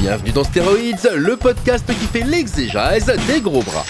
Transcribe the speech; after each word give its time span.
Bienvenue 0.00 0.32
dans 0.32 0.44
Stéroïdes, 0.44 1.10
le 1.14 1.36
podcast 1.36 1.86
qui 1.86 2.06
fait 2.06 2.22
l'exégèse 2.22 3.12
des 3.26 3.42
gros 3.42 3.62
bras. 3.62 3.84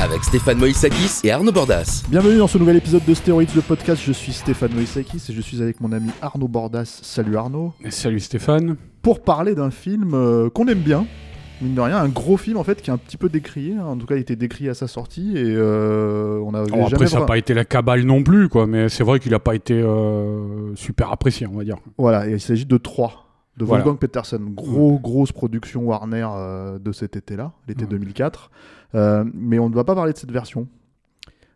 Avec 0.00 0.22
Stéphane 0.22 0.58
Moïsakis 0.58 1.22
et 1.24 1.32
Arnaud 1.32 1.50
Bordas. 1.50 2.04
Bienvenue 2.08 2.38
dans 2.38 2.46
ce 2.46 2.58
nouvel 2.58 2.76
épisode 2.76 3.04
de 3.04 3.12
Stéroïdes, 3.12 3.52
le 3.56 3.60
podcast. 3.60 4.00
Je 4.06 4.12
suis 4.12 4.32
Stéphane 4.32 4.72
Moïsakis 4.72 5.20
et 5.28 5.32
je 5.32 5.40
suis 5.40 5.60
avec 5.60 5.80
mon 5.80 5.90
ami 5.90 6.10
Arnaud 6.22 6.46
Bordas. 6.46 7.00
Salut 7.02 7.36
Arnaud. 7.36 7.72
Salut 7.90 8.20
Stéphane. 8.20 8.76
Pour 9.02 9.24
parler 9.24 9.56
d'un 9.56 9.72
film 9.72 10.14
euh, 10.14 10.48
qu'on 10.48 10.68
aime 10.68 10.78
bien, 10.78 11.06
mine 11.60 11.74
de 11.74 11.80
rien, 11.80 11.98
un 11.98 12.08
gros 12.08 12.36
film 12.36 12.56
en 12.56 12.64
fait 12.64 12.82
qui 12.82 12.90
est 12.90 12.92
un 12.92 12.98
petit 12.98 13.16
peu 13.16 13.28
décrié. 13.28 13.74
hein. 13.74 13.84
En 13.86 13.96
tout 13.96 14.06
cas, 14.06 14.16
il 14.16 14.20
était 14.20 14.36
décrié 14.36 14.70
à 14.70 14.74
sa 14.74 14.86
sortie 14.88 15.36
et 15.36 15.54
euh, 15.56 16.38
on 16.44 16.52
Alors 16.54 16.66
jamais 16.68 16.92
après, 16.94 17.06
ça 17.06 17.20
n'a 17.20 17.26
pas 17.26 17.38
été 17.38 17.54
la 17.54 17.64
cabale 17.64 18.02
non 18.02 18.22
plus, 18.22 18.48
quoi, 18.48 18.66
mais 18.66 18.88
c'est 18.88 19.04
vrai 19.04 19.18
qu'il 19.20 19.32
n'a 19.32 19.38
pas 19.38 19.54
été 19.54 19.74
euh, 19.74 20.74
super 20.76 21.12
apprécié, 21.12 21.46
on 21.46 21.56
va 21.56 21.64
dire. 21.64 21.76
Voilà, 21.98 22.28
et 22.28 22.32
il 22.32 22.40
s'agit 22.40 22.66
de 22.66 22.76
3 22.76 23.24
de 23.56 23.64
Voilà. 23.64 23.84
Wolfgang 23.84 23.98
Petersen. 23.98 24.54
Gros, 24.54 24.98
grosse 24.98 25.32
production 25.32 25.82
Warner 25.84 26.28
euh, 26.34 26.78
de 26.78 26.92
cet 26.92 27.16
été-là, 27.16 27.52
l'été 27.68 27.84
Ouais. 27.84 27.90
2004. 27.90 28.50
Euh, 28.94 29.24
mais 29.34 29.58
on 29.58 29.68
ne 29.70 29.74
va 29.74 29.84
pas 29.84 29.94
parler 29.94 30.12
de 30.12 30.18
cette 30.18 30.32
version. 30.32 30.66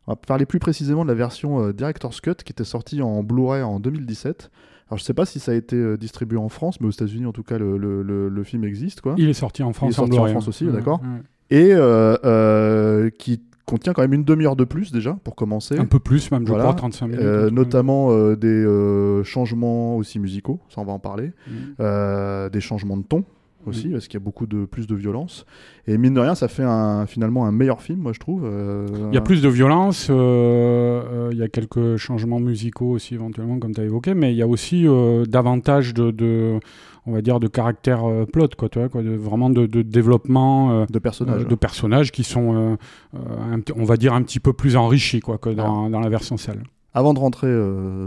On 0.06 0.12
va 0.12 0.16
parler 0.16 0.46
plus 0.46 0.58
précisément 0.58 1.04
de 1.04 1.08
la 1.08 1.14
version 1.14 1.70
Director's 1.72 2.20
Cut 2.20 2.36
qui 2.44 2.52
était 2.52 2.64
sortie 2.64 3.02
en 3.02 3.22
Blu-ray 3.22 3.62
en 3.62 3.80
2017. 3.80 4.50
Alors 4.90 4.98
je 4.98 5.04
sais 5.04 5.14
pas 5.14 5.24
si 5.24 5.38
ça 5.38 5.52
a 5.52 5.54
été 5.54 5.76
euh, 5.76 5.96
distribué 5.96 6.36
en 6.38 6.48
France, 6.48 6.80
mais 6.80 6.88
aux 6.88 6.90
États-Unis 6.90 7.26
en 7.26 7.32
tout 7.32 7.44
cas 7.44 7.58
le, 7.58 7.76
le- 7.78 8.02
le- 8.02 8.28
le 8.28 8.44
film 8.44 8.64
existe 8.64 9.00
quoi. 9.00 9.14
Il 9.18 9.28
est 9.28 9.32
sorti 9.34 9.62
en 9.62 9.72
France. 9.72 9.90
est 9.90 9.96
sorti 9.96 10.18
en 10.18 10.26
France 10.26 10.48
aussi, 10.48 10.66
Ouais, 10.66 10.72
d'accord. 10.72 11.00
ouais. 11.00 11.56
Et 11.56 11.72
euh, 11.74 12.16
euh, 12.24 13.10
qui 13.10 13.40
contient 13.66 13.92
quand 13.92 14.02
même 14.02 14.12
une 14.14 14.24
demi-heure 14.24 14.56
de 14.56 14.64
plus 14.64 14.90
déjà 14.90 15.16
pour 15.22 15.36
commencer. 15.36 15.78
Un 15.78 15.84
peu 15.84 16.00
plus, 16.00 16.30
même, 16.32 16.42
je 16.42 16.48
Voilà. 16.48 16.64
crois, 16.64 16.74
35 16.74 17.06
minutes. 17.06 17.20
Euh, 17.24 17.50
notamment 17.50 18.10
euh, 18.10 18.34
des 18.36 18.48
euh, 18.48 19.22
changements 19.22 19.96
aussi 19.96 20.18
musicaux, 20.18 20.58
ça 20.68 20.80
on 20.80 20.84
va 20.84 20.92
en 20.92 20.98
parler. 20.98 21.32
Euh, 21.78 22.48
des 22.50 22.60
changements 22.60 22.96
de 22.96 23.04
ton 23.04 23.24
aussi, 23.66 23.88
Mm. 23.88 23.92
parce 23.92 24.08
qu'il 24.08 24.14
y 24.18 24.22
a 24.22 24.24
beaucoup 24.24 24.46
de 24.46 24.64
plus 24.64 24.86
de 24.86 24.94
violence. 24.94 25.44
Et 25.86 25.98
mine 25.98 26.14
de 26.14 26.20
rien, 26.20 26.34
ça 26.34 26.48
fait 26.48 26.62
un, 26.64 27.06
finalement 27.06 27.46
un 27.46 27.52
meilleur 27.52 27.82
film, 27.82 28.00
moi 28.00 28.12
je 28.12 28.18
trouve. 28.20 28.44
Euh, 28.44 28.86
Il 29.10 29.14
y 29.14 29.18
a 29.18 29.20
plus 29.20 29.42
de 29.42 29.48
violence, 29.48 30.08
euh, 30.10 30.14
euh, 30.14 31.28
il 31.32 31.38
y 31.38 31.42
a 31.42 31.48
quelques 31.48 31.96
changements 31.96 32.40
musicaux 32.40 32.90
aussi 32.90 33.14
éventuellement, 33.14 33.58
comme 33.58 33.74
tu 33.74 33.80
as 33.80 33.84
évoqué, 33.84 34.14
mais 34.14 34.32
il 34.32 34.36
y 34.36 34.42
a 34.42 34.46
aussi 34.48 34.86
euh, 34.86 35.24
davantage 35.24 35.94
de, 35.94 36.10
de, 36.10 36.58
on 37.06 37.12
va 37.12 37.22
dire, 37.22 37.40
de 37.40 37.48
caractère 37.48 38.02
plot, 38.32 38.48
quoi, 38.56 38.68
tu 38.68 38.78
vois, 38.78 38.88
quoi, 38.88 39.02
de, 39.02 39.10
vraiment 39.10 39.50
de, 39.50 39.66
de 39.66 39.82
développement 39.82 40.86
de 40.86 40.98
personnages. 40.98 41.46
de 41.46 41.54
personnages 41.54 42.12
qui 42.12 42.24
sont, 42.24 42.76
un 43.14 43.60
on 43.76 43.84
va 43.84 43.96
dire, 43.96 44.14
un 44.14 44.22
petit 44.22 44.40
peu 44.40 44.52
plus 44.52 44.76
enrichis 44.76 45.20
quoi, 45.20 45.38
que 45.38 45.50
dans, 45.50 45.90
dans 45.90 46.00
la 46.00 46.08
version 46.08 46.36
salle. 46.36 46.62
Avant 46.92 47.14
de 47.14 47.18
rentrer 47.20 47.52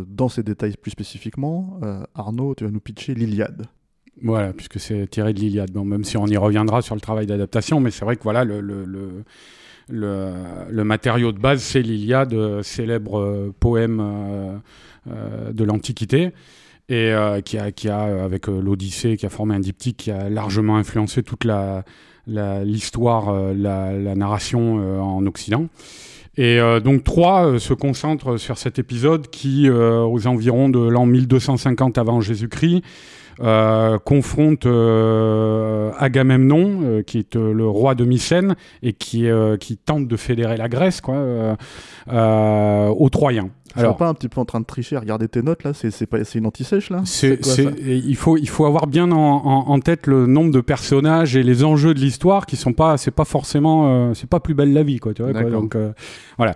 dans 0.08 0.28
ces 0.30 0.44
détails 0.44 0.76
plus 0.82 0.92
spécifiquement, 0.92 1.80
Arnaud, 2.16 2.54
tu 2.56 2.66
vas 2.66 2.72
nous 2.72 2.80
pitcher 2.82 3.14
l'Iliade. 3.14 3.66
Voilà, 4.22 4.54
puisque 4.54 4.80
c'est 4.80 5.08
tiré 5.08 5.34
de 5.34 5.40
l'Iliade. 5.40 5.72
Bon, 5.72 5.84
même 5.84 6.04
si 6.04 6.18
on 6.18 6.28
y 6.28 6.38
reviendra 6.38 6.82
sur 6.82 6.96
le 6.96 7.02
travail 7.02 7.26
d'adaptation, 7.26 7.80
mais 7.80 7.92
c'est 7.92 8.06
vrai 8.06 8.16
que 8.16 8.24
voilà, 8.24 8.44
le, 8.44 8.62
le, 8.62 8.86
le, 9.90 10.34
le, 10.70 10.84
matériau 10.84 11.32
de 11.32 11.40
base, 11.40 11.62
c'est 11.62 11.82
l'Iliade, 11.82 12.34
euh, 12.34 12.64
célèbre 12.64 13.20
euh, 13.20 13.54
poème 13.60 14.00
euh, 14.00 15.52
de 15.52 15.64
l'Antiquité. 15.64 16.32
Et 16.90 17.14
qui 17.46 17.58
a, 17.58 17.72
qui 17.72 17.88
a, 17.88 18.24
avec 18.24 18.48
l'Odyssée, 18.48 19.16
qui 19.16 19.26
a 19.26 19.30
formé 19.30 19.56
un 19.56 19.62
diptyque 19.62 19.96
qui 19.96 20.12
a 20.12 20.30
largement 20.30 20.76
influencé 20.76 21.24
toute 21.24 21.46
la, 21.46 21.86
l'histoire, 22.28 23.34
la, 23.54 23.94
la 23.94 24.16
narration 24.16 25.02
en 25.02 25.26
Occident. 25.26 25.70
Et 26.36 26.60
donc 26.84 27.04
Troie 27.04 27.46
euh, 27.46 27.60
se 27.60 27.74
concentre 27.74 28.38
sur 28.38 28.58
cet 28.58 28.80
épisode 28.80 29.30
qui, 29.30 29.70
aux 29.70 30.28
environs 30.28 30.70
de 30.70 30.80
l'an 30.80 31.06
1250 31.06 31.98
avant 31.98 32.22
Jésus-Christ, 32.22 32.84
euh, 33.42 33.98
confronte 34.00 34.66
euh, 34.66 35.92
Agamemnon, 35.98 36.80
euh, 36.84 37.02
qui 37.04 37.20
est 37.20 37.36
euh, 37.36 37.54
le 37.54 37.68
roi 37.68 37.96
de 37.96 38.06
Mycène 38.06 38.56
et 38.82 38.94
qui, 38.94 39.28
euh, 39.30 39.58
qui 39.58 39.78
tente 39.78 40.08
de 40.08 40.18
fédérer 40.18 40.58
la 40.58 40.70
Grèce, 40.70 41.02
quoi, 41.02 41.16
aux 42.08 43.10
Troyens. 43.10 43.50
Tu 43.76 43.80
Alors, 43.80 43.98
pas 43.98 44.08
un 44.08 44.14
petit 44.14 44.30
peu 44.30 44.40
en 44.40 44.46
train 44.46 44.60
de 44.60 44.66
tricher 44.68 44.98
à 44.98 45.00
regarder 45.00 45.28
tes 45.28 45.42
notes 45.42 45.64
là 45.64 45.74
C'est 45.74 45.90
c'est 45.90 46.06
pas- 46.06 46.24
c'est 46.24 46.38
une 46.38 46.46
anti-sèche 46.46 46.92
là 46.92 47.02
c'est, 47.06 47.42
quoi, 47.42 47.52
c'est- 47.54 47.64
ça 47.64 47.72
et 47.84 47.96
il 47.98 48.16
faut 48.16 48.38
il 48.38 48.48
faut 48.48 48.66
avoir 48.66 48.86
bien 48.86 49.12
en, 49.12 49.18
en- 49.18 49.68
en 49.68 49.80
tête 49.80 50.06
le 50.06 50.28
nombre 50.28 50.52
de 50.52 50.62
personnages 50.62 51.36
et 51.36 51.42
les 51.42 51.64
enjeux 51.64 51.96
de 51.96 52.00
l'histoire 52.00 52.46
qui 52.46 52.56
sont 52.56 52.74
pas 52.74 52.98
c'est 52.98 53.10
pas 53.10 53.26
forcément 53.26 53.88
euh, 53.88 54.14
c'est 54.14 54.30
pas 54.30 54.40
plus 54.40 54.54
belle 54.54 54.74
la 54.74 54.84
vie 54.84 55.00
quoi 55.00 55.16
tu 55.16 55.24
vois 55.24 55.32
quoi. 55.32 55.50
Donc 55.50 55.76
euh, 55.76 55.92
voilà 56.38 56.54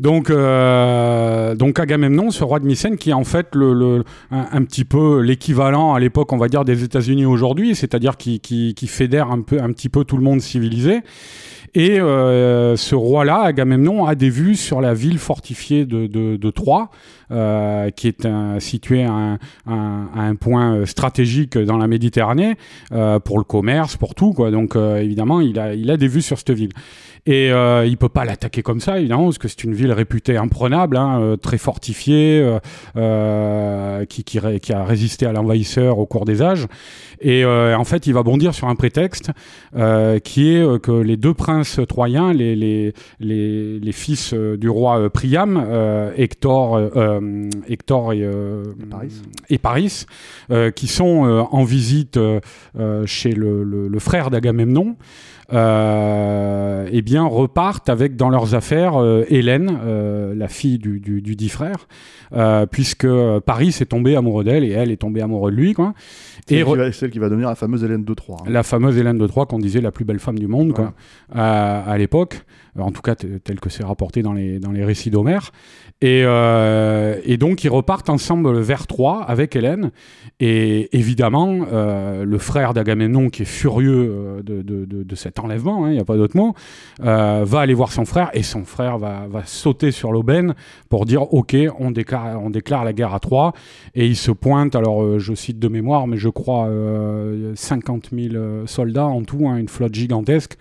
donc 0.00 0.30
euh, 0.30 1.54
donc 1.54 1.78
Agamemnon 1.80 2.30
ce 2.30 2.44
roi 2.44 2.60
de 2.60 2.66
Mycène 2.66 2.96
qui 2.96 3.10
est 3.10 3.14
en 3.14 3.24
fait 3.24 3.48
le, 3.54 3.72
le- 3.74 4.04
un, 4.30 4.62
petit 4.64 4.84
peu 4.84 5.20
l'équivalent 5.20 5.94
à 5.94 6.00
l'époque 6.00 6.32
on 6.32 6.36
va 6.38 6.48
dire 6.48 6.64
des 6.64 6.84
États-Unis 6.84 7.26
aujourd'hui 7.26 7.74
c'est-à-dire 7.74 8.16
qui, 8.16 8.40
qui 8.40 8.74
qui 8.74 8.86
fédère 8.86 9.30
un 9.30 9.42
peu 9.42 9.60
un 9.60 9.72
petit 9.72 9.88
peu 9.88 10.04
tout 10.04 10.16
le 10.16 10.22
monde 10.22 10.40
civilisé 10.40 11.00
et 11.74 12.00
euh, 12.00 12.76
ce 12.76 12.94
roi-là, 12.94 13.40
Agamemnon, 13.42 14.06
a 14.06 14.14
des 14.14 14.30
vues 14.30 14.56
sur 14.56 14.80
la 14.80 14.94
ville 14.94 15.18
fortifiée 15.18 15.84
de, 15.84 16.06
de, 16.06 16.36
de 16.36 16.50
Troie, 16.50 16.88
euh, 17.30 17.90
qui 17.90 18.08
est 18.08 18.26
située 18.58 19.04
à 19.04 19.12
un, 19.12 19.32
un- 19.66 20.08
à 20.16 20.22
un 20.22 20.34
point 20.34 20.74
euh, 20.74 20.86
stratégique 20.86 21.58
dans 21.58 21.76
la 21.76 21.86
Méditerranée, 21.86 22.56
euh, 22.92 23.18
pour 23.20 23.36
le 23.36 23.44
commerce, 23.44 23.98
pour 23.98 24.14
tout. 24.14 24.32
Quoi. 24.32 24.50
Donc 24.50 24.76
euh, 24.76 24.96
évidemment, 24.96 25.42
il 25.42 25.58
a, 25.58 25.74
il 25.74 25.90
a 25.90 25.98
des 25.98 26.08
vues 26.08 26.22
sur 26.22 26.38
cette 26.38 26.52
ville. 26.52 26.70
Et 27.26 27.52
euh, 27.52 27.84
il 27.86 27.96
peut 27.96 28.08
pas 28.08 28.24
l'attaquer 28.24 28.62
comme 28.62 28.80
ça, 28.80 28.98
évidemment, 28.98 29.24
parce 29.24 29.38
que 29.38 29.48
c'est 29.48 29.64
une 29.64 29.74
ville 29.74 29.92
réputée 29.92 30.36
imprenable, 30.36 30.96
hein, 30.96 31.20
euh, 31.20 31.36
très 31.36 31.58
fortifiée, 31.58 32.40
euh, 32.40 32.58
euh, 32.96 34.04
qui, 34.04 34.24
qui, 34.24 34.38
ré- 34.38 34.60
qui 34.60 34.72
a 34.72 34.84
résisté 34.84 35.26
à 35.26 35.32
l'envahisseur 35.32 35.98
au 35.98 36.06
cours 36.06 36.24
des 36.24 36.42
âges. 36.42 36.66
Et 37.20 37.44
euh, 37.44 37.76
en 37.76 37.84
fait, 37.84 38.06
il 38.06 38.14
va 38.14 38.22
bondir 38.22 38.54
sur 38.54 38.68
un 38.68 38.74
prétexte 38.76 39.30
euh, 39.76 40.18
qui 40.20 40.54
est 40.54 40.80
que 40.80 40.92
les 40.92 41.16
deux 41.16 41.34
princes 41.34 41.80
troyens, 41.88 42.32
les, 42.32 42.54
les, 42.56 42.94
les, 43.20 43.78
les 43.80 43.92
fils 43.92 44.32
du 44.34 44.68
roi 44.68 45.10
Priam, 45.10 45.62
euh, 45.68 46.12
Hector, 46.16 46.78
Hector 47.68 48.12
et, 48.12 48.22
euh, 48.22 48.62
Paris. 48.90 49.12
et 49.50 49.58
Paris, 49.58 50.06
euh, 50.50 50.70
qui 50.70 50.86
sont 50.86 51.26
euh, 51.26 51.42
en 51.50 51.64
visite 51.64 52.18
chez 53.06 53.32
le, 53.32 53.64
le- 53.64 53.88
le 53.88 53.98
frère 53.98 54.30
d'Agamemnon, 54.30 54.96
eh 55.50 57.02
bien 57.02 57.24
repartent 57.24 57.88
avec 57.88 58.16
dans 58.16 58.28
leurs 58.30 58.54
affaires 58.54 58.96
euh, 58.96 59.24
Hélène, 59.28 59.78
euh, 59.84 60.34
la 60.34 60.48
fille 60.48 60.78
du, 60.78 61.00
du, 61.00 61.22
du 61.22 61.36
dit 61.36 61.48
frère, 61.48 61.86
euh, 62.34 62.66
puisque 62.66 63.06
Paris 63.46 63.68
est 63.80 63.86
tombé 63.90 64.16
amoureux 64.16 64.44
d'elle 64.44 64.64
et 64.64 64.70
elle 64.70 64.90
est 64.90 64.96
tombée 64.98 65.20
amoureuse 65.22 65.54
de 65.54 65.60
lui, 65.60 65.72
quoi. 65.74 65.94
Et 66.50 66.56
celle, 66.56 66.64
qui 66.64 66.76
va- 66.76 66.92
celle 66.92 67.10
qui 67.10 67.18
va 67.18 67.28
devenir 67.28 67.48
la 67.48 67.54
fameuse 67.54 67.84
Hélène 67.84 68.04
de 68.04 68.14
Troyes. 68.14 68.38
hein. 68.46 68.50
la 68.50 68.62
fameuse 68.62 68.96
Hélène 68.98 69.18
de 69.18 69.26
Troyes 69.26 69.46
qu'on 69.46 69.58
disait 69.58 69.80
la 69.80 69.92
plus 69.92 70.04
belle 70.04 70.18
femme 70.18 70.38
du 70.38 70.46
monde 70.46 70.72
quoi, 70.72 70.92
à, 71.34 71.80
à 71.90 71.98
l'époque, 71.98 72.42
Euh, 72.78 72.82
en 72.82 72.90
tout 72.92 73.02
cas 73.02 73.14
tel 73.16 73.60
que 73.60 73.70
c'est 73.70 73.84
rapporté 73.84 74.22
dans 74.22 74.32
les, 74.34 74.58
dans 74.60 74.70
les 74.72 74.84
récits 74.84 75.10
d'Homère. 75.10 75.50
Et, 76.00 76.22
euh, 76.24 77.16
et 77.24 77.36
donc 77.38 77.64
ils 77.64 77.68
repartent 77.70 78.08
ensemble 78.08 78.56
vers 78.60 78.86
Troie 78.86 79.24
avec 79.24 79.56
Hélène. 79.56 79.90
Et 80.38 80.96
évidemment, 80.96 81.66
euh, 81.72 82.24
le 82.24 82.38
frère 82.38 82.72
d'Agamemnon, 82.74 83.30
qui 83.30 83.42
est 83.42 83.46
furieux 83.46 84.08
euh, 84.10 84.42
de, 84.42 84.62
de, 84.62 84.84
de, 84.84 85.02
de 85.02 85.14
enlèvement, 85.40 85.86
il 85.86 85.94
n'y 85.94 86.00
a 86.00 86.04
pas 86.04 86.16
d'autre 86.16 86.36
mot, 86.36 86.54
euh, 87.02 87.44
va 87.46 87.60
aller 87.60 87.74
voir 87.74 87.92
son 87.92 88.04
frère 88.04 88.30
et 88.34 88.42
son 88.42 88.64
frère 88.64 88.98
va, 88.98 89.26
va 89.28 89.42
sauter 89.44 89.90
sur 89.90 90.12
l'aubaine 90.12 90.54
pour 90.88 91.06
dire 91.06 91.32
Ok, 91.32 91.56
on 91.78 91.90
déclare, 91.90 92.42
on 92.42 92.50
déclare 92.50 92.84
la 92.84 92.92
guerre 92.92 93.14
à 93.14 93.20
Troie. 93.20 93.52
Et 93.94 94.06
il 94.06 94.16
se 94.16 94.30
pointe, 94.30 94.74
alors 94.74 95.02
euh, 95.02 95.18
je 95.18 95.34
cite 95.34 95.58
de 95.58 95.68
mémoire, 95.68 96.06
mais 96.06 96.16
je 96.16 96.28
crois 96.28 96.68
euh, 96.68 97.52
50 97.54 98.10
000 98.12 98.34
euh, 98.34 98.66
soldats 98.66 99.06
en 99.06 99.22
tout, 99.22 99.48
hein, 99.48 99.56
une 99.56 99.68
flotte 99.68 99.94
gigantesque, 99.94 100.56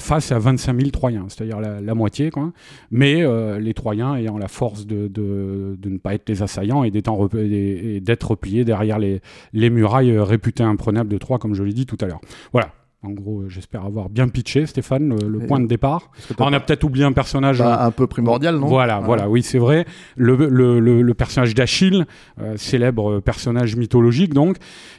face 0.00 0.32
à 0.32 0.40
25 0.40 0.76
000 0.76 0.90
Troyens, 0.90 1.26
c'est-à-dire 1.28 1.60
la, 1.60 1.94
moitié. 1.94 2.30
Quoi. 2.30 2.50
Mais 2.90 3.22
les 3.60 3.74
Troyens 3.74 4.16
ayant 4.16 4.36
la 4.36 4.48
force 4.48 4.86
de, 4.86 5.06
de, 5.06 5.78
ne 5.88 5.98
pas 5.98 6.14
être 6.14 6.28
les 6.28 6.42
assaillants 6.42 6.82
et 6.82 6.90
d'être 6.90 8.26
repliés 8.26 8.64
derrière 8.64 8.98
les, 8.98 9.20
les 9.52 9.70
murailles 9.70 10.18
réputées 10.18 10.64
imprenables 10.64 11.08
de 11.08 11.18
Troie, 11.18 11.38
comme 11.38 11.54
je 11.54 11.62
l'ai 11.62 11.72
dit 11.72 11.86
tout 11.86 11.98
à 12.00 12.06
l'heure. 12.06 12.20
Voilà. 12.52 12.72
En 13.04 13.10
gros, 13.10 13.42
euh, 13.42 13.48
j'espère 13.48 13.84
avoir 13.84 14.08
bien 14.08 14.26
pitché, 14.26 14.66
Stéphane, 14.66 15.16
le, 15.24 15.38
point 15.46 15.60
de 15.60 15.68
départ. 15.68 16.10
Alors, 16.36 16.50
on 16.50 16.52
a 16.52 16.58
peut-être 16.58 16.82
oublié 16.82 17.04
un 17.04 17.12
personnage. 17.12 17.58
Bah, 17.60 17.80
euh, 17.80 17.86
un 17.86 17.90
peu 17.92 18.08
primordial, 18.08 18.56
non 18.56 18.66
Voilà, 18.66 18.98
voilà, 18.98 19.28
oui, 19.28 19.44
c'est 19.44 19.58
vrai. 19.58 19.86
Le, 20.16 20.34
le, 20.34 20.80
le, 20.80 21.14
personnage 21.14 21.54
d'Achille, 21.54 22.06
euh, 22.40 22.56
célèbre 22.56 23.20
personnage 23.20 23.76
mythologique, 23.76 24.34
donc, 24.34 24.56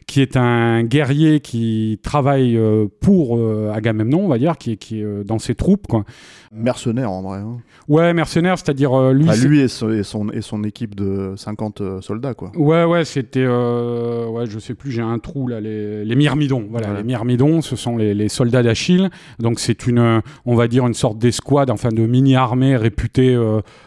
qui 0.08 0.22
est 0.22 0.38
un 0.38 0.84
guerrier 0.84 1.42
qui 1.42 2.00
travaille 2.02 2.56
euh, 2.56 2.88
pour 3.02 3.38
euh, 3.38 3.70
Agamemnon, 3.74 4.24
on 4.24 4.30
va 4.30 4.38
dire, 4.38 4.58
qui 4.58 4.72
est, 4.72 4.78
qui 4.78 5.02
est 5.02 5.24
dans 5.26 5.40
ses 5.40 5.56
troupes, 5.56 5.88
quoi. 5.88 6.06
Mercenaire 6.52 7.12
en 7.12 7.22
vrai. 7.22 7.38
hein. 7.40 7.58
Ouais, 7.88 8.12
mercenaire, 8.14 8.58
c'est-à-dire 8.58 8.92
euh, 9.00 9.14
lui. 9.14 9.28
C'est- 9.32 9.48
lui 9.48 9.60
et 9.60 9.68
son, 9.68 9.92
et, 9.92 10.02
son, 10.04 10.30
et 10.32 10.42
son 10.42 10.64
équipe 10.64 10.96
de 10.96 11.34
50 11.36 11.82
euh, 11.82 12.02
soldats, 12.02 12.34
quoi. 12.34 12.52
Ouais, 12.56 12.84
ouais, 12.86 13.06
c'était. 13.06 13.44
euh, 13.46 14.28
ouais, 14.28 14.46
je 14.48 14.58
sais 14.58 14.74
plus, 14.74 14.92
j'ai 14.92 15.02
un 15.04 15.20
trou 15.20 15.48
là. 15.48 15.60
Les, 15.62 16.04
les 16.04 16.16
myrmidons. 16.16 16.66
Voilà, 16.72 16.90
Ouais. 16.92 16.98
les 16.98 17.04
myrmidons, 17.04 17.62
ce 17.62 17.76
sont 17.76 17.98
les, 17.98 18.14
les 18.16 18.30
soldats 18.30 18.64
d'Achille. 18.64 19.10
Donc, 19.40 19.60
c'est 19.60 19.86
une, 19.86 20.22
on 20.46 20.56
va 20.56 20.68
dire, 20.68 20.88
une 20.88 20.94
sorte 20.96 21.20
d'escouade, 21.20 21.70
enfin, 21.70 21.90
de 21.90 22.06
mini-armée 22.06 22.76
réputée. 22.78 23.38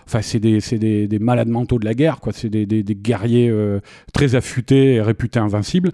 Enfin, 0.07 0.23
c'est 0.23 0.39
des, 0.41 0.59
des, 0.79 1.09
des 1.09 1.19
malades 1.19 1.49
mentaux 1.49 1.79
de 1.81 1.85
la 1.85 1.95
guerre, 1.95 2.21
quoi. 2.21 2.33
C'est 2.33 2.49
des, 2.49 2.67
guerriers 2.95 3.53
très 4.13 4.35
affûtés 4.37 4.95
et 4.95 5.03
réputés 5.03 5.41
invincibles. 5.41 5.91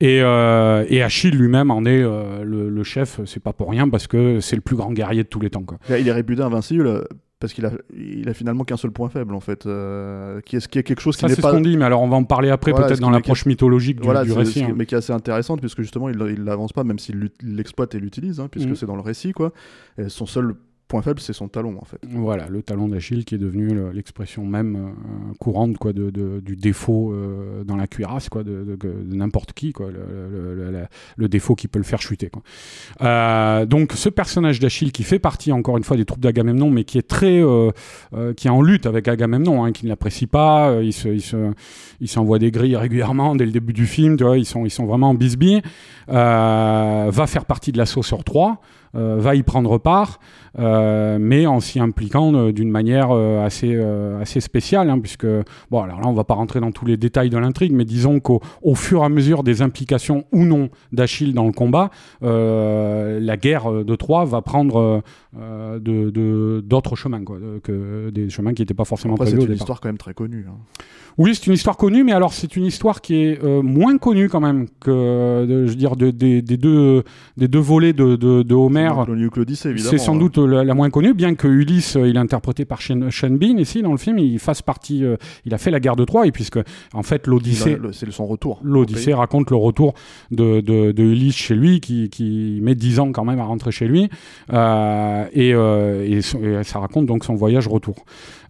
Et, 0.00 0.20
euh, 0.22 0.84
et 0.88 1.02
Achille 1.02 1.32
lui-même 1.34 1.70
en 1.72 1.84
est 1.84 2.02
euh, 2.02 2.44
le, 2.44 2.68
le 2.68 2.82
chef, 2.84 3.20
c'est 3.26 3.42
pas 3.42 3.52
pour 3.52 3.70
rien, 3.70 3.88
parce 3.88 4.06
que 4.06 4.38
c'est 4.40 4.54
le 4.56 4.62
plus 4.62 4.76
grand 4.76 4.92
guerrier 4.92 5.24
de 5.24 5.28
tous 5.28 5.40
les 5.40 5.50
temps, 5.50 5.64
quoi. 5.64 5.78
Il 5.98 6.06
est 6.06 6.12
réputé 6.12 6.40
invincible 6.42 7.04
parce 7.40 7.52
qu'il 7.52 7.66
a, 7.66 7.70
il 7.96 8.28
a 8.28 8.34
finalement 8.34 8.64
qu'un 8.64 8.76
seul 8.76 8.90
point 8.92 9.08
faible, 9.08 9.34
en 9.34 9.40
fait. 9.40 9.66
euh, 9.66 10.40
qui, 10.40 10.56
est, 10.56 10.66
qui 10.68 10.78
est 10.78 10.82
quelque 10.84 11.00
chose 11.00 11.16
qui 11.16 11.20
Ça, 11.22 11.28
n'est 11.28 11.34
c'est 11.34 11.42
pas. 11.42 11.50
ce 11.50 11.54
qu'on 11.56 11.60
dit, 11.62 11.76
mais 11.76 11.84
alors 11.84 12.02
on 12.02 12.08
va 12.08 12.16
en 12.16 12.24
parler 12.24 12.50
après, 12.50 12.70
Voilà, 12.72 12.86
peut-être 12.88 13.00
dans 13.00 13.10
l'approche 13.10 13.46
mythologique 13.46 13.98
du, 14.00 14.04
Voilà, 14.04 14.22
du 14.24 14.30
c'est- 14.30 14.36
récit. 14.38 14.64
hein. 14.64 14.72
mais 14.76 14.86
qui 14.86 14.94
est 14.94 14.98
assez 14.98 15.12
intéressante 15.12 15.60
puisque 15.60 15.82
justement 15.82 16.08
il 16.08 16.16
il 16.30 16.44
l'avance 16.44 16.72
pas 16.72 16.82
même 16.84 16.98
s'il 16.98 17.30
l'exploite 17.42 17.94
et 17.94 18.00
l'utilise, 18.00 18.38
hein, 18.40 18.48
puisque 18.50 18.68
Mhm. 18.70 18.74
c'est 18.76 18.86
dans 18.86 18.96
le 18.96 19.02
récit 19.02 19.32
quoi. 19.32 19.52
Et 19.98 20.08
son 20.08 20.26
seul 20.26 20.54
point 20.88 21.02
faible 21.02 21.20
c'est 21.20 21.32
son 21.34 21.48
talon 21.48 21.76
en 21.80 21.84
fait. 21.84 21.98
Voilà, 22.08 22.48
le 22.48 22.62
talon 22.62 22.88
d'Achille 22.88 23.24
qui 23.24 23.34
est 23.34 23.38
devenu 23.38 23.68
le- 23.68 23.90
l'expression 23.92 24.44
même 24.46 24.76
euh, 24.76 25.34
courante 25.38 25.76
quoi, 25.78 25.92
de, 25.92 26.10
du 26.40 26.56
défaut 26.56 27.12
euh, 27.12 27.62
dans 27.64 27.76
la 27.76 27.86
cuirasse 27.86 28.28
quoi, 28.28 28.42
de, 28.42 28.78
n'importe 29.06 29.52
qui, 29.52 29.72
quoi, 29.72 29.88
le, 29.90 31.28
défaut 31.28 31.54
qui 31.54 31.68
peut 31.68 31.78
le 31.78 31.84
faire 31.84 32.00
chuter. 32.00 32.30
Euh, 33.02 33.66
donc 33.66 33.92
ce 33.92 34.08
personnage 34.08 34.60
d'Achille 34.60 34.92
qui 34.92 35.02
fait 35.02 35.18
partie 35.18 35.52
encore 35.52 35.76
une 35.76 35.84
fois 35.84 35.96
des 35.96 36.04
troupes 36.06 36.20
d'Agamemnon, 36.20 36.70
mais 36.70 36.84
qui 36.84 36.98
est 36.98 37.06
très, 37.06 37.42
qui 38.36 38.46
est 38.46 38.50
en 38.50 38.62
lutte 38.62 38.86
avec 38.86 39.08
Agamemnon, 39.08 39.64
hein, 39.64 39.72
qui 39.72 39.84
ne 39.84 39.90
l'apprécie 39.90 40.26
pas, 40.26 40.78
il 40.82 40.92
se, 40.92 41.08
il 41.08 41.20
se, 41.22 41.52
il 42.00 42.08
s'envoie 42.08 42.38
des 42.38 42.50
grilles 42.50 42.76
régulièrement 42.76 43.36
dès 43.36 43.44
le 43.46 43.52
début 43.52 43.72
du 43.74 43.86
film, 43.86 44.16
ils 44.36 44.46
sont, 44.46 44.64
ils 44.64 44.70
sont 44.70 44.86
vraiment 44.86 45.10
en 45.10 45.14
bisbille, 45.14 45.60
va 46.08 47.26
faire 47.26 47.44
partie 47.44 47.72
de 47.72 47.78
l'assaut 47.78 48.02
sur 48.02 48.24
Troie. 48.24 48.60
euh, 48.94 49.16
va 49.18 49.34
y 49.34 49.42
prendre 49.42 49.76
part, 49.78 50.18
mais 51.18 51.46
en 51.46 51.60
s'y 51.60 51.80
impliquant 51.80 52.32
euh, 52.34 52.52
d'une 52.52 52.70
manière 52.70 53.08
euh, 53.10 53.44
assez, 53.44 53.72
euh, 53.74 54.20
assez 54.20 54.40
spéciale, 54.40 54.88
hein, 54.90 54.98
puisque, 54.98 55.26
bon, 55.70 55.80
alors 55.82 56.00
là, 56.00 56.06
on 56.06 56.12
va 56.14 56.24
pas 56.24 56.34
rentrer 56.34 56.60
dans 56.60 56.72
tous 56.72 56.86
les 56.86 56.96
détails 56.96 57.30
de 57.30 57.38
l'intrigue, 57.38 57.72
mais 57.72 57.84
disons 57.84 58.20
qu'au 58.20 58.40
au 58.62 58.74
fur 58.74 59.02
et 59.02 59.04
à 59.04 59.08
mesure 59.08 59.42
des 59.42 59.62
implications 59.62 60.24
ou 60.32 60.44
non 60.44 60.68
d'Achille 60.92 61.34
dans 61.34 61.44
le 61.46 61.52
combat, 61.52 61.90
euh, 62.22 63.20
la 63.20 63.36
guerre 63.36 63.70
euh, 63.70 63.84
de 63.84 63.94
Troie 63.96 64.24
va 64.24 64.42
prendre 64.42 65.02
euh, 65.38 65.78
de- 65.78 66.60
d'autres 66.64 66.96
chemins, 66.96 67.22
quoi, 67.24 67.38
que 67.62 68.10
des 68.10 68.30
chemins 68.30 68.54
qui 68.54 68.62
n'étaient 68.62 68.74
pas 68.74 68.84
forcément 68.84 69.14
Après 69.14 69.26
c'est 69.26 69.32
prévus 69.32 69.46
au 69.46 69.52
une 69.52 69.56
histoire 69.56 69.80
quand 69.80 69.88
même 69.88 69.98
très 69.98 70.14
connue. 70.14 70.46
hein. 70.48 70.56
Oui, 71.18 71.34
c'est 71.34 71.48
une 71.48 71.54
histoire 71.54 71.76
connue, 71.76 72.04
mais 72.04 72.12
alors 72.12 72.32
c'est 72.32 72.54
une 72.54 72.64
histoire 72.64 73.00
qui 73.00 73.16
est 73.16 73.42
euh, 73.42 73.60
moins 73.60 73.98
connue 73.98 74.28
quand 74.28 74.38
même 74.40 74.66
que, 74.80 75.44
de- 75.46 75.64
je 75.66 75.70
veux 75.70 75.74
dire, 75.76 75.96
de- 75.96 76.12
des- 76.12 76.42
deux, 76.56 77.02
des 77.36 77.48
deux 77.48 77.58
volets 77.58 77.92
de, 77.92 78.14
de. 78.14 78.44
C'est. 79.56 79.72
C'est 79.90 79.98
sans 79.98 80.14
doute 80.20 80.38
la, 80.48 80.64
la 80.64 80.74
moins 80.74 80.90
connue, 80.90 81.14
bien 81.14 81.34
que 81.34 81.46
Ulysse, 81.48 81.96
euh, 81.96 82.08
il 82.08 82.16
est 82.16 82.20
interprété 82.20 82.64
par 82.64 82.80
Sean, 82.82 83.10
Sean 83.10 83.30
Bean 83.30 83.56
ici 83.58 83.82
dans 83.82 83.92
le 83.92 83.98
film, 83.98 84.18
il 84.18 84.38
fasse 84.38 84.62
partie, 84.62 85.04
euh, 85.04 85.16
il 85.44 85.54
a 85.54 85.58
fait 85.58 85.70
la 85.70 85.80
guerre 85.80 85.96
de 85.96 86.04
Troie, 86.04 86.26
et 86.26 86.32
puisque 86.32 86.58
en 86.94 87.02
fait 87.02 87.26
l'Odyssée, 87.26 87.76
C'est 87.92 88.10
son 88.10 88.26
retour. 88.26 88.60
L'Odyssée 88.62 89.12
raconte 89.14 89.50
le 89.50 89.56
retour 89.56 89.94
de, 90.30 90.60
de, 90.60 90.92
de 90.92 91.02
Ulysse 91.02 91.36
chez 91.36 91.54
lui, 91.54 91.80
qui, 91.80 92.08
qui 92.10 92.58
met 92.62 92.74
10 92.74 93.00
ans 93.00 93.12
quand 93.12 93.24
même 93.24 93.38
à 93.40 93.44
rentrer 93.44 93.70
chez 93.72 93.86
lui, 93.86 94.08
euh, 94.52 95.24
et, 95.32 95.50
et, 95.50 96.22
son- 96.22 96.42
et 96.42 96.64
ça 96.64 96.78
raconte 96.78 97.06
donc 97.06 97.24
son 97.24 97.34
voyage 97.34 97.68
retour. 97.68 97.96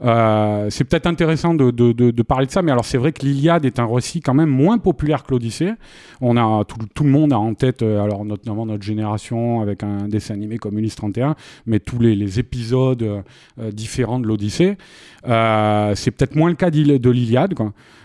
Euh, 0.03 0.69
c'est 0.71 0.85
peut-être 0.85 1.07
intéressant 1.07 1.55
de, 1.55 2.23
parler 2.23 2.47
de 2.47 2.51
ça, 2.51 2.63
mais 2.63 2.71
alors 2.71 2.85
c'est 2.85 2.99
vrai 2.99 3.13
que 3.13 3.25
l'Iliade 3.25 3.65
est 3.65 3.79
un 3.79 3.87
récit 3.87 4.21
quand 4.21 4.35
même 4.35 4.49
moins 4.49 4.79
populaire 4.79 5.25
que 5.25 5.33
l'Odyssée. 5.33 5.73
On 6.21 6.37
a 6.37 6.65
tout, 6.65 7.05
le 7.05 7.11
monde 7.11 7.33
a 7.33 7.39
en 7.39 7.55
tête, 7.55 7.83
euh, 7.83 8.03
alors 8.03 8.25
notamment 8.25 8.67
notre 8.67 8.85
génération 8.85 9.61
avec 9.61 9.83
un 9.83 10.09
dessin 10.09 10.35
animé 10.35 10.59
comme 10.59 10.79
Ulysse 10.79 10.97
31, 10.97 11.35
mais 11.67 11.81
tous 11.81 11.99
les, 11.99 12.39
épisodes 12.39 13.03
euh, 13.03 13.73
différents 13.73 14.21
de 14.21 14.27
l'Odyssée. 14.27 14.77
C'est 15.25 16.11
peut-être 16.11 16.37
moins 16.37 16.51
le 16.51 16.57
cas 16.57 16.71
de 16.71 17.11
l'Iliade, 17.11 17.55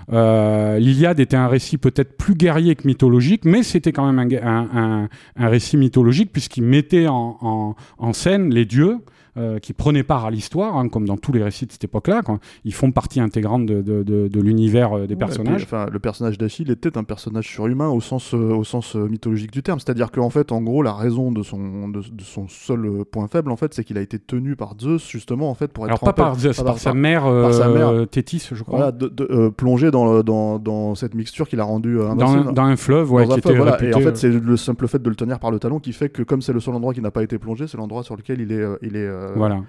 L'Iliade 0.09 1.19
était 1.19 1.37
un 1.37 1.47
récit 1.47 1.77
peut-être 1.77 2.17
plus 2.17 2.35
guerrier 2.35 2.75
que 2.75 2.87
mythologique, 2.87 3.45
mais 3.45 3.63
c'était 3.63 3.91
quand 3.91 4.11
même 4.11 4.39
un, 4.43 5.09
récit 5.37 5.77
mythologique 5.77 6.31
puisqu'il 6.31 6.63
mettait 6.63 7.07
en 7.07 7.75
scène 8.13 8.53
les 8.53 8.65
dieux. 8.65 8.99
Euh, 9.37 9.59
qui 9.59 9.73
prenaient 9.73 10.03
part 10.03 10.25
à 10.25 10.31
l'histoire, 10.31 10.77
hein, 10.77 10.89
comme 10.89 11.05
dans 11.07 11.17
tous 11.17 11.31
les 11.31 11.41
récits 11.43 11.65
de 11.65 11.71
cette 11.71 11.83
époque-là. 11.83 12.21
Ils 12.65 12.73
font 12.73 12.91
partie 12.91 13.19
intégrante 13.19 13.65
de, 13.65 13.81
de- 13.81 14.03
de- 14.03 14.27
de 14.27 14.41
l'univers 14.41 14.93
euh, 14.97 15.07
des 15.07 15.13
Ouais, 15.15 15.19
personnages. 15.19 15.65
puis, 15.65 15.75
enfin, 15.75 15.87
le 15.91 15.99
personnage 15.99 16.37
d'Achille 16.37 16.69
était 16.71 16.97
un 16.97 17.03
personnage 17.03 17.47
surhumain 17.47 17.89
au 17.89 17.99
sens, 18.01 18.33
euh, 18.33 18.53
au 18.53 18.63
sens 18.63 18.95
mythologique 18.95 19.51
du 19.51 19.63
terme. 19.63 19.79
C'est-à-dire 19.79 20.11
qu'en 20.11 20.29
fait, 20.29 20.51
en 20.51 20.61
gros, 20.61 20.83
la 20.83 20.93
raison 20.93 21.31
de 21.31 21.41
son, 21.43 21.89
de, 21.89 22.01
son 22.19 22.47
seul 22.47 23.03
point 23.11 23.27
faible, 23.27 23.51
en 23.51 23.55
fait, 23.57 23.73
c'est 23.73 23.83
qu'il 23.83 23.97
a 23.97 24.01
été 24.01 24.19
tenu 24.19 24.55
par 24.55 24.75
Zeus 24.79 25.07
justement, 25.09 25.49
en 25.49 25.55
fait, 25.55 25.71
pour 25.71 25.85
être 25.85 25.89
Alors 25.91 25.99
pas 25.99 26.13
par 26.13 26.35
Zeus, 26.39 26.55
pas 26.57 26.63
par, 26.63 26.73
par- 26.75 26.81
sa 26.81 26.93
mère, 26.93 27.23
par 27.23 27.53
sa 27.53 27.67
mère. 27.69 28.07
Thétis, 28.09 28.49
je 28.51 28.63
crois. 28.63 28.91
Voilà, 28.93 29.49
plongé 29.57 29.91
dans, 29.91 30.13
le- 30.13 30.23
dans, 30.23 30.59
dans 30.59 30.95
cette 30.95 31.15
mixture 31.15 31.47
qu'il 31.47 31.59
a 31.59 31.63
rendue 31.63 31.97
dans, 31.97 32.33
un, 32.35 32.51
dans 32.51 32.63
un 32.63 32.75
fleuve, 32.75 33.11
ouais, 33.11 33.23
un 33.23 33.25
qui 33.25 33.31
fleuve, 33.41 33.45
était 33.45 33.55
voilà. 33.57 33.71
réputé, 33.73 33.91
Et 33.91 33.95
en 33.95 33.99
fait, 33.99 34.15
c'est 34.17 34.29
le 34.29 34.57
simple 34.57 34.87
fait 34.87 35.01
de 35.01 35.09
le 35.09 35.15
tenir 35.15 35.39
par 35.39 35.51
le 35.51 35.59
talon 35.59 35.79
qui 35.79 35.93
fait 35.93 36.09
que, 36.09 36.21
comme 36.23 36.41
c'est 36.41 36.53
le 36.53 36.59
seul 36.59 36.75
endroit 36.75 36.93
qui 36.93 37.01
n'a 37.01 37.11
pas 37.11 37.23
été 37.23 37.37
plongé, 37.39 37.67
c'est 37.67 37.77
l'endroit 37.77 38.03
sur 38.03 38.15
lequel 38.15 38.41
il 38.41 38.51
est, 38.51 38.63
il 38.81 38.95
est, 38.95 39.07
voilà. 39.35 39.61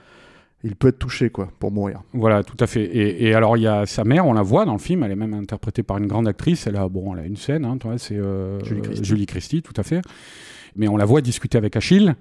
il 0.62 0.76
peut 0.76 0.88
être 0.88 0.98
touché, 0.98 1.30
quoi, 1.30 1.48
pour 1.58 1.70
mourir. 1.70 2.02
Voilà, 2.12 2.42
tout 2.42 2.56
à 2.60 2.66
fait. 2.66 2.84
Et, 2.84 3.26
et 3.26 3.34
alors, 3.34 3.56
il 3.56 3.62
y 3.62 3.66
a 3.66 3.86
sa 3.86 4.04
mère, 4.04 4.26
on 4.26 4.32
la 4.32 4.42
voit 4.42 4.64
dans 4.64 4.72
le 4.72 4.78
film, 4.78 5.02
elle 5.02 5.12
est 5.12 5.16
même 5.16 5.34
interprétée 5.34 5.82
par 5.82 5.98
une 5.98 6.06
grande 6.06 6.28
actrice. 6.28 6.66
Elle 6.66 6.76
a, 6.76 6.88
bon, 6.88 7.14
elle 7.14 7.20
a 7.20 7.26
une 7.26 7.36
scène, 7.36 7.64
hein, 7.64 7.78
c'est 7.98 8.16
euh, 8.16 8.62
Julie 8.64 8.82
Christie. 8.82 9.04
Julie 9.04 9.26
Christie, 9.26 9.62
tout 9.62 9.74
à 9.76 9.82
fait. 9.82 10.00
Mais 10.76 10.88
on 10.88 10.96
la 10.96 11.04
voit 11.04 11.20
discuter 11.20 11.58
avec 11.58 11.76
Achille. 11.76 12.14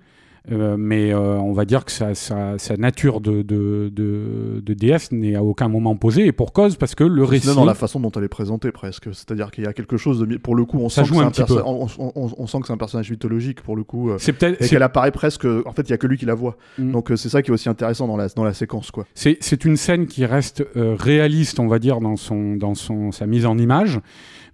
Euh, 0.52 0.76
mais 0.78 1.14
euh, 1.14 1.38
on 1.38 1.54
va 1.54 1.64
dire 1.64 1.86
que 1.86 1.92
sa, 1.92 2.16
sa- 2.16 2.58
sa 2.58 2.76
nature 2.76 3.22
de, 3.22 3.42
de, 3.44 3.90
de, 3.94 4.60
de 4.62 4.74
déesse 4.74 5.12
n'est 5.14 5.36
à 5.36 5.44
aucun 5.44 5.70
moment 5.70 5.96
posée, 5.96 6.26
et 6.28 6.32
pour 6.34 6.52
cause, 6.52 6.76
parce 6.76 6.96
que 6.96 7.06
le 7.06 7.24
récit. 7.24 7.48
C'est 7.48 7.56
dans 7.56 7.64
la 7.64 7.74
façon 7.76 8.00
dont 8.02 8.12
elle 8.12 8.26
est 8.26 8.28
présentée, 8.28 8.72
presque. 8.74 9.06
C'est-à-dire 9.14 9.52
qu'il 9.52 9.64
y 9.64 9.68
a 9.68 9.74
quelque 9.74 9.96
chose 9.96 10.20
de. 10.20 10.38
Pour 10.38 10.56
le 10.56 10.66
coup, 10.66 10.80
on, 10.80 10.90
Ça 10.90 11.06
sent, 11.06 11.12
que 11.12 11.16
un 11.16 11.20
c'est 11.20 11.24
un 11.26 11.32
petit 11.32 11.42
peu. 11.44 11.56
perso- 11.56 11.70
on, 11.70 11.88
on- 11.98 12.12
on- 12.16 12.32
on 12.38 12.48
sent 12.48 12.60
que 12.60 12.68
c'est 12.68 12.74
un 12.74 12.78
personnage 12.78 13.10
mythologique, 13.10 13.62
pour 13.62 13.76
le 13.78 13.84
coup. 13.86 14.10
euh, 14.10 14.18
C'est 14.20 14.34
peut-être. 14.34 14.62
Et 14.62 14.68
qu'elle 14.68 14.84
apparaît 14.84 15.12
presque. 15.12 15.46
En 15.66 15.72
fait, 15.72 15.84
il 15.84 15.92
y 15.92 15.94
a 15.94 15.98
que 15.98 16.08
lui 16.08 16.18
qui 16.18 16.26
la 16.26 16.36
voit. 16.36 16.58
Mm. 16.78 16.92
Donc, 16.92 17.12
c'est 17.16 17.30
ça 17.30 17.42
qui 17.42 17.50
est 17.52 17.54
aussi 17.54 17.70
intéressant 17.70 18.08
dans 18.08 18.18
la, 18.18 18.28
dans 18.30 18.44
la 18.44 18.54
séquence, 18.54 18.92
quoi. 18.92 19.06
C'est, 19.14 19.38
c'est 19.40 19.64
une 19.64 19.78
scène 19.78 20.08
qui 20.08 20.26
reste 20.26 20.66
euh, 20.76 20.96
réaliste, 21.00 21.60
on 21.62 21.68
va 21.68 21.80
dire, 21.80 22.02
dans, 22.02 22.18
son, 22.18 22.56
dans 22.58 22.76
son, 22.76 23.12
sa 23.14 23.28
mise 23.28 23.46
en 23.46 23.58
image, 23.58 24.02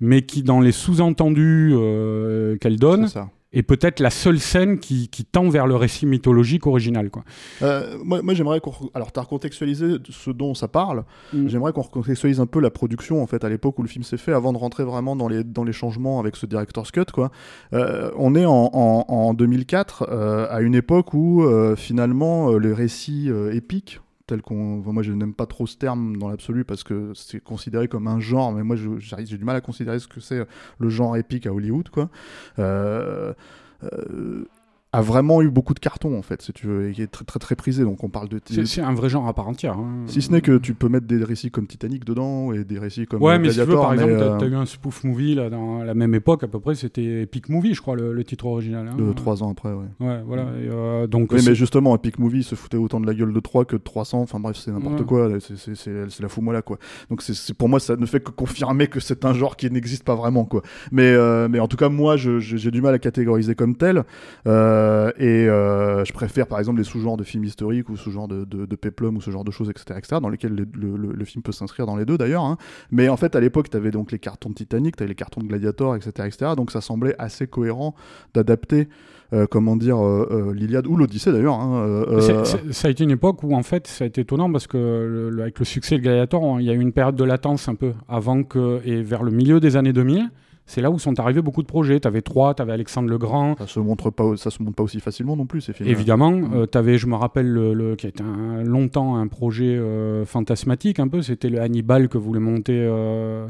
mais 0.01 0.21
qui, 0.21 0.43
dans 0.43 0.59
les 0.59 0.71
sous-entendus 0.71 1.73
qu'elle 2.61 2.77
donne, 2.77 3.07
C'est 3.07 3.13
ça. 3.13 3.29
Est 3.51 3.63
peut-être 3.63 3.99
la 3.99 4.09
seule 4.09 4.39
scène 4.39 4.79
qui, 4.79 5.09
qui 5.09 5.25
tend 5.25 5.49
vers 5.49 5.65
le 5.65 5.75
récit 5.75 6.05
mythologique 6.05 6.67
original. 6.67 7.09
Quoi. 7.09 7.23
Euh, 7.61 7.97
moi, 8.03 8.21
moi, 8.21 8.33
j'aimerais 8.33 8.59
qu'on. 8.59 8.73
Alors, 8.93 9.11
tu 9.11 9.19
as 9.19 9.23
recontextualisé 9.23 9.97
ce 10.09 10.29
dont 10.29 10.53
ça 10.53 10.67
parle. 10.67 11.03
Mm. 11.33 11.47
J'aimerais 11.47 11.73
qu'on 11.73 11.81
recontextualise 11.81 12.39
un 12.39 12.45
peu 12.45 12.59
la 12.59 12.69
production, 12.69 13.23
en 13.23 13.27
fait, 13.27 13.43
à 13.43 13.49
l'époque 13.49 13.79
où 13.79 13.81
le 13.81 13.87
film 13.87 14.03
s'est 14.03 14.17
fait, 14.17 14.33
avant 14.33 14.53
de 14.53 14.57
rentrer 14.57 14.83
vraiment 14.83 15.15
dans 15.15 15.27
les, 15.27 15.43
dans 15.43 15.63
les 15.63 15.73
changements 15.73 16.19
avec 16.19 16.35
ce 16.35 16.45
director's 16.45 16.91
cut, 16.91 17.05
quoi. 17.11 17.31
Euh, 17.73 18.11
on 18.17 18.35
est 18.35 18.45
en, 18.45 18.69
en, 18.73 19.05
en 19.07 19.33
2004, 19.33 20.07
euh, 20.09 20.47
à 20.49 20.61
une 20.61 20.75
époque 20.75 21.13
où, 21.13 21.43
euh, 21.43 21.75
finalement, 21.75 22.51
euh, 22.51 22.57
les 22.57 22.73
récits 22.73 23.29
tels 24.29 24.41
qu'on. 24.41 24.81
moi, 24.85 25.03
je 25.03 25.11
n'aime 25.11 25.33
pas 25.33 25.45
trop 25.45 25.67
ce 25.67 25.75
terme 25.75 26.17
dans 26.17 26.29
l'absolu 26.29 26.63
parce 26.63 26.83
que 26.83 27.11
c'est 27.15 27.43
considéré 27.43 27.87
comme 27.87 28.07
un 28.07 28.19
genre, 28.19 28.51
mais 28.51 28.63
moi, 28.63 28.75
j'ai 28.77 29.37
du 29.37 29.43
mal 29.43 29.55
à 29.55 29.61
considérer 29.61 29.99
ce 29.99 30.07
que 30.07 30.19
c'est 30.19 30.39
euh, 30.39 30.45
le 30.77 30.89
genre 30.89 31.17
épique 31.17 31.47
à 31.47 31.53
Hollywood, 31.53 31.89
quoi. 31.89 32.09
Euh, 32.59 33.33
euh, 33.83 34.45
a 34.91 35.01
vraiment 35.01 35.41
eu 35.43 35.49
beaucoup 35.51 35.75
de 35.75 35.79
cartons 35.79 36.17
en 36.17 36.23
fait, 36.23 36.41
si 36.41 36.51
tu 36.51 36.65
veux, 36.65 36.89
et 36.89 36.93
qui 36.93 37.03
est 37.03 37.07
très 37.07 37.23
très 37.23 37.37
très 37.37 37.55
prisé. 37.55 37.83
Donc 37.83 38.03
on 38.03 38.09
parle 38.09 38.27
de. 38.27 38.39
C'est- 38.45 38.65
C'est 38.65 38.81
un 38.81 38.93
vrai 38.93 39.07
genre 39.09 39.27
à 39.27 39.33
part 39.33 39.47
entière. 39.47 39.73
hein. 39.77 40.03
Si 40.07 40.21
ce 40.23 40.31
n'est 40.31 40.41
que 40.41 40.57
tu 40.57 40.73
peux 40.73 40.89
mettre 40.89 41.05
des 41.05 41.23
récits 41.23 41.51
comme 41.51 41.67
Titanic 41.67 42.05
dedans 42.05 42.53
et 42.53 42.63
des 42.63 42.79
récits 42.79 43.05
comme 43.05 43.21
Ouais, 43.21 43.33
euh, 43.35 43.39
mais 43.39 43.51
si 43.51 43.59
tu 43.59 43.65
veux, 43.65 43.75
par 43.75 43.93
exemple, 43.93 44.15
t'as 44.17 44.23
euh, 44.23 44.37
t'as 44.39 44.47
eu 44.47 44.55
un 44.55 44.65
spoof 44.65 45.03
movie 45.03 45.35
là, 45.35 45.49
dans 45.51 45.83
la 45.83 45.93
même 45.93 46.15
époque, 46.15 46.43
à 46.43 46.47
peu 46.47 46.59
près, 46.59 46.73
c'était 46.75 47.21
Epic 47.21 47.49
Movie, 47.49 47.75
je 47.75 47.81
crois, 47.81 47.95
le, 47.95 48.13
le 48.13 48.23
titre 48.23 48.45
original. 48.47 48.87
hein. 48.91 48.95
de 48.97 49.13
trois 49.13 49.43
ans 49.43 49.51
après, 49.51 49.69
ouais. 49.71 49.85
Ouais, 49.99 50.21
voilà. 50.25 50.43
et, 50.59 50.67
euh, 50.71 51.05
donc, 51.07 51.31
Oui, 51.33 51.41
mais 51.45 51.53
justement, 51.53 51.95
Epic 51.95 52.17
Movie 52.17 52.41
se 52.43 52.55
foutait 52.55 52.77
autant 52.77 52.99
de 52.99 53.05
la 53.05 53.13
gueule 53.13 53.31
de 53.33 53.39
3 53.39 53.65
que 53.65 53.75
de 53.75 53.81
300. 53.83 54.21
Enfin 54.21 54.39
bref, 54.39 54.57
c'est 54.57 54.71
n'importe 54.71 55.01
Ouais. 55.01 55.05
quoi. 55.05 55.29
C'est- 55.39 56.19
la 56.21 56.29
fous-moi 56.29 56.59
quoi. 56.63 56.77
Donc 57.11 57.21
c'est 57.21 57.53
pour 57.53 57.69
moi, 57.69 57.79
ça 57.79 57.95
ne 57.95 58.05
fait 58.07 58.19
que 58.21 58.31
confirmer 58.31 58.87
que 58.87 58.99
c'est 58.99 59.23
un 59.25 59.33
genre 59.33 59.55
qui 59.55 59.69
n'existe 59.69 60.03
pas 60.03 60.15
vraiment, 60.15 60.45
quoi. 60.45 60.63
Mais, 60.91 61.03
euh, 61.13 61.47
mais 61.47 61.59
en 61.59 61.67
tout 61.67 61.77
cas, 61.77 61.89
moi, 61.89 62.17
j'ai 62.17 62.71
du 62.71 62.81
mal 62.81 62.95
à 62.95 62.99
catégoriser 62.99 63.53
comme 63.53 63.75
tel. 63.75 64.03
Euh, 64.47 64.78
et 65.17 65.47
euh, 65.47 66.03
je 66.05 66.13
préfère, 66.13 66.47
par 66.47 66.59
exemple, 66.59 66.77
les 66.79 66.83
sous-genres 66.83 67.17
de 67.17 67.23
films 67.23 67.43
historiques 67.43 67.89
ou 67.89 67.97
sous-genres 67.97 68.27
de, 68.27 68.45
de, 68.45 68.65
de 68.65 68.75
péplum 68.75 69.17
ou 69.17 69.21
ce 69.21 69.31
genre 69.31 69.43
de 69.43 69.51
choses, 69.51 69.69
etc., 69.69 69.95
etc., 69.97 70.17
dans 70.21 70.29
lesquels 70.29 70.53
le, 70.55 70.67
le- 70.73 70.97
le- 70.97 71.13
le 71.13 71.25
film 71.25 71.41
peut 71.43 71.51
s'inscrire 71.51 71.85
dans 71.85 71.95
les 71.95 72.05
deux, 72.05 72.17
d'ailleurs. 72.17 72.43
hein. 72.43 72.57
Mais 72.91 73.09
en 73.09 73.17
fait, 73.17 73.35
à 73.35 73.39
l'époque, 73.39 73.69
tu 73.69 73.77
avais 73.77 73.91
donc 73.91 74.11
les 74.11 74.19
cartons 74.19 74.49
de 74.49 74.55
Titanic, 74.55 74.95
tu 74.97 75.03
avais 75.03 75.09
les 75.09 75.15
cartons 75.15 75.41
de 75.41 75.47
Gladiator, 75.47 75.95
etc., 75.95 76.11
etc. 76.27 76.51
Donc 76.57 76.71
ça 76.71 76.81
semblait 76.81 77.15
assez 77.19 77.47
cohérent 77.47 77.95
d'adapter, 78.33 78.87
euh, 79.33 79.45
comment 79.49 79.75
dire, 79.75 79.97
euh, 80.03 80.27
euh, 80.31 80.53
l'Iliade 80.53 80.87
ou 80.87 80.95
l'Odyssée, 80.95 81.31
d'ailleurs. 81.31 81.55
hein, 81.59 81.83
euh, 81.85 82.19
C'est- 82.21 82.33
euh, 82.33 82.45
c'est- 82.45 82.73
ça 82.73 82.87
a 82.87 82.91
été 82.91 83.03
une 83.03 83.11
époque 83.11 83.43
où 83.43 83.55
en 83.55 83.63
fait 83.63 83.87
ça 83.87 84.03
a 84.03 84.07
été 84.07 84.21
étonnant 84.21 84.51
parce 84.51 84.67
que 84.67 85.37
avec 85.39 85.59
le 85.59 85.65
succès 85.65 85.97
de 85.97 86.01
Gladiator, 86.03 86.59
il 86.59 86.65
y 86.65 86.69
a 86.69 86.73
eu 86.73 86.79
une 86.79 86.93
période 86.93 87.15
de 87.15 87.23
latence 87.23 87.67
un 87.67 87.75
peu 87.75 87.93
avant 88.07 88.43
que 88.43 88.79
et 88.85 89.01
vers 89.03 89.23
le 89.23 89.31
milieu 89.31 89.59
des 89.59 89.75
années 89.77 89.93
2000, 89.93 90.29
c'est 90.69 90.81
là 90.81 90.91
où 90.91 90.99
sont 90.99 91.19
arrivés 91.19 91.41
beaucoup 91.41 91.61
de 91.63 91.67
projets. 91.67 91.99
T'avais 91.99 92.21
trois, 92.21 92.53
t'avais 92.53 92.71
Alexandre 92.73 93.09
le 93.09 93.17
Grand. 93.17 93.57
Ça 93.57 93.65
se 93.67 93.79
montre 93.79 94.11
pas, 94.11 94.37
ça 94.37 94.51
se 94.51 94.61
montre 94.61 94.75
pas 94.75 94.83
aussi 94.83 94.99
facilement 94.99 95.35
non 95.35 95.45
plus 95.47 95.61
ces 95.61 95.73
films. 95.73 95.89
Évidemment, 95.89 96.31
Mm. 96.31 96.53
euh, 96.53 96.65
t'avais, 96.67 96.97
je 96.99 97.07
me 97.07 97.15
rappelle, 97.15 97.47
le, 97.47 97.73
le- 97.73 97.95
qui 97.95 98.05
a 98.05 98.09
été 98.09 98.23
un- 98.23 98.63
longtemps 98.63 99.15
un 99.17 99.27
projet 99.27 99.75
euh, 99.75 100.25
fantasmatique 100.25 100.99
un 100.99 101.07
peu, 101.07 101.21
c'était 101.23 101.49
le 101.49 101.59
Hannibal 101.59 102.07
que 102.07 102.17
voulait 102.19 102.39
monter 102.39 102.77
euh, 102.79 103.47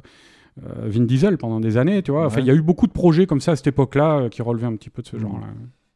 Vin 0.84 1.04
Diesel 1.06 1.38
pendant 1.38 1.60
des 1.60 1.78
années, 1.78 2.02
tu 2.04 2.12
vois. 2.12 2.26
Enfin, 2.26 2.38
Ouais. 2.38 2.44
il 2.44 2.48
y 2.48 2.52
a 2.52 2.54
eu 2.54 2.62
beaucoup 2.62 2.88
de 2.88 2.92
projets 2.92 3.26
comme 3.26 3.42
ça 3.42 3.52
à 3.52 3.56
cette 3.56 3.68
époque-là 3.68 4.30
qui 4.30 4.42
relevaient 4.42 4.68
un 4.68 4.76
petit 4.76 4.90
peu 4.90 5.02
de 5.02 5.08
ce 5.08 5.16
Mm. 5.18 5.20
genre-là. 5.20 5.48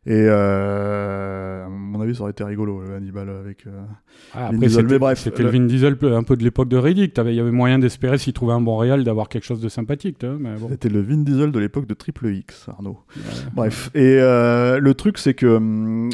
Et 0.05 0.25
euh, 0.27 1.65
à 1.65 1.69
mon 1.69 2.01
avis, 2.01 2.13
ça 2.15 2.21
aurait 2.23 2.31
été 2.31 2.43
rigolo 2.43 2.81
le 2.81 2.95
Hannibal 2.95 3.29
avec. 3.29 3.65
euh, 3.67 3.81
Ah, 4.33 4.39
Vin 4.39 4.55
après, 4.55 4.57
Diesel, 4.67 4.87
mais 4.87 4.99
bref, 4.99 5.19
c'était 5.19 5.43
le- 5.43 5.49
Vin 5.49 5.61
Diesel 5.65 5.97
un 6.01 6.23
peu 6.23 6.35
de 6.35 6.43
l'époque 6.43 6.67
de 6.67 6.75
Riddick. 6.77 7.17
Il 7.25 7.33
y 7.33 7.39
avait 7.39 7.51
moyen 7.51 7.79
d'espérer, 7.79 8.17
s'il 8.17 8.33
trouvait 8.33 8.53
un 8.53 8.59
bon 8.61 8.75
réel, 8.77 9.03
d'avoir 9.05 9.29
quelque 9.29 9.45
chose 9.45 9.61
de 9.61 9.69
sympathique. 9.69 10.17
bon. 10.21 10.67
C'était 10.69 10.89
le 10.89 11.01
Vin 11.01 11.17
Diesel 11.23 11.51
de 11.53 11.59
l'époque 11.59 11.87
de 11.87 11.93
Triple 11.93 12.27
X, 12.33 12.67
Arnaud. 12.67 12.99
Ouais. 13.15 13.21
Bref. 13.53 13.91
Et 13.95 14.17
euh, 14.19 14.79
le 14.79 14.93
truc, 14.93 15.17
c'est 15.17 15.35
que 15.35 15.45
hum, 15.47 16.09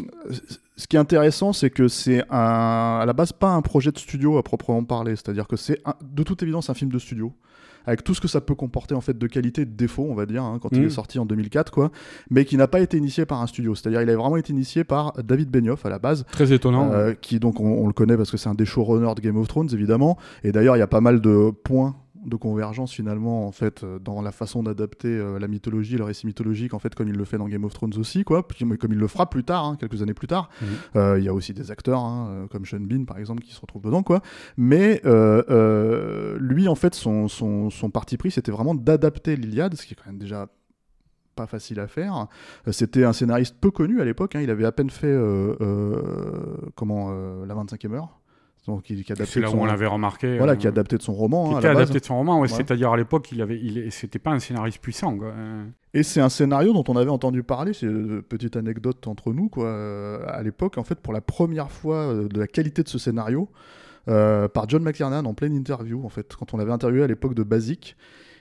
ce 0.76 0.86
qui 0.86 0.96
est 0.96 1.00
intéressant, 1.00 1.52
c'est 1.52 1.70
que 1.70 1.88
c'est 1.88 2.22
à 2.30 3.02
la 3.06 3.12
base 3.12 3.32
pas 3.32 3.50
un 3.50 3.60
projet 3.62 3.90
de 3.90 3.98
studio 3.98 4.38
à 4.38 4.42
proprement 4.44 4.84
parler. 4.84 5.16
C'est-à-dire 5.16 5.48
que 5.48 5.56
c'est 5.56 5.80
de 6.02 6.22
toute 6.22 6.42
évidence 6.44 6.70
un 6.70 6.74
film 6.74 6.92
de 6.92 6.98
studio. 6.98 7.32
Avec 7.90 8.04
tout 8.04 8.14
ce 8.14 8.20
que 8.20 8.28
ça 8.28 8.40
peut 8.40 8.54
comporter 8.54 8.94
en 8.94 9.00
fait 9.00 9.18
de 9.18 9.26
qualité 9.26 9.64
de 9.64 9.72
défaut, 9.72 10.06
on 10.08 10.14
va 10.14 10.26
dire, 10.26 10.44
hein, 10.44 10.58
quand 10.62 10.68
il 10.72 10.84
est 10.84 10.90
sorti 10.90 11.18
en 11.18 11.26
2004, 11.26 11.72
quoi, 11.72 11.90
mais 12.30 12.44
qui 12.44 12.56
n'a 12.56 12.68
pas 12.68 12.80
été 12.80 12.96
initié 12.96 13.26
par 13.26 13.42
un 13.42 13.46
studio. 13.48 13.74
C'est-à-dire, 13.74 14.00
il 14.02 14.10
a 14.10 14.16
vraiment 14.16 14.36
été 14.36 14.52
initié 14.52 14.84
par 14.84 15.12
David 15.22 15.50
Benioff 15.50 15.84
à 15.84 15.90
la 15.90 15.98
base, 15.98 16.24
Très 16.30 16.52
étonnant. 16.52 16.92
Euh, 16.92 17.14
qui 17.20 17.40
donc 17.40 17.60
on, 17.60 17.66
on 17.66 17.86
le 17.86 17.92
connaît 17.92 18.16
parce 18.16 18.30
que 18.30 18.36
c'est 18.36 18.48
un 18.48 18.54
des 18.54 18.64
showrunners 18.64 19.14
de 19.16 19.20
Game 19.20 19.36
of 19.36 19.48
Thrones 19.48 19.68
évidemment 19.72 20.16
et 20.44 20.52
d'ailleurs 20.52 20.76
il 20.76 20.78
y 20.78 20.82
a 20.82 20.86
pas 20.86 21.00
mal 21.00 21.20
de 21.20 21.50
points 21.50 21.96
de 22.26 22.36
convergence 22.36 22.92
finalement 22.92 23.46
en 23.46 23.52
fait 23.52 23.82
euh, 23.82 23.98
dans 23.98 24.20
la 24.20 24.30
façon 24.32 24.62
d'adapter 24.62 25.08
euh, 25.08 25.38
la 25.38 25.48
mythologie 25.48 25.96
le 25.96 26.04
récit 26.04 26.26
mythologique 26.26 26.74
en 26.74 26.78
fait 26.78 26.94
comme 26.94 27.08
il 27.08 27.16
le 27.16 27.24
fait 27.24 27.38
dans 27.38 27.48
Game 27.48 27.64
of 27.64 27.72
Thrones 27.72 27.94
aussi 27.96 28.24
quoi 28.24 28.46
mais 28.64 28.76
comme 28.76 28.92
il 28.92 28.98
le 28.98 29.06
fera 29.08 29.30
plus 29.30 29.42
tard 29.44 29.64
hein, 29.64 29.76
quelques 29.80 30.02
années 30.02 30.14
plus 30.14 30.26
tard 30.26 30.50
Mhm. 30.60 30.68
Euh, 30.96 31.18
il 31.18 31.24
y 31.24 31.28
a 31.28 31.34
aussi 31.34 31.54
des 31.54 31.70
acteurs 31.70 32.00
hein, 32.00 32.46
comme 32.50 32.66
Sean 32.66 32.80
Bean 32.80 33.04
par 33.04 33.18
exemple 33.18 33.42
qui 33.42 33.52
se 33.54 33.60
retrouvent 33.60 33.82
dedans 33.82 34.02
quoi 34.02 34.20
mais 34.56 35.00
euh, 35.06 35.42
euh, 35.50 36.36
lui 36.40 36.68
en 36.68 36.74
fait 36.74 36.94
son, 36.94 37.28
son, 37.28 37.70
son 37.70 37.90
parti 37.90 38.16
pris 38.16 38.30
c'était 38.30 38.52
vraiment 38.52 38.74
d'adapter 38.74 39.36
l'Iliade 39.36 39.74
ce 39.74 39.86
qui 39.86 39.94
est 39.94 39.96
quand 39.96 40.10
même 40.10 40.18
déjà 40.18 40.48
pas 41.36 41.46
facile 41.46 41.80
à 41.80 41.86
faire. 41.86 42.26
C'était 42.70 43.04
un 43.04 43.14
scénariste 43.14 43.56
peu 43.60 43.70
connu 43.70 44.00
à 44.02 44.04
l'époque. 44.04 44.34
hein. 44.36 44.40
Il 44.42 44.50
avait 44.50 44.66
à 44.66 44.72
peine 44.72 44.90
fait 44.90 45.16
comment 46.74 47.10
la 47.10 47.54
25e 47.54 47.94
heure. 47.94 48.19
Donc, 48.70 48.82
qui, 48.84 49.02
qui 49.02 49.12
adapté 49.12 49.32
C'est 49.32 49.40
là 49.40 49.48
son, 49.48 49.58
où 49.58 49.60
on 49.62 49.64
l'avait 49.66 49.86
remarqué. 49.86 50.36
voilà, 50.38 50.52
euh, 50.52 50.56
qui 50.56 50.66
adapté 50.66 50.96
de 50.96 51.02
son 51.02 51.12
roman. 51.12 51.44
qui 51.48 51.50
hein, 51.52 51.56
à 51.56 51.58
était 51.58 51.68
la 51.68 51.74
base. 51.74 51.82
adapté 51.84 52.00
de 52.00 52.04
son 52.04 52.16
roman, 52.16 52.34
ouais, 52.36 52.42
Ouais. 52.42 52.48
c'est-à-dire 52.48 52.92
à 52.92 52.96
l'époque, 52.96 53.28
il 53.32 53.40
avait, 53.42 53.58
il, 53.60 53.90
c'était 53.92 54.18
pas 54.18 54.30
un 54.30 54.38
scénariste 54.38 54.78
puissant. 54.80 55.16
Quoi. 55.16 55.28
Euh, 55.28 55.64
Et 55.94 56.02
c'est 56.02 56.20
un 56.20 56.28
scénario 56.28 56.72
dont 56.72 56.84
on 56.88 56.96
avait 56.96 57.10
entendu 57.10 57.42
parler, 57.42 57.72
c'est 57.74 57.86
une 57.86 58.22
petite 58.22 58.56
anecdote 58.56 59.06
entre 59.06 59.32
nous, 59.32 59.48
quoi. 59.48 59.66
euh, 59.66 60.24
à 60.26 60.42
l'époque, 60.42 60.78
en 60.78 60.84
fait, 60.84 60.98
pour 61.00 61.12
la 61.12 61.20
première 61.20 61.70
fois 61.70 61.96
euh, 61.96 62.28
de 62.28 62.38
la 62.40 62.46
qualité 62.46 62.82
de 62.82 62.88
ce 62.88 62.98
scénario, 62.98 63.48
euh, 64.08 64.48
par 64.48 64.68
John 64.68 64.82
McTiernan 64.82 65.24
en 65.26 65.34
pleine 65.34 65.54
interview, 65.54 66.04
en 66.04 66.08
fait, 66.08 66.34
quand 66.36 66.54
on 66.54 66.56
l'avait 66.56 66.72
interviewé 66.72 67.04
à 67.04 67.06
l'époque 67.06 67.34
de 67.34 67.42
Basic. 67.42 67.96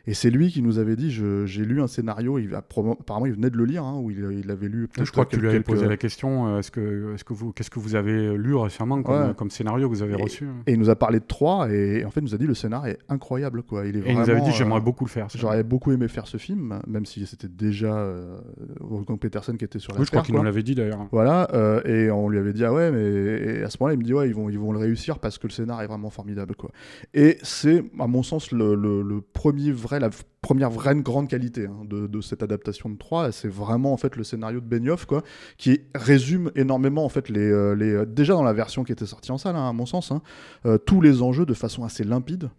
Et 0.10 0.13
c'est 0.16 0.32
lui 0.32 0.50
qui 0.50 0.62
nous 0.63 0.80
avait 0.80 0.96
dit 0.96 1.12
j'ai 1.12 1.63
lu 1.66 1.82
un 1.82 1.88
scénario, 1.88 2.39
il, 2.39 2.56
apparemment 2.56 3.25
il 3.28 3.34
venait 3.34 3.50
de 3.51 3.58
le 3.58 3.66
lire, 3.66 3.84
hein, 3.84 4.00
ou 4.01 4.10
il, 4.10 4.42
il 4.44 4.50
avait 4.50 4.68
lu 4.68 4.88
je 5.00 5.12
crois 5.12 5.25
que 5.25 5.36
tu 5.36 5.39
lui 5.42 5.48
avais 5.50 5.60
posé 5.62 5.88
la 5.88 5.98
question 5.98 6.48
euh, 6.48 6.60
est-ce 6.60 6.72
que, 6.72 7.13
est-ce 7.13 7.24
que 7.24 7.34
vous, 7.34 7.51
qu'est-ce 7.54 7.70
que 7.70 7.80
vous 7.80 7.94
avez 7.96 8.36
lu 8.36 8.56
récemment 8.56 9.04
comme, 9.04 9.16
Ouais. 9.28 9.34
comme 9.38 9.51
scénario 9.51 9.88
que 9.88 9.94
vous 9.94 10.01
avez 10.01 10.16
reçu 10.16 10.46
hein 10.46 10.63
Et 10.66 10.74
il 10.74 10.80
nous 10.80 10.89
a 10.89 10.96
parlé 10.96 11.20
de 11.20 11.25
3 11.28 11.70
et, 11.72 12.04
en 12.06 12.10
fait 12.10 12.22
il 12.22 12.24
nous 12.24 12.34
a 12.34 12.38
dit 12.39 12.48
le 12.48 12.56
scénario 12.56 12.94
est 12.94 13.00
incroyable 13.08 13.62
quoi. 13.63 13.86
Il 13.86 13.96
est 13.96 14.00
Et 14.00 14.01
il 14.01 14.04
vraiment, 14.06 14.20
nous 14.22 14.30
avait 14.32 14.42
dit 14.42 14.50
euh, 14.50 14.54
j'aimerais 14.54 14.82
beaucoup 14.82 15.06
le 15.06 15.10
faire. 15.12 15.28
J'aurais 15.36 15.63
beaucoup 15.63 15.92
aimé 15.92 16.08
faire 16.08 16.25
ce 16.28 16.38
film, 16.38 16.80
même 16.88 17.06
si 17.06 17.25
c'était 17.28 17.48
déjà 17.48 17.96
euh, 17.96 18.38
Wolfgang 18.80 19.20
Petersen 19.20 19.58
qui 19.58 19.66
était 19.66 19.78
sur 19.80 19.94
la 19.94 20.00
Oui, 20.00 20.06
je 20.06 20.12
crois 20.12 20.24
qu'il 20.24 20.34
nous 20.36 20.42
l'avait 20.44 20.63
dit 20.63 20.74
d'ailleurs. 20.74 21.08
Voilà, 21.12 21.48
euh, 21.54 21.82
et 21.86 22.10
on 22.10 22.30
lui 22.30 22.39
avait 22.39 22.54
dit 22.54 22.66
ah 22.66 22.74
ouais, 22.74 22.89
mais 22.92 23.60
et 23.60 23.63
à 23.63 23.70
ce 23.70 23.78
moment-là, 23.80 23.94
il 23.94 24.00
me 24.00 24.04
dit 24.04 24.13
ouais, 24.13 24.28
ils 24.28 24.34
vont, 24.36 24.50
ils 24.50 24.58
vont 24.58 24.72
le 24.72 24.80
réussir 24.80 25.20
parce 25.20 25.38
que 25.38 25.46
le 25.48 25.51
scénar 25.54 25.82
est 25.84 25.88
vraiment 25.88 26.10
formidable 26.10 26.56
quoi. 26.56 26.72
Et 27.13 27.38
c'est 27.44 27.84
à 28.00 28.08
mon 28.08 28.24
sens 28.24 28.51
le, 28.51 28.74
le- 28.74 29.04
le 29.04 29.22
premier 29.22 29.72
vrai, 29.72 29.99
la 30.00 30.10
première 30.41 30.70
vraie 30.70 30.96
grande 30.96 31.27
qualité 31.27 31.68
hein, 31.68 31.86
de, 31.86 32.22
cette 32.22 32.44
adaptation 32.44 32.89
de 32.89 32.98
3 32.98 33.32
c'est 33.32 33.48
vraiment 33.50 33.94
en 33.94 33.98
fait 33.98 34.15
le 34.15 34.24
scénario 34.24 34.60
de 34.62 34.65
Benioff 34.65 35.06
quoi, 35.06 35.22
qui 35.58 35.82
résume 35.96 36.51
énormément 36.56 37.06
en 37.06 37.10
fait 37.10 37.29
les, 37.29 37.39
euh, 37.51 37.75
euh, 37.79 38.06
déjà 38.06 38.34
dans 38.34 38.44
la 38.44 38.53
version 38.53 38.84
qui 38.84 38.91
était 38.91 39.06
sortie 39.06 39.32
en 39.32 39.38
salle 39.38 39.56
hein, 39.56 39.70
à 39.70 39.74
mon 39.74 39.86
sens, 39.86 40.12
hein, 40.12 40.22
euh, 40.65 40.77
tous 40.77 41.01
les 41.01 41.22
enjeux 41.22 41.46
de 41.46 41.53
façon 41.53 41.84
assez 41.84 42.03
limpide 42.03 42.50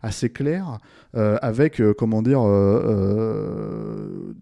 assez 0.00 0.30
clair, 0.30 0.78
avec, 1.12 1.82
comment 1.98 2.22
dire, 2.22 2.40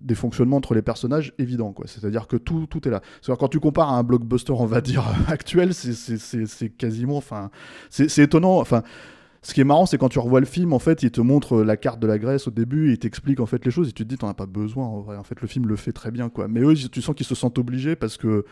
des 0.02 0.14
fonctionnements 0.14 0.58
entre 0.58 0.74
les 0.74 0.82
personnages 0.82 1.32
évidents. 1.38 1.74
C'est-à-dire 1.86 2.26
que 2.26 2.36
tout, 2.36 2.66
tout 2.66 2.86
est 2.86 2.90
là. 2.90 3.00
C'est-à-dire 3.22 3.38
quand 3.38 3.48
tu 3.48 3.58
compares 3.58 3.90
à 3.90 3.96
un 3.96 4.02
blockbuster, 4.02 4.52
on 4.52 4.66
va 4.66 4.82
dire, 4.82 5.02
actuel, 5.28 5.72
c'est- 5.72 5.94
c'est 5.94 6.18
c'est- 6.18 6.44
c'est 6.44 6.68
quasiment... 6.68 7.16
Enfin, 7.16 7.50
c'est 7.88 8.10
c'est 8.10 8.24
étonnant. 8.24 8.58
Enfin, 8.58 8.82
ce 9.46 9.54
qui 9.54 9.60
est 9.60 9.64
marrant, 9.64 9.86
c'est 9.86 9.96
quand 9.96 10.08
tu 10.08 10.18
revois 10.18 10.40
le 10.40 10.46
film, 10.46 10.72
en 10.72 10.80
fait, 10.80 11.04
il 11.04 11.12
te 11.12 11.20
montre 11.20 11.62
la 11.62 11.76
carte 11.76 12.00
de 12.00 12.08
la 12.08 12.18
Grèce 12.18 12.48
au 12.48 12.50
début, 12.50 12.88
et 12.88 12.92
il 12.94 12.98
t'explique 12.98 13.38
en 13.38 13.46
fait 13.46 13.64
les 13.64 13.70
choses, 13.70 13.88
et 13.88 13.92
tu 13.92 14.02
te 14.02 14.08
dis, 14.08 14.18
t'en 14.18 14.26
as 14.26 14.34
pas 14.34 14.46
besoin, 14.46 14.84
en 14.84 15.02
vrai. 15.02 15.16
En 15.16 15.22
fait, 15.22 15.40
le 15.40 15.46
film 15.46 15.68
le 15.68 15.76
fait 15.76 15.92
très 15.92 16.10
bien, 16.10 16.28
quoi. 16.28 16.48
Mais 16.48 16.62
eux, 16.62 16.74
tu 16.74 17.00
sens 17.00 17.14
qu'ils 17.14 17.26
se 17.26 17.36
sentent 17.36 17.56
obligés 17.56 17.94
parce 17.94 18.16
que... 18.16 18.44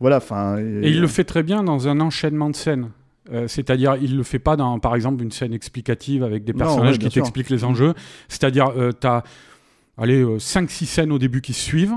Voilà, 0.00 0.16
enfin... 0.16 0.56
Et 0.56 0.88
il 0.88 1.02
le 1.02 1.06
fait 1.06 1.24
très 1.24 1.42
bien 1.42 1.62
dans 1.62 1.86
un 1.86 2.00
enchaînement 2.00 2.48
de 2.48 2.56
scènes. 2.56 2.88
Euh, 3.30 3.46
C'est-à-dire, 3.46 3.96
il 4.00 4.16
le 4.16 4.22
fait 4.22 4.38
pas 4.38 4.56
dans, 4.56 4.78
par 4.78 4.94
exemple, 4.94 5.22
une 5.22 5.32
scène 5.32 5.52
explicative 5.52 6.24
avec 6.24 6.44
des 6.44 6.54
Non, 6.54 6.60
personnages 6.60 6.92
ouais, 6.94 6.98
qui 6.98 7.10
t'expliquent 7.10 7.50
les 7.50 7.64
enjeux. 7.64 7.92
C'est-à-dire, 8.28 8.72
euh, 8.74 8.90
tu 8.98 9.06
as 9.06 9.24
allez, 9.98 10.24
5-6 10.24 10.86
scènes 10.86 11.12
au 11.12 11.18
début 11.18 11.42
qui 11.42 11.52
se 11.52 11.60
suivent, 11.60 11.94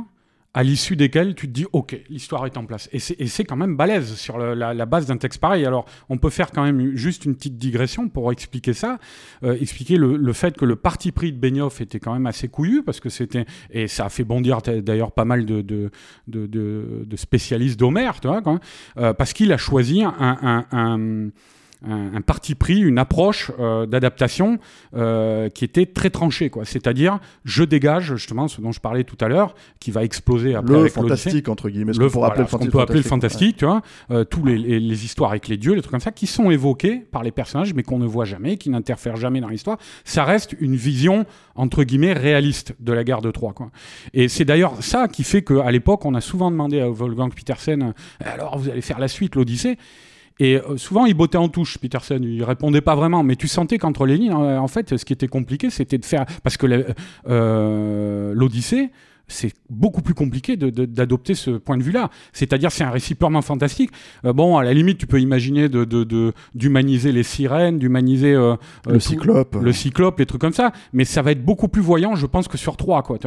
à 0.58 0.64
l'issue 0.64 0.96
desquelles 0.96 1.36
tu 1.36 1.48
te 1.48 1.52
dis, 1.52 1.66
OK, 1.74 2.00
l'histoire 2.10 2.46
est 2.46 2.56
en 2.56 2.66
place. 2.66 2.88
Et 2.94 3.00
c'est 3.00 3.44
quand 3.44 3.58
même 3.58 3.76
balèze 3.76 4.16
sur 4.16 4.38
la, 4.38 4.74
la 4.74 4.86
base 4.86 5.06
d'un 5.06 5.18
texte 5.18 5.42
pareil. 5.42 5.66
Alors, 5.66 5.86
on 6.08 6.18
peut 6.18 6.30
faire 6.30 6.50
quand 6.52 6.64
même 6.64 6.96
juste 6.96 7.26
une 7.26 7.36
petite 7.36 7.58
digression 7.58 8.08
pour 8.08 8.32
expliquer 8.32 8.72
ça, 8.72 8.98
euh, 9.44 9.58
expliquer 9.60 9.98
le, 9.98 10.16
le 10.16 10.34
fait 10.34 10.56
que 10.56 10.64
le 10.64 10.78
parti 10.78 11.12
pris 11.12 11.34
de 11.34 11.38
Benioff 11.38 11.82
était 11.82 12.00
quand 12.00 12.14
même 12.14 12.26
assez 12.26 12.48
couillu, 12.48 12.84
parce 12.84 13.02
que 13.02 13.10
c'était, 13.10 13.46
et 13.70 13.90
ça 13.90 14.06
a 14.06 14.10
fait 14.10 14.24
bondir 14.24 14.62
d'ailleurs 14.62 15.12
pas 15.12 15.26
mal 15.26 15.46
de, 15.46 15.62
de, 15.62 15.92
de, 16.28 16.48
de- 16.48 17.16
spécialistes 17.18 17.78
d'Homère, 17.78 18.22
tu 18.22 18.30
vois, 18.30 18.42
quoi, 18.42 18.60
euh, 18.98 19.14
parce 19.14 19.34
qu'il 19.34 19.52
a 19.52 19.58
choisi 19.58 20.04
un, 20.04 20.16
un, 20.20 20.66
un- 20.72 21.30
un- 21.88 22.16
un 22.16 22.22
parti 22.22 22.56
pris, 22.56 22.80
une 22.80 22.98
approche 22.98 23.52
euh, 23.60 23.86
d'adaptation 23.86 24.60
euh, 24.96 25.50
qui 25.50 25.66
était 25.66 25.86
très 25.86 26.10
tranchée. 26.10 26.50
quoi. 26.50 26.66
C'est-à-dire, 26.66 27.20
je 27.44 27.64
dégage 27.64 28.16
justement 28.16 28.48
ce 28.48 28.62
dont 28.62 28.72
je 28.72 28.80
parlais 28.80 29.04
tout 29.04 29.18
à 29.22 29.28
l'heure, 29.28 29.56
qui 29.80 29.92
va 29.92 30.04
exploser 30.04 30.56
après 30.56 30.74
le 30.74 30.80
avec 30.82 30.94
fantastique, 30.94 31.50
entre 31.50 31.70
guillemets, 31.70 31.94
ce 31.94 32.00
Le, 32.00 32.06
qu'on 32.10 32.20
voilà, 32.20 32.34
appeler 32.34 32.48
ce 32.48 32.56
qu'on 32.56 32.66
peut 32.68 32.80
appeler 32.80 33.00
le 33.00 33.04
fantastique. 33.04 33.58
tu 33.58 33.66
vois, 33.66 33.82
euh, 34.12 34.24
tous 34.24 34.44
les, 34.46 34.58
les- 34.58 34.80
les 34.80 35.06
histoires 35.06 35.32
avec 35.32 35.48
les 35.48 35.58
dieux, 35.58 35.74
les 35.74 35.82
trucs 35.82 35.92
comme 35.92 36.00
ça, 36.00 36.12
qui 36.12 36.28
sont 36.28 36.50
évoqués 36.52 36.98
par 36.98 37.24
les 37.24 37.32
personnages, 37.32 37.74
mais 37.74 37.84
qu'on 37.84 38.00
ne 38.00 38.06
voit 38.08 38.26
jamais, 38.26 38.58
qui 38.58 38.70
n'interfèrent 38.70 39.16
jamais 39.18 39.42
dans 39.42 39.50
l'histoire. 39.50 39.78
Ça 40.04 40.24
reste 40.24 40.56
une 40.60 40.76
vision 40.76 41.26
entre 41.56 41.84
guillemets 41.84 42.14
réaliste 42.14 42.76
de 42.80 42.94
la 42.94 43.04
guerre 43.04 43.22
de 43.22 43.32
Troie, 43.32 43.54
quoi. 43.54 43.70
Et 44.14 44.28
c'est 44.28 44.46
d'ailleurs 44.46 44.82
ça 44.84 45.08
qui 45.08 45.24
fait 45.24 45.44
qu'à 45.44 45.72
l'époque, 45.72 46.06
on 46.06 46.16
a 46.16 46.22
souvent 46.22 46.52
demandé 46.52 46.80
à 46.80 46.90
Wolfgang 46.90 47.34
Petersen, 47.34 47.94
alors 48.24 48.58
vous 48.58 48.70
allez 48.70 48.82
faire 48.82 49.00
la 49.00 49.08
suite, 49.08 49.36
l'Odyssée? 49.36 49.78
Et 50.40 50.58
euh, 50.58 50.78
souvent, 50.78 51.06
il 51.06 51.14
bottait 51.14 51.38
en 51.38 51.50
touche, 51.50 51.78
Peterson. 51.78 52.20
Il 52.22 52.44
répondait 52.44 52.82
pas 52.82 52.96
vraiment. 52.96 53.24
Mais 53.24 53.36
tu 53.36 53.48
sentais 53.48 53.78
qu'entre 53.78 54.06
les 54.06 54.18
lignes, 54.18 54.34
en 54.34 54.68
fait, 54.68 54.98
ce 54.98 55.06
qui 55.06 55.14
était 55.14 55.28
compliqué, 55.28 55.70
c'était 55.70 55.98
de 55.98 56.06
faire. 56.06 56.26
Parce 56.44 56.58
que 56.58 56.86
euh, 57.28 58.34
l'Odyssée, 58.36 58.92
c'est 59.28 59.54
beaucoup 59.70 60.02
plus 60.02 60.14
compliqué 60.14 60.56
d'adopter 60.56 61.34
ce 61.34 61.52
point 61.52 61.78
de 61.78 61.84
vue-là. 61.84 62.10
C'est-à-dire, 62.34 62.72
c'est 62.72 62.84
un 62.84 62.92
récit 62.92 63.16
purement 63.16 63.42
fantastique. 63.42 63.92
Euh, 64.24 64.34
bon, 64.34 64.58
à 64.58 64.64
la 64.64 64.74
limite, 64.74 64.98
tu 64.98 65.08
peux 65.08 65.20
imaginer 65.20 65.68
d'humaniser 66.54 67.10
de, 67.10 67.16
les 67.16 67.24
sirènes, 67.24 67.80
d'humaniser 67.80 68.34
euh, 68.34 68.56
le 68.88 69.00
cyclope, 69.00 69.56
le 69.60 69.72
cyclope, 69.72 70.20
les 70.20 70.26
trucs 70.26 70.42
comme 70.42 70.54
ça. 70.54 70.72
Mais 70.94 71.06
ça 71.06 71.22
va 71.22 71.32
être 71.32 71.44
beaucoup 71.44 71.68
plus 71.68 71.82
voyant, 71.82 72.16
je 72.16 72.26
pense, 72.26 72.48
que 72.48 72.58
sur 72.58 72.78
trois, 72.78 73.02
quoi. 73.02 73.18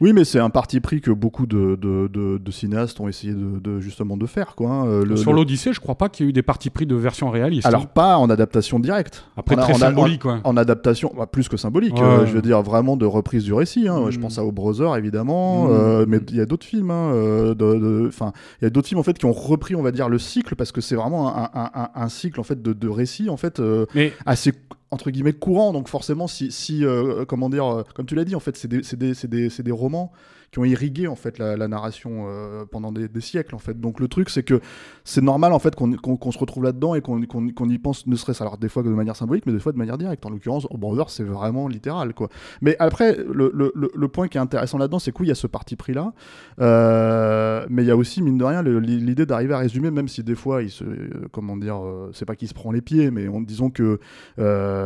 Oui, 0.00 0.12
mais 0.12 0.24
c'est 0.24 0.40
un 0.40 0.50
parti 0.50 0.80
pris 0.80 1.00
que 1.00 1.10
beaucoup 1.10 1.46
de, 1.46 2.40
cinéastes 2.50 2.98
ont 3.00 3.08
essayé 3.08 3.32
de, 3.34 3.80
justement 3.80 4.16
de 4.16 4.26
faire, 4.26 4.54
quoi. 4.54 4.70
Hein. 4.70 5.16
sur 5.16 5.32
l'Odyssée, 5.32 5.72
je 5.72 5.80
crois 5.80 5.96
pas 5.96 6.08
qu'il 6.08 6.24
y 6.24 6.28
ait 6.28 6.30
eu 6.30 6.32
des 6.32 6.42
partis 6.42 6.70
pris 6.70 6.86
de 6.86 6.94
version 6.94 7.30
réaliste. 7.30 7.66
Alors 7.66 7.82
hein. 7.82 7.90
pas 7.92 8.16
en 8.16 8.30
adaptation 8.30 8.78
directe. 8.78 9.24
Après, 9.36 9.56
très 9.56 9.74
symbolique, 9.74 10.24
en, 10.24 10.40
en, 10.42 10.56
adaptation, 10.56 11.12
bah, 11.16 11.26
plus 11.26 11.48
que 11.48 11.56
symbolique. 11.56 11.96
je 11.96 12.32
veux 12.32 12.42
dire 12.42 12.62
vraiment 12.62 12.96
de 12.96 13.06
reprise 13.06 13.44
du 13.44 13.52
récit. 13.52 13.88
Hein. 13.88 14.10
Je 14.10 14.18
hmm. 14.18 14.22
pense 14.22 14.38
à 14.38 14.44
O 14.44 14.52
Brother, 14.52 14.96
évidemment. 14.96 15.43
Mmh. 15.44 15.70
Euh, 15.70 16.04
mais 16.08 16.18
il 16.28 16.36
y 16.36 16.40
a 16.40 16.46
d'autres 16.46 16.66
films. 16.66 16.90
Hein, 16.90 17.12
euh, 17.12 18.08
enfin, 18.08 18.32
il 18.60 18.64
y 18.64 18.66
a 18.66 18.70
d'autres 18.70 18.88
films 18.88 19.00
en 19.00 19.04
fait 19.04 19.18
qui 19.18 19.26
ont 19.26 19.32
repris, 19.32 19.74
on 19.74 19.82
va 19.82 19.92
dire, 19.92 20.08
le 20.08 20.18
cycle 20.18 20.56
parce 20.56 20.72
que 20.72 20.80
c'est 20.80 20.96
vraiment 20.96 21.32
un, 21.34 22.08
cycle 22.08 22.40
en 22.40 22.44
fait 22.44 22.62
de, 22.62 22.72
de 22.72 22.88
récits 22.88 23.30
en 23.30 23.36
fait 23.36 23.60
euh, 23.60 23.86
assez 24.26 24.52
entre 24.90 25.10
guillemets 25.10 25.32
courant. 25.32 25.72
Donc 25.72 25.88
forcément, 25.88 26.26
si, 26.26 26.50
si 26.52 26.84
comment 27.28 27.50
dire, 27.50 27.84
comme 27.94 28.06
tu 28.06 28.14
l'as 28.14 28.24
dit, 28.24 28.34
en 28.34 28.40
fait, 28.40 28.56
c'est 28.56 28.68
des, 28.68 28.82
des, 29.26 29.48
des, 29.48 29.72
romans 29.72 30.12
qui 30.54 30.60
ont 30.60 30.64
irrigué 30.64 31.08
en 31.08 31.16
fait 31.16 31.38
la, 31.38 31.66
narration 31.66 32.26
euh, 32.28 32.64
pendant 32.64 32.92
des, 32.92 33.08
siècles 33.20 33.56
en 33.56 33.58
fait. 33.58 33.80
Donc 33.80 33.98
le 33.98 34.06
truc 34.06 34.30
c'est 34.30 34.44
que 34.44 34.60
c'est 35.02 35.20
normal 35.20 35.52
en 35.52 35.58
fait 35.58 35.74
qu'on 35.74 36.32
se 36.32 36.38
retrouve 36.38 36.62
là-dedans 36.62 36.94
et 36.94 37.00
qu'on 37.00 37.20
y 37.68 37.78
pense 37.78 38.06
ne 38.06 38.14
serait-ce 38.14 38.40
alors 38.40 38.56
des 38.56 38.68
fois 38.68 38.84
de 38.84 38.90
manière 38.90 39.16
symbolique 39.16 39.46
mais 39.46 39.52
des 39.52 39.58
fois 39.58 39.72
de 39.72 39.78
manière 39.78 39.98
directe. 39.98 40.24
En 40.24 40.30
l'occurrence, 40.30 40.68
Brother 40.70 41.10
c'est 41.10 41.24
vraiment 41.24 41.66
littéral 41.66 42.14
quoi. 42.14 42.28
Mais 42.60 42.76
après 42.78 43.16
le, 43.16 43.50
le, 43.52 44.08
point 44.08 44.28
qui 44.28 44.38
est 44.38 44.40
intéressant 44.40 44.78
là-dedans 44.78 45.00
c'est 45.00 45.10
qu'il 45.10 45.26
y 45.26 45.32
a 45.32 45.34
ce 45.34 45.48
parti 45.48 45.74
pris 45.74 45.92
là, 45.92 46.12
euh, 46.60 47.66
mais 47.68 47.82
il 47.82 47.88
y 47.88 47.90
a 47.90 47.96
aussi 47.96 48.22
mine 48.22 48.38
de 48.38 48.44
rien 48.44 48.62
l'idée 48.62 49.26
d'arriver 49.26 49.54
à 49.54 49.58
résumer 49.58 49.90
même 49.90 50.06
si 50.06 50.22
des 50.22 50.36
fois 50.36 50.62
il 50.62 50.70
se 50.70 50.84
comment 51.32 51.56
dire 51.56 51.80
c'est 52.12 52.26
pas 52.26 52.36
qu'il 52.36 52.46
se 52.46 52.54
prend 52.54 52.70
les 52.70 52.80
pieds 52.80 53.10
mais 53.10 53.26
disons 53.44 53.70
que 53.70 53.98
euh, 54.38 54.83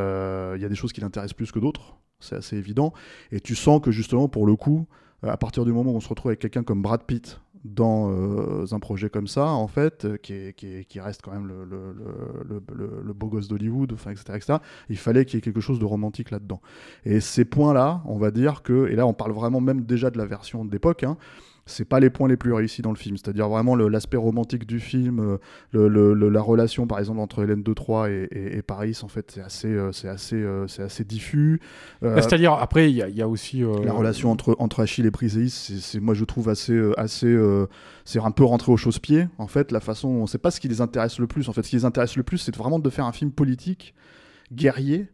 il 0.57 0.63
y 0.63 0.65
a 0.65 0.69
des 0.69 0.75
choses 0.75 0.93
qui 0.93 1.01
l'intéressent 1.01 1.37
plus 1.37 1.53
que 1.53 1.59
d'autres 1.59 1.99
c'est 2.21 2.37
assez 2.37 2.57
évident. 2.57 2.93
Et 3.33 3.41
tu 3.41 3.55
sens 3.55 3.81
que 3.81 3.91
justement, 3.91 4.29
pour 4.29 4.47
le 4.47 4.57
coup, 4.57 4.87
à 5.23 5.37
partir 5.37 5.65
du 5.65 5.73
moment 5.73 5.93
où 5.93 5.97
on 5.97 6.01
se 6.01 6.09
retrouve 6.09 6.31
avec 6.31 6.41
quelqu'un 6.41 6.63
comme 6.63 6.83
Brad 6.83 7.03
Pitt 7.05 7.41
dans 7.65 8.11
euh, 8.11 8.67
un 8.71 8.79
projet 8.79 9.11
comme 9.11 9.27
ça, 9.27 9.47
en 9.47 9.67
fait, 9.67 10.05
euh, 10.05 10.17
qui, 10.17 10.55
qui, 10.55 11.01
reste 11.01 11.23
quand 11.23 11.33
même 11.33 11.49
le, 11.49 11.65
le, 11.65 13.13
beau 13.13 13.27
gosse 13.27 13.49
d'Hollywood, 13.49 13.93
etc., 13.93 14.23
etc., 14.29 14.59
il 14.89 14.97
fallait 14.97 15.25
qu'il 15.25 15.37
y 15.37 15.39
ait 15.39 15.43
quelque 15.43 15.61
chose 15.61 15.81
de 15.81 15.85
romantique 15.85 16.31
là-dedans. 16.31 16.61
Et 17.05 17.19
ces 17.21 17.45
points-là, 17.45 18.03
on 18.05 18.17
va 18.17 18.31
dire 18.31 18.63
que, 18.63 18.87
et 18.89 18.95
là 18.95 19.07
on 19.07 19.13
parle 19.13 19.33
vraiment 19.33 19.61
même 19.61 19.83
déjà 19.83 20.11
de 20.11 20.19
la 20.19 20.25
version 20.25 20.65
d'époque, 20.65 21.03
hein, 21.03 21.17
c'est 21.69 21.85
pas 21.85 22.01
les 22.01 22.11
points 22.11 22.29
les 22.29 22.37
plus 22.37 22.53
réussis 22.53 22.83
dans 22.83 22.91
le 22.91 22.97
film. 22.97 23.17
C'est-à-dire 23.17 23.49
vraiment 23.49 23.77
l'aspect 23.77 24.17
romantique 24.17 24.67
du 24.67 24.81
film, 24.81 25.39
euh, 25.75 26.31
la 26.31 26.41
relation 26.41 26.87
par 26.87 26.99
exemple 26.99 27.21
entre 27.21 27.43
Hélène 27.45 27.63
de 27.63 27.73
Troyes 27.73 28.09
et, 28.11 28.63
Paris, 28.67 28.99
en 29.03 29.09
fait, 29.09 29.31
c'est 29.33 29.41
assez, 29.41 29.69
euh, 29.69 29.93
c'est 29.93 30.09
assez, 30.09 30.37
euh, 30.37 30.67
c'est 30.67 30.83
assez 30.83 31.05
diffus. 31.05 31.61
Bah, 32.03 32.21
c'est-à-dire 32.21 32.55
après, 32.55 32.91
il 32.91 32.97
y, 32.97 33.23
a 33.23 33.29
aussi 33.29 33.63
la 33.85 33.93
relation 33.93 34.31
entre 34.31 34.57
entre 34.59 34.81
Achille 34.81 35.07
et 35.07 35.11
Briseis. 35.11 35.51
C'est 35.51 36.01
moi 36.01 36.15
je 36.15 36.25
trouve 36.25 36.49
assez, 36.49 36.79
assez, 36.97 37.37
c'est 38.05 38.19
un 38.19 38.31
peu 38.31 38.45
rentré 38.45 38.73
au 38.73 38.77
chausse-pied. 38.77 39.29
En 39.39 39.47
fait, 39.47 39.71
la 39.71 39.81
façon, 39.81 40.09
on 40.09 40.27
sait 40.27 40.39
pas 40.39 40.51
ce 40.51 40.61
qui 40.61 40.69
les 40.69 40.81
intéresse 40.81 41.19
le 41.19 41.27
plus. 41.27 41.49
En 41.49 41.53
fait, 41.53 41.63
ce 41.63 41.71
qui 41.71 41.77
les 41.77 41.85
intéresse 41.85 42.17
le 42.17 42.23
plus, 42.23 42.39
c'est 42.39 42.57
vraiment 42.57 42.79
de 42.79 42.91
faire 42.91 43.05
un 43.05 43.13
film 43.13 43.31
politique, 43.31 43.95
guerrier. 44.53 45.07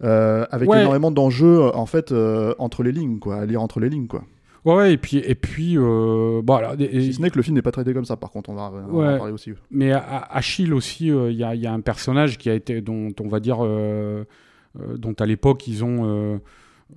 avec 0.00 0.68
énormément 0.68 1.10
d'enjeux 1.10 1.74
en 1.74 1.86
fait 1.86 2.14
entre 2.58 2.82
les 2.84 2.92
lignes 2.92 3.18
quoi 3.18 3.36
à 3.36 3.46
lire 3.46 3.60
entre 3.60 3.80
les 3.80 3.88
lignes 3.88 4.06
quoi 4.06 4.22
Ouais, 4.64 4.92
et 4.92 4.96
puis, 4.96 5.18
et 5.18 5.34
puis 5.34 5.78
euh, 5.78 6.42
voilà. 6.46 6.74
si 6.78 7.12
ce 7.12 7.22
n'est 7.22 7.30
que 7.30 7.36
le 7.36 7.42
film 7.42 7.54
n'est 7.54 7.62
pas 7.62 7.70
traité 7.70 7.94
comme 7.94 8.04
ça, 8.04 8.16
par 8.16 8.30
contre, 8.30 8.50
on 8.50 8.54
va, 8.54 8.64
en 8.64 9.18
parler 9.18 9.32
aussi. 9.32 9.52
Mais 9.70 9.92
à, 9.92 10.18
Achille 10.30 10.74
aussi, 10.74 11.10
euh, 11.10 11.30
il 11.30 11.36
y, 11.36 11.58
y, 11.60 11.66
a 11.66 11.72
un 11.72 11.80
personnage 11.80 12.38
qui 12.38 12.50
a 12.50 12.54
été, 12.54 12.80
dont 12.80 13.12
on 13.20 13.28
va 13.28 13.40
dire, 13.40 13.58
euh, 13.62 14.24
dont 14.96 15.14
à 15.18 15.26
l'époque 15.26 15.66
ils 15.68 15.84
ont. 15.84 16.40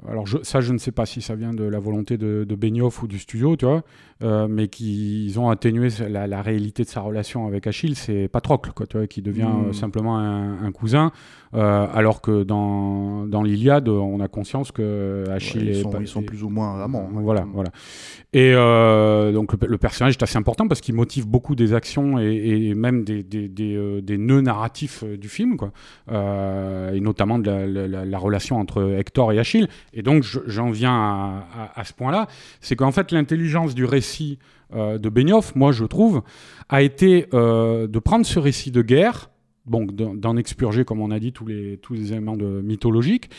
alors 0.07 0.25
ça, 0.43 0.61
je 0.61 0.73
ne 0.73 0.77
sais 0.77 0.91
pas 0.91 1.05
si 1.05 1.21
ça 1.21 1.35
vient 1.35 1.53
de 1.53 1.63
la 1.63 1.79
volonté 1.79 2.17
de, 2.17 2.45
de 2.47 2.55
Benioff 2.55 3.03
ou 3.03 3.07
du 3.07 3.19
studio, 3.19 3.55
tu 3.55 3.65
vois, 3.65 3.83
euh, 4.23 4.47
mais 4.47 4.67
qui 4.67 5.25
ils 5.25 5.39
ont 5.39 5.49
atténué 5.49 5.89
la, 6.07 6.41
réalité 6.41 6.83
de 6.83 6.87
sa 6.87 7.01
relation 7.01 7.47
avec 7.47 7.65
Achille, 7.65 7.95
c'est 7.95 8.27
Patrocle, 8.27 8.71
quoi, 8.73 8.85
tu 8.85 8.97
vois, 8.97 9.07
qui 9.07 9.21
devient 9.21 9.49
hmm. 9.69 9.73
simplement 9.73 10.17
un, 10.17 10.71
cousin, 10.71 11.11
euh, 11.53 11.87
alors 11.93 12.21
que 12.21 12.43
dans, 12.43 13.25
dans 13.25 13.41
l'Iliade, 13.41 13.89
on 13.89 14.19
a 14.19 14.27
conscience 14.27 14.71
que 14.71 15.25
Achille 15.29 15.69
ils, 15.69 15.81
sont, 15.81 15.99
ils 15.99 16.07
sont 16.07 16.21
plus 16.21 16.43
ou 16.43 16.49
moins 16.49 16.83
amants. 16.83 17.09
Hein. 17.11 17.19
Voilà, 17.21 17.45
voilà. 17.51 17.71
Et 18.33 18.53
euh, 18.53 19.31
donc 19.31 19.53
le, 19.61 19.77
personnage 19.77 20.13
est 20.13 20.23
assez 20.23 20.37
important 20.37 20.67
parce 20.67 20.81
qu'il 20.81 20.95
motive 20.95 21.27
beaucoup 21.27 21.55
des 21.55 21.73
actions 21.73 22.19
et, 22.19 22.73
même 22.75 23.03
des, 23.03 23.23
des, 23.23 23.47
des, 23.47 24.01
des, 24.01 24.17
nœuds 24.17 24.41
narratifs 24.41 25.03
du 25.03 25.29
film, 25.29 25.57
quoi, 25.57 25.71
et 26.09 26.99
notamment 26.99 27.39
de 27.39 27.49
la, 27.49 28.05
la, 28.05 28.17
relation 28.17 28.59
entre 28.59 28.97
Hector 28.97 29.31
et 29.31 29.39
Achille. 29.39 29.67
Et 29.93 30.03
donc 30.03 30.23
j'en 30.23 30.69
viens 30.69 30.93
à, 30.93 31.47
à, 31.75 31.79
à 31.79 31.83
ce 31.83 31.93
point-là, 31.93 32.27
c'est 32.59 32.75
qu'en 32.75 32.91
fait 32.91 33.11
l'intelligence 33.11 33.73
du 33.73 33.83
récit 33.85 34.10
euh, 34.73 34.97
de 34.97 35.09
Benioff, 35.09 35.55
moi 35.55 35.71
je 35.71 35.85
trouve, 35.85 36.21
a 36.69 36.81
été 36.81 37.27
euh, 37.33 37.87
de 37.87 37.99
prendre 37.99 38.25
ce 38.25 38.39
récit 38.39 38.71
de 38.71 38.81
guerre, 38.81 39.29
bon, 39.65 39.85
d'en 39.85 40.37
expurger, 40.37 40.85
comme 40.85 41.01
on 41.01 41.11
a 41.11 41.19
dit, 41.19 41.33
tous 41.33 41.45
les, 41.45 41.79
éléments 42.11 42.37
de, 42.37 42.61
mythologiques, 42.61 43.29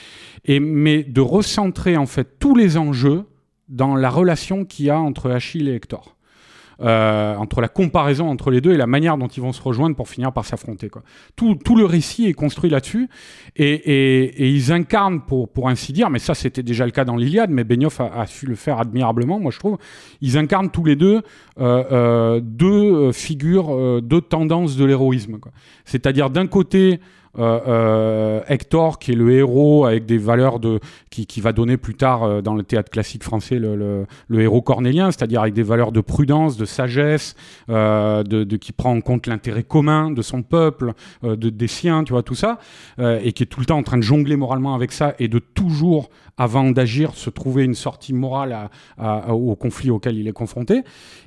et, 0.45 0.61
mais 0.61 1.03
de 1.03 1.21
recentrer 1.21 1.97
en 1.97 2.07
fait 2.07 2.39
tous 2.39 2.55
les 2.55 2.77
enjeux 2.77 3.25
dans 3.69 3.95
la 3.95 4.11
relation 4.11 4.65
qu'il 4.65 4.87
y 4.87 4.91
a 4.91 5.01
entre 5.01 5.31
Achille 5.31 5.69
et 5.69 5.75
Hector. 5.75 6.17
Euh, 6.83 7.37
entre 7.37 7.61
la 7.61 7.69
comparaison 7.69 8.29
entre 8.29 8.51
les 8.51 8.61
deux 8.61 8.73
et 8.73 8.77
la 8.77 8.89
manière 8.89 9.17
dont 9.17 9.29
ils 9.29 9.41
vont 9.41 9.53
se 9.53 9.63
rejoindre 9.63 9.95
pour 9.95 10.09
finir 10.09 10.33
par 10.33 10.45
s'affronter. 10.45 10.91
Tout, 11.37 11.55
tout, 11.55 11.77
le 11.77 11.85
récit 11.85 12.27
est 12.27 12.33
construit 12.33 12.71
là-dessus 12.71 13.09
et, 13.55 13.73
et, 13.73 14.25
et, 14.43 14.49
ils 14.49 14.73
incarnent, 14.73 15.21
pour, 15.21 15.49
pour 15.49 15.69
ainsi 15.69 15.93
dire, 15.93 16.11
mais 16.11 16.19
ça 16.19 16.35
c'était 16.35 16.63
déjà 16.63 16.85
le 16.85 16.91
cas 16.91 17.05
dans 17.05 17.17
l'Iliade, 17.17 17.51
mais 17.51 17.63
Benioff 17.63 18.01
a, 18.01 18.07
a, 18.07 18.27
su 18.27 18.47
le 18.47 18.57
faire 18.57 18.81
admirablement, 18.81 19.39
moi 19.39 19.53
je 19.53 19.59
trouve, 19.59 19.79
ils 20.21 20.37
incarnent 20.39 20.71
tous 20.71 20.85
les 20.85 20.97
deux 20.97 21.23
euh, 21.61 21.85
euh, 21.93 22.41
deux 22.43 23.13
figures, 23.13 23.75
euh, 23.75 24.01
deux 24.03 24.21
tendances 24.21 24.77
de 24.77 24.85
l'héroïsme. 24.85 25.39
C'est-à-dire 25.85 26.31
d'un 26.31 26.47
côté 26.47 27.01
Hector, 27.37 28.99
qui 28.99 29.13
est 29.13 29.15
le 29.15 29.33
héros 29.33 29.87
avec 29.87 30.07
des 30.07 30.19
valeurs 30.19 30.61
de, 30.61 30.81
qui, 31.11 31.27
qui 31.27 31.41
va 31.41 31.53
donner 31.53 31.77
plus 31.77 31.95
tard 31.95 32.23
euh, 32.23 32.43
dans 32.43 32.55
le 32.55 32.63
théâtre 32.63 32.91
classique 32.91 33.25
français 33.25 33.59
le, 33.59 34.07
héros 34.31 34.63
cornélien, 34.63 35.11
c'est-à-dire 35.11 35.41
avec 35.41 35.55
des 35.55 35.63
valeurs 35.63 35.93
de 35.93 36.01
prudence, 36.01 36.57
de 36.57 36.65
sagesse, 36.65 37.35
de, 37.69 38.57
qui 38.57 38.73
prend 38.73 38.93
en 38.93 39.01
compte 39.01 39.27
l'intérêt 39.27 39.63
commun 39.63 40.11
de 40.11 40.23
son 40.23 40.43
peuple, 40.43 40.93
de, 41.23 41.35
des 41.35 41.67
siens, 41.69 42.05
tu 42.05 42.13
vois, 42.13 42.23
tout 42.23 42.35
ça, 42.35 42.59
et 42.99 43.33
qui 43.33 43.43
est 43.43 43.47
tout 43.47 43.61
le 43.61 43.67
temps 43.67 43.79
en 43.79 43.83
train 43.83 43.99
de 43.99 44.03
jongler 44.03 44.37
moralement 44.37 44.75
avec 44.75 44.93
ça 44.93 45.15
et 45.19 45.29
de 45.29 45.39
toujours, 45.39 46.11
avant 46.37 46.71
d'agir, 46.71 47.15
se 47.15 47.31
trouver 47.31 47.65
une 47.65 47.75
sortie 47.75 48.13
morale 48.13 48.71
au 49.29 49.55
conflit 49.55 49.91
auquel 49.91 50.17
il 50.17 50.27
est 50.27 50.33
confronté. 50.33 50.83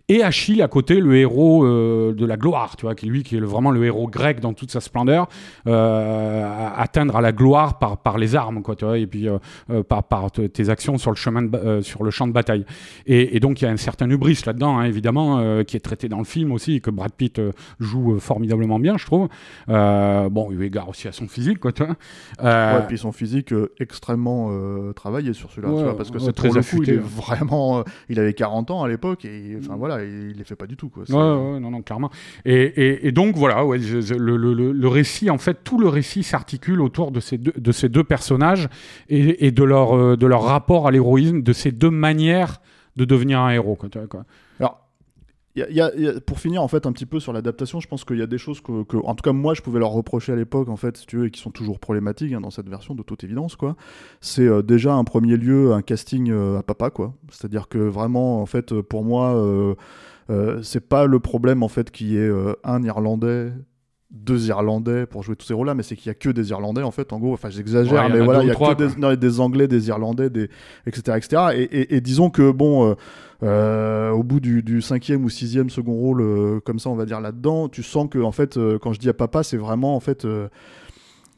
Et 0.08 0.24
Achille 0.24 0.62
à 0.62 0.68
côté, 0.68 1.00
le 1.00 1.16
héros 1.16 1.66
de 1.66 2.26
la 2.26 2.38
gloire, 2.38 2.76
tu 2.76 2.86
vois, 2.86 2.96
qui 2.96 3.06
lui 3.06 3.24
qui 3.24 3.38
est 3.38 3.40
vraiment 3.40 3.72
le 3.72 3.84
héros 3.86 4.08
grec 4.08 4.40
dans 4.40 4.54
toute 4.54 4.72
sa 4.72 4.82
splendeur. 4.82 5.28
Euh, 5.68 6.26
euh, 6.36 6.70
atteindre 6.76 7.16
à 7.16 7.22
la 7.22 7.32
gloire 7.32 7.80
par, 7.80 7.98
par 7.98 8.18
les 8.18 8.36
armes, 8.36 8.62
quoi, 8.62 8.76
tu 8.76 8.86
vois, 8.86 8.98
et 8.98 9.08
puis 9.08 9.28
euh, 9.28 9.38
euh, 9.70 9.84
par, 9.84 10.04
par 10.04 10.32
tes 10.32 10.70
actions 10.70 10.98
sur 10.98 11.12
le 11.12 11.16
chemin, 11.16 11.44
de, 11.44 11.82
sur 11.82 12.04
le 12.04 12.12
champ 12.12 12.28
de 12.28 12.34
bataille. 12.34 12.66
Et, 13.06 13.40
donc 13.40 13.62
il 13.62 13.66
y 13.66 13.68
a 13.68 13.72
un 13.72 13.78
certain 13.78 14.10
hubris 14.10 14.42
là-dedans, 14.46 14.78
hein, 14.78 14.84
évidemment, 14.84 15.64
qui 15.64 15.78
est 15.78 15.82
traité 15.82 16.10
dans 16.10 16.18
le 16.18 16.26
film 16.26 16.52
aussi, 16.52 16.76
et 16.76 16.80
que 16.80 16.90
Brad 16.90 17.12
Pitt 17.12 17.42
joue 17.80 18.20
formidablement 18.20 18.80
bien, 18.80 18.98
je 18.98 19.06
trouve. 19.06 19.28
bon, 19.68 20.50
il 20.52 20.62
égare 20.62 20.90
aussi 20.90 21.08
à 21.08 21.12
son 21.12 21.28
physique, 21.28 21.60
quoi, 21.60 21.72
tu 21.72 21.84
vois. 21.84 21.96
ouais, 22.44 22.86
puis 22.88 22.98
son 22.98 23.12
physique 23.12 23.54
extrêmement 23.80 24.52
travaillé 24.94 25.34
sur 25.34 25.52
celui-là, 25.52 25.94
parce 25.94 26.12
que 26.12 26.20
c'est 26.20 26.34
très 26.34 26.50
coup, 26.50 26.84
il 26.84 26.90
est 26.90 27.02
vraiment, 27.02 27.84
il 28.10 28.20
avait 28.20 28.34
40 28.34 28.72
ans 28.72 28.84
à 28.84 28.88
l'époque 28.88 29.26
et 29.26 29.58
enfin 29.60 29.76
voilà, 29.76 29.95
il, 30.04 30.38
les 30.38 30.44
fait 30.44 30.56
pas 30.56 30.68
du 30.68 30.76
tout, 30.76 30.90
quoi. 30.90 31.04
Non, 31.10 31.60
non, 31.60 31.82
clairement. 31.82 32.10
Et, 32.46 33.08
et, 33.08 33.12
donc 33.12 33.36
voilà, 33.36 33.66
ouais, 33.66 33.78
le, 33.78 34.38
le, 34.38 34.72
le, 34.72 34.88
récit, 34.88 35.30
en 35.30 35.38
fait, 35.38 35.64
tout 35.64 35.80
le 35.80 35.88
récit 35.88 36.24
s'articule 36.24 36.82
autour 36.82 37.12
de 37.12 37.20
ces 37.20 37.38
deux, 37.38 37.54
de 37.58 37.72
ces 37.72 37.90
deux 37.90 38.04
personnages 38.04 38.68
et, 39.10 39.52
de, 39.52 39.64
leur, 39.64 39.96
euh, 39.96 40.18
de 40.18 40.26
leur 40.26 40.44
rapport 40.44 40.88
à 40.88 40.92
l'héroïsme, 40.92 41.42
de 41.42 41.54
ces 41.54 41.72
deux 41.72 41.90
manières 41.90 42.62
de 42.96 43.06
devenir 43.06 43.40
un 43.40 43.52
héros. 43.52 43.76
Quoi, 43.76 43.90
y 45.56 45.82
a, 45.82 45.92
pour 46.22 46.40
finir 46.40 46.62
en 46.62 46.68
fait 46.68 46.86
un 46.86 46.92
petit 46.92 47.06
peu 47.06 47.20
sur 47.20 47.34
l'adaptation, 47.34 47.80
je 47.80 47.88
pense 47.88 48.04
qu'il 48.04 48.18
y 48.18 48.22
a 48.22 48.28
des 48.28 48.38
choses 48.38 48.62
que, 48.62 48.98
en 48.98 49.16
tout 49.16 49.24
cas 49.24 49.32
moi 49.32 49.54
je 49.54 49.62
pouvais 49.62 49.80
leur 49.80 49.92
reprocher 49.92 50.34
à 50.34 50.36
l'époque 50.36 50.70
en 50.70 50.76
fait, 50.76 50.98
si 50.98 51.06
tu 51.06 51.18
veux, 51.18 51.26
et 51.28 51.32
qui 51.32 51.40
sont 51.40 51.52
toujours 51.52 51.80
problématiques 51.80 52.34
hein, 52.34 52.42
dans 52.42 52.52
cette 52.52 52.70
version 52.70 52.96
de 52.96 53.04
toute 53.04 53.24
évidence 53.24 53.56
quoi. 53.56 53.76
C'est 54.22 54.48
euh, 54.48 54.62
déjà 54.62 54.94
un 54.94 55.04
premier 55.04 55.38
lieu 55.38 55.74
un 55.74 55.82
casting 55.82 56.30
euh, 56.32 56.60
à 56.60 56.64
papa 56.64 56.90
quoi. 56.90 57.14
C'est-à-dire 57.32 57.68
que 57.68 57.78
vraiment 57.78 58.42
en 58.42 58.46
fait 58.46 58.74
pour 58.82 59.04
moi 59.04 59.26
c'est 60.64 60.88
pas 60.88 61.06
le 61.06 61.20
problème 61.20 61.64
en 61.64 61.68
fait 61.68 61.92
qui 61.92 62.18
est 62.18 62.30
un 62.64 62.84
Irlandais 62.84 63.52
deux 64.12 64.48
Irlandais 64.48 65.06
pour 65.06 65.24
jouer 65.24 65.36
tous 65.36 65.46
ces 65.48 65.54
rôles-là, 65.54 65.74
mais 65.74 65.84
c'est 65.84 65.96
qu'il 65.96 66.08
y 66.08 66.10
a 66.12 66.14
que 66.14 66.30
des 66.30 66.50
Irlandais 66.52 66.84
en 66.84 66.92
fait. 66.92 67.12
En 67.12 67.20
gros, 67.20 67.34
enfin 67.34 67.50
j'exagère, 67.50 67.94
Ouais, 67.94 68.08
il 68.08 68.10
y 68.10 68.12
en 68.12 68.16
mais 68.16 68.22
a 68.22 68.24
voilà, 68.24 68.44
il 68.44 68.48
y 68.48 68.52
a 68.52 68.54
que 68.56 68.74
des, 68.76 68.88
quoi. 68.88 68.96
non, 69.10 69.16
des 69.16 69.40
Anglais, 69.40 69.68
des 69.68 69.88
Irlandais, 69.88 70.30
des 70.30 70.50
etc. 70.86 71.18
etc. 71.18 71.42
Et, 71.56 71.64
et- 71.64 71.96
et 71.96 72.02
disons 72.02 72.30
que 72.30 72.52
bon, 72.52 72.90
euh, 72.92 72.96
euh, 73.44 74.12
au 74.12 74.24
bout 74.24 74.40
du, 74.40 74.64
du 74.64 74.82
cinquième 74.82 75.26
ou 75.26 75.30
sixième 75.30 75.70
second 75.70 75.94
rôle, 75.96 76.22
euh, 76.22 76.60
comme 76.62 76.80
ça, 76.80 76.90
on 76.90 76.96
va 76.96 77.06
dire 77.06 77.20
là-dedans, 77.20 77.68
tu 77.68 77.84
sens 77.84 78.08
que 78.10 78.20
en 78.20 78.32
fait, 78.32 78.58
quand 78.82 78.94
je 78.94 79.00
dis 79.00 79.10
à 79.10 79.14
papa, 79.14 79.44
c'est 79.44 79.58
vraiment 79.58 79.96
en 79.96 80.00
fait. 80.00 80.26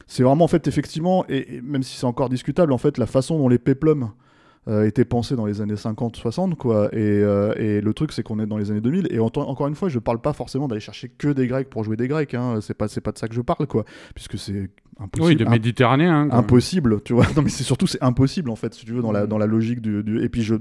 c'est 0.06 0.22
vraiment 0.22 0.44
en 0.44 0.48
fait 0.48 0.66
effectivement, 0.68 1.24
et, 1.28 1.56
et 1.56 1.60
même 1.62 1.82
si 1.82 1.96
c'est 1.96 2.06
encore 2.06 2.28
discutable, 2.28 2.72
en 2.72 2.78
fait, 2.78 2.98
la 2.98 3.06
façon 3.06 3.38
dont 3.38 3.48
les 3.48 3.58
péplums 3.58 4.10
euh, 4.68 4.86
étaient 4.86 5.04
pensés 5.04 5.34
dans 5.34 5.46
les 5.46 5.60
années 5.60 5.74
50-60, 5.76 6.54
quoi. 6.54 6.88
Et, 6.92 6.98
euh, 6.98 7.52
et 7.56 7.80
le 7.80 7.94
truc, 7.94 8.12
c'est 8.12 8.22
qu'on 8.22 8.38
est 8.38 8.46
dans 8.46 8.58
les 8.58 8.70
années 8.70 8.80
2000. 8.82 9.08
Et 9.10 9.18
en- 9.18 9.26
encore 9.34 9.66
une 9.68 9.74
fois, 9.74 9.88
je 9.88 9.98
parle 9.98 10.20
pas 10.20 10.32
forcément 10.32 10.68
d'aller 10.68 10.80
chercher 10.80 11.08
que 11.08 11.28
des 11.28 11.46
Grecs 11.46 11.70
pour 11.70 11.84
jouer 11.84 11.96
des 11.96 12.08
Grecs. 12.08 12.34
Hein. 12.34 12.58
C'est 12.60 12.74
pas, 12.74 12.86
pas 13.02 13.12
de 13.12 13.18
ça 13.18 13.28
que 13.28 13.34
je 13.34 13.40
parle, 13.40 13.66
quoi. 13.66 13.84
Puisque 14.14 14.38
c'est 14.38 14.68
impossible. 15.00 15.26
Oui, 15.26 15.36
des 15.36 15.44
imp- 15.44 15.50
Méditerranéens. 15.50 16.28
quoi. 16.28 16.38
impossible, 16.38 17.02
tu 17.02 17.14
vois. 17.14 17.24
Non, 17.36 17.42
mais 17.42 17.48
c'est 17.50 17.64
surtout 17.64 17.86
c'est 17.86 18.02
impossible 18.02 18.50
en 18.50 18.56
fait, 18.56 18.74
si 18.74 18.84
tu 18.84 18.92
veux, 18.92 19.00
dans 19.02 19.12
la 19.12 19.24
Mm. 19.24 19.28
dans 19.28 19.38
la 19.38 19.46
logique 19.46 19.80
du, 19.80 20.02
du- 20.02 20.22
Et 20.22 20.28
puis 20.28 20.42
je 20.42 20.56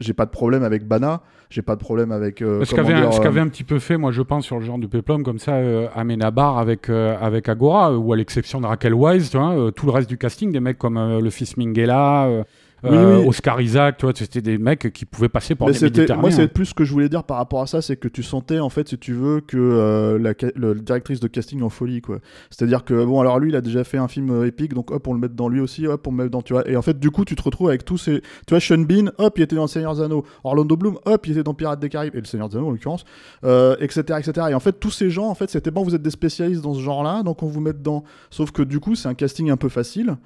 j'ai 0.00 0.12
pas 0.12 0.26
de 0.26 0.30
problème 0.32 0.64
avec 0.64 0.88
Bana, 0.88 1.22
j'ai 1.50 1.62
pas 1.62 1.76
de 1.76 1.80
problème 1.80 2.10
avec. 2.10 2.42
euh, 2.42 2.64
Ce 2.64 2.74
qu'avait, 2.74 2.96
ce 3.12 3.18
euh, 3.20 3.22
qu'avait 3.22 3.38
un 3.40 3.46
petit 3.46 3.62
peu 3.62 3.78
fait, 3.78 3.96
moi 3.96 4.10
je 4.10 4.22
pense, 4.22 4.44
sur 4.44 4.58
le 4.58 4.64
genre 4.64 4.78
de 4.78 4.88
péplum 4.88 5.22
comme 5.22 5.38
ça, 5.38 5.52
euh, 5.54 5.86
Amenabar 5.94 6.58
avec, 6.58 6.90
avec 6.90 7.48
Agora, 7.48 7.96
ou 7.96 8.12
à 8.12 8.16
l'exception 8.16 8.60
de 8.60 8.66
Raquel 8.66 8.92
Wise, 8.92 9.30
tu 9.30 9.38
vois, 9.38 9.70
tout 9.70 9.86
le 9.86 9.92
reste 9.92 10.08
du 10.08 10.18
casting, 10.18 10.50
des 10.50 10.58
mecs 10.58 10.78
comme 10.78 10.98
le 11.20 11.30
fils 11.30 11.56
Minghella, 11.56 12.44
Oui, 12.84 12.96
euh, 12.96 13.20
oui. 13.20 13.28
Oscar 13.28 13.60
Isaac, 13.60 13.96
tu 13.96 14.06
vois, 14.06 14.12
c'était 14.14 14.42
des 14.42 14.58
mecs 14.58 14.92
qui 14.92 15.04
pouvaient 15.06 15.28
passer 15.28 15.54
pour 15.54 15.68
Mais 15.68 15.90
des 15.90 16.06
moi, 16.14 16.30
c'est 16.30 16.48
plus 16.48 16.66
ce 16.66 16.74
que 16.74 16.84
je 16.84 16.92
voulais 16.92 17.08
dire 17.08 17.24
par 17.24 17.38
rapport 17.38 17.62
à 17.62 17.66
ça, 17.66 17.80
c'est 17.80 17.96
que 17.96 18.08
tu 18.08 18.22
sentais, 18.22 18.60
en 18.60 18.68
fait, 18.68 18.88
si 18.88 18.98
tu 18.98 19.12
veux, 19.12 19.40
que 19.40 19.56
euh, 19.56 20.18
la, 20.18 20.74
directrice 20.74 21.20
de 21.20 21.28
casting 21.28 21.62
en 21.62 21.70
folie, 21.70 22.02
quoi. 22.02 22.18
C'est-à-dire 22.50 22.84
que, 22.84 23.04
bon, 23.04 23.20
alors 23.20 23.38
lui, 23.38 23.50
il 23.50 23.56
a 23.56 23.60
déjà 23.60 23.84
fait 23.84 23.98
un 23.98 24.08
film 24.08 24.30
euh, 24.30 24.46
épique, 24.46 24.74
donc 24.74 24.90
hop, 24.90 25.06
on 25.08 25.14
le 25.14 25.20
met 25.20 25.28
dans 25.28 25.48
lui 25.48 25.60
aussi, 25.60 25.86
hop, 25.86 26.06
on 26.06 26.10
le 26.10 26.24
met 26.24 26.28
dans, 26.28 26.42
tu 26.42 26.52
vois. 26.52 26.68
Et 26.68 26.76
en 26.76 26.82
fait, 26.82 26.98
du 26.98 27.10
coup, 27.10 27.24
tu 27.24 27.34
te 27.36 27.42
retrouves 27.42 27.68
avec 27.68 27.84
tous 27.84 27.98
ces. 27.98 28.20
Tu 28.46 28.50
vois, 28.50 28.60
Sean 28.60 28.78
Bean, 28.78 29.10
hop, 29.18 29.38
il 29.38 29.42
était 29.42 29.56
dans 29.56 29.66
Seigneur 29.66 30.00
Anneaux. 30.00 30.24
Orlando 30.44 30.76
Bloom, 30.76 30.98
hop, 31.06 31.26
il 31.26 31.32
était 31.32 31.42
dans 31.42 31.54
Pirates 31.54 31.80
des 31.80 31.88
Caraïbes, 31.88 32.14
et 32.14 32.20
Le 32.20 32.26
Seigneur 32.26 32.48
Anneaux, 32.54 32.68
en 32.68 32.70
l'occurrence, 32.70 33.04
euh, 33.44 33.76
etc., 33.80 34.18
etc. 34.18 34.48
Et 34.50 34.54
en 34.54 34.60
fait, 34.60 34.78
tous 34.78 34.90
ces 34.90 35.10
gens, 35.10 35.28
en 35.28 35.34
fait, 35.34 35.50
c'était 35.50 35.70
bon, 35.70 35.82
vous 35.82 35.94
êtes 35.94 36.02
des 36.02 36.10
spécialistes 36.10 36.62
dans 36.62 36.74
ce 36.74 36.80
genre-là, 36.80 37.22
donc 37.22 37.42
on 37.42 37.46
vous 37.46 37.60
met 37.60 37.72
dedans. 37.72 38.04
Sauf 38.30 38.50
que, 38.50 38.62
du 38.62 38.80
coup, 38.80 38.94
c'est 38.94 39.08
un 39.08 39.14
casting 39.14 39.50
un 39.50 39.56
peu 39.56 39.68
facile. 39.68 40.16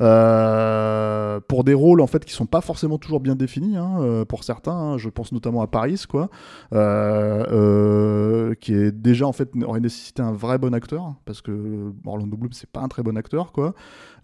euh, 0.00 1.40
pour 1.48 1.64
des 1.64 1.74
rôles 1.74 2.00
en 2.00 2.06
fait 2.08 2.24
qui 2.24 2.32
sont 2.32 2.46
pas 2.46 2.60
forcément 2.60 2.98
toujours 2.98 3.20
bien 3.20 3.36
définis 3.36 3.76
hein, 3.76 4.00
euh, 4.00 4.24
pour 4.24 4.44
certains 4.44 4.72
hein. 4.72 4.98
je 4.98 5.08
pense 5.08 5.32
notamment 5.32 5.62
à 5.62 5.66
Paris 5.66 6.02
quoi. 6.08 6.28
Euh, 6.72 7.44
euh, 7.50 8.54
qui 8.54 8.74
est 8.74 8.90
déjà 8.92 9.26
en 9.26 9.32
fait 9.32 9.50
aurait 9.62 9.80
nécessité 9.80 10.22
un 10.22 10.32
vrai 10.32 10.58
bon 10.58 10.74
acteur 10.74 11.14
parce 11.24 11.40
que 11.40 11.92
Orlando 12.04 12.36
Bloom 12.36 12.52
c'est 12.52 12.70
pas 12.70 12.80
un 12.80 12.88
très 12.88 13.02
bon 13.02 13.16
acteur 13.16 13.52
quoi. 13.52 13.74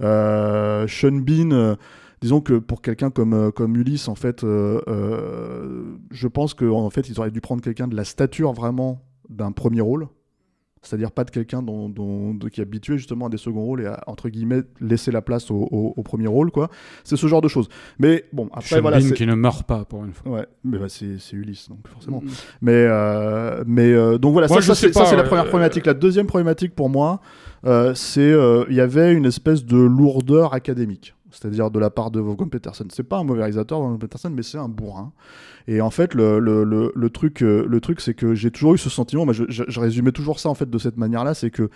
Sean 0.00 1.12
Bean 1.12 1.76
disons 2.20 2.40
que 2.40 2.54
pour 2.54 2.82
quelqu'un 2.82 3.10
comme 3.10 3.52
comme 3.52 3.76
Ulysse 3.76 4.08
en 4.08 4.14
fait 4.14 4.42
je 4.42 6.26
pense 6.28 6.54
que 6.54 6.64
en 6.64 6.90
fait 6.90 7.08
ils 7.08 7.18
auraient 7.20 7.30
dû 7.30 7.40
prendre 7.40 7.62
quelqu'un 7.62 7.88
de 7.88 7.96
la 7.96 8.04
stature 8.04 8.52
vraiment 8.52 9.02
d'un 9.28 9.52
premier 9.52 9.80
rôle 9.80 10.08
c'est-à-dire 10.86 11.10
pas 11.12 11.24
de 11.24 11.30
quelqu'un 11.30 11.62
dont, 11.62 11.92
qui 12.52 12.60
est 12.60 12.62
habitué 12.62 12.96
justement 12.98 13.26
à 13.26 13.28
des 13.28 13.36
seconds 13.36 13.62
rôles 13.64 13.82
et 13.82 13.86
à 13.86 14.02
entre 14.06 14.28
guillemets 14.28 14.62
laisser 14.80 15.10
la 15.10 15.22
place 15.22 15.50
au, 15.50 15.56
au- 15.70 15.94
au 15.96 16.02
premier 16.02 16.26
rôle 16.26 16.50
quoi 16.50 16.68
c'est 17.04 17.16
ce 17.16 17.26
genre 17.26 17.40
de 17.40 17.48
choses 17.48 17.68
mais 17.98 18.24
bon 18.32 18.48
après 18.52 18.76
Sean 18.76 18.80
voilà 18.82 18.98
Bean 19.00 19.10
qui 19.10 19.26
ne 19.26 19.34
meurt 19.34 19.66
pas 19.66 19.84
pour 19.84 20.04
une 20.04 20.12
fois. 20.12 20.30
Ouais, 20.32 20.46
mais 20.64 20.78
bah, 20.78 20.86
c'est 20.88 21.16
Ulysse, 21.32 21.68
donc 21.68 21.86
forcément. 21.88 22.22
Mais, 22.60 22.72
euh, 22.74 23.64
mais 23.66 23.92
euh, 23.92 24.18
donc 24.18 24.32
voilà, 24.32 24.48
Moi, 24.48 24.60
ça, 24.62 24.74
ça, 24.74 24.88
c'est 25.06 25.16
la 25.16 25.22
euh, 25.22 25.26
première 25.26 25.46
problématique. 25.48 25.86
La 25.86 25.94
deuxième 25.94 26.26
problématique 26.26 26.74
pour 26.74 26.88
moi, 26.88 27.20
euh, 27.64 27.94
c'est 27.94 28.20
euh, 28.20 28.64
il 28.68 28.76
y 28.76 28.80
avait 28.80 29.12
une 29.12 29.24
espèce 29.26 29.64
de 29.64 29.76
lourdeur 29.76 30.54
académique, 30.54 31.14
c'est-à-dire 31.34 31.70
de 31.70 31.78
la 31.78 31.90
part 31.90 32.10
de 32.10 32.20
Vaughan 32.20 32.48
Peterson. 32.48 32.86
C'est 32.90 33.02
pas 33.02 33.18
un 33.18 33.24
mauvais 33.24 33.40
réalisateur, 33.40 33.80
Vaughan 33.80 33.98
Peterson, 33.98 34.30
mais 34.30 34.42
c'est 34.42 34.58
un 34.58 34.68
bourrin. 34.68 35.12
Et 35.66 35.80
en 35.80 35.90
fait, 35.90 36.14
le, 36.14 37.08
truc, 37.12 37.42
euh, 37.42 37.66
le 37.68 37.80
truc, 37.80 38.00
c'est 38.00 38.14
que 38.14 38.34
j'ai 38.34 38.50
toujours 38.50 38.74
eu 38.74 38.78
ce 38.78 38.90
sentiment. 38.90 39.30
Je, 39.32 39.44
je, 39.48 39.64
je 39.66 39.80
résumais 39.80 40.12
toujours 40.12 40.40
ça 40.40 40.48
en 40.48 40.54
fait 40.54 40.70
de 40.70 40.78
cette 40.78 40.96
manière-là, 40.96 41.34
c'est 41.34 41.50
que 41.50 41.70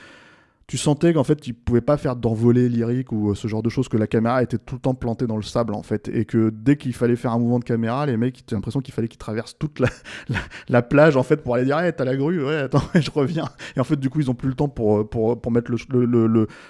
tu 0.69 0.77
sentais 0.77 1.15
qu'en 1.15 1.25
fait, 1.25 1.47
il 1.47 1.55
pouvait 1.55 1.81
pas 1.81 1.97
faire 1.97 2.15
d'envolée 2.15 2.69
lyrique 2.69 3.11
ou 3.11 3.31
euh, 3.31 3.35
ce 3.35 3.49
genre 3.49 3.63
de 3.63 3.71
choses, 3.71 3.89
que 3.89 3.97
la 3.97 4.07
caméra 4.07 4.43
était 4.43 4.59
tout 4.59 4.75
le 4.75 4.81
temps 4.83 4.93
plantée 4.95 5.27
dans 5.27 5.37
le 5.37 5.43
sable, 5.43 5.73
en 5.73 5.83
fait. 5.83 6.09
Et 6.09 6.27
que 6.27 6.51
dès 6.51 6.77
qu'il 6.77 6.93
fallait 6.93 7.17
faire 7.17 7.33
un 7.33 7.39
mouvement 7.39 7.59
de 7.59 7.65
caméra, 7.65 8.05
les 8.05 8.19
mecs, 8.19 8.45
t'as 8.45 8.55
l'impression 8.55 8.81
qu'il 8.81 8.93
fallait 8.93 9.09
qu'ils 9.09 9.19
traversent 9.19 9.57
toute 9.59 9.81
la, 9.81 9.89
la, 10.29 10.39
la 10.69 10.83
plage, 10.83 11.17
en 11.17 11.23
fait, 11.23 11.39
pour 11.43 11.55
aller 11.55 11.65
dire, 11.65 11.79
hey, 11.79 11.91
t'as 11.97 12.05
la 12.05 12.17
grue, 12.17 12.45
ouais, 12.45 12.57
attends, 12.57 12.83
je 12.95 13.11
reviens. 13.11 13.49
Et 13.77 13.81
en 13.81 13.85
fait, 13.85 13.97
du 13.97 14.11
coup, 14.11 14.21
ils 14.21 14.31
ont 14.31 14.35
plus 14.35 14.51
le 14.51 14.55
temps 14.55 14.69
pour, 14.69 14.99
euh, 14.99 15.05
pour, 15.05 15.41
pour 15.41 15.51
mettre 15.51 15.71
le, 15.71 16.05
le, 16.05 16.27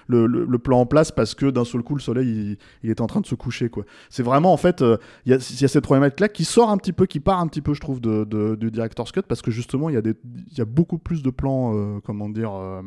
le, 0.06 0.26
le, 0.26 0.58
plan 0.58 0.78
en 0.78 0.86
place 0.86 1.10
parce 1.10 1.34
que 1.34 1.46
d'un 1.46 1.64
seul 1.64 1.82
coup, 1.82 1.96
le 1.96 2.00
soleil, 2.00 2.56
il, 2.84 2.90
était 2.90 3.02
en 3.02 3.08
train 3.08 3.20
de 3.20 3.26
se 3.26 3.34
coucher, 3.34 3.68
quoi. 3.68 3.82
C'est 4.10 4.22
vraiment, 4.22 4.52
en 4.52 4.56
fait, 4.56 4.80
euh, 4.80 4.96
il 5.26 5.32
y, 5.32 5.34
a, 5.34 5.38
y 5.60 5.64
a 5.64 5.68
cette 5.68 5.82
problématique-là 5.82 6.28
qui 6.28 6.44
sort 6.44 6.70
un 6.70 6.76
petit 6.76 6.92
peu, 6.92 7.06
qui 7.06 7.18
part 7.18 7.40
un 7.40 7.48
petit 7.48 7.62
peu, 7.62 7.74
je 7.74 7.80
trouve, 7.80 8.00
de, 8.00 8.22
de- 8.22 8.54
du 8.54 8.70
director's 8.70 9.10
cut 9.10 9.22
parce 9.26 9.42
que 9.42 9.50
justement, 9.50 9.88
il 9.88 9.94
y, 9.94 9.98
a 9.98 10.02
des- 10.02 10.14
y 10.56 10.60
a 10.60 10.64
beaucoup 10.64 10.98
plus 10.98 11.24
de 11.24 11.30
plans, 11.30 11.74
euh, 11.74 11.98
comment 12.04 12.28
dire, 12.28 12.52
euh, 12.54 12.80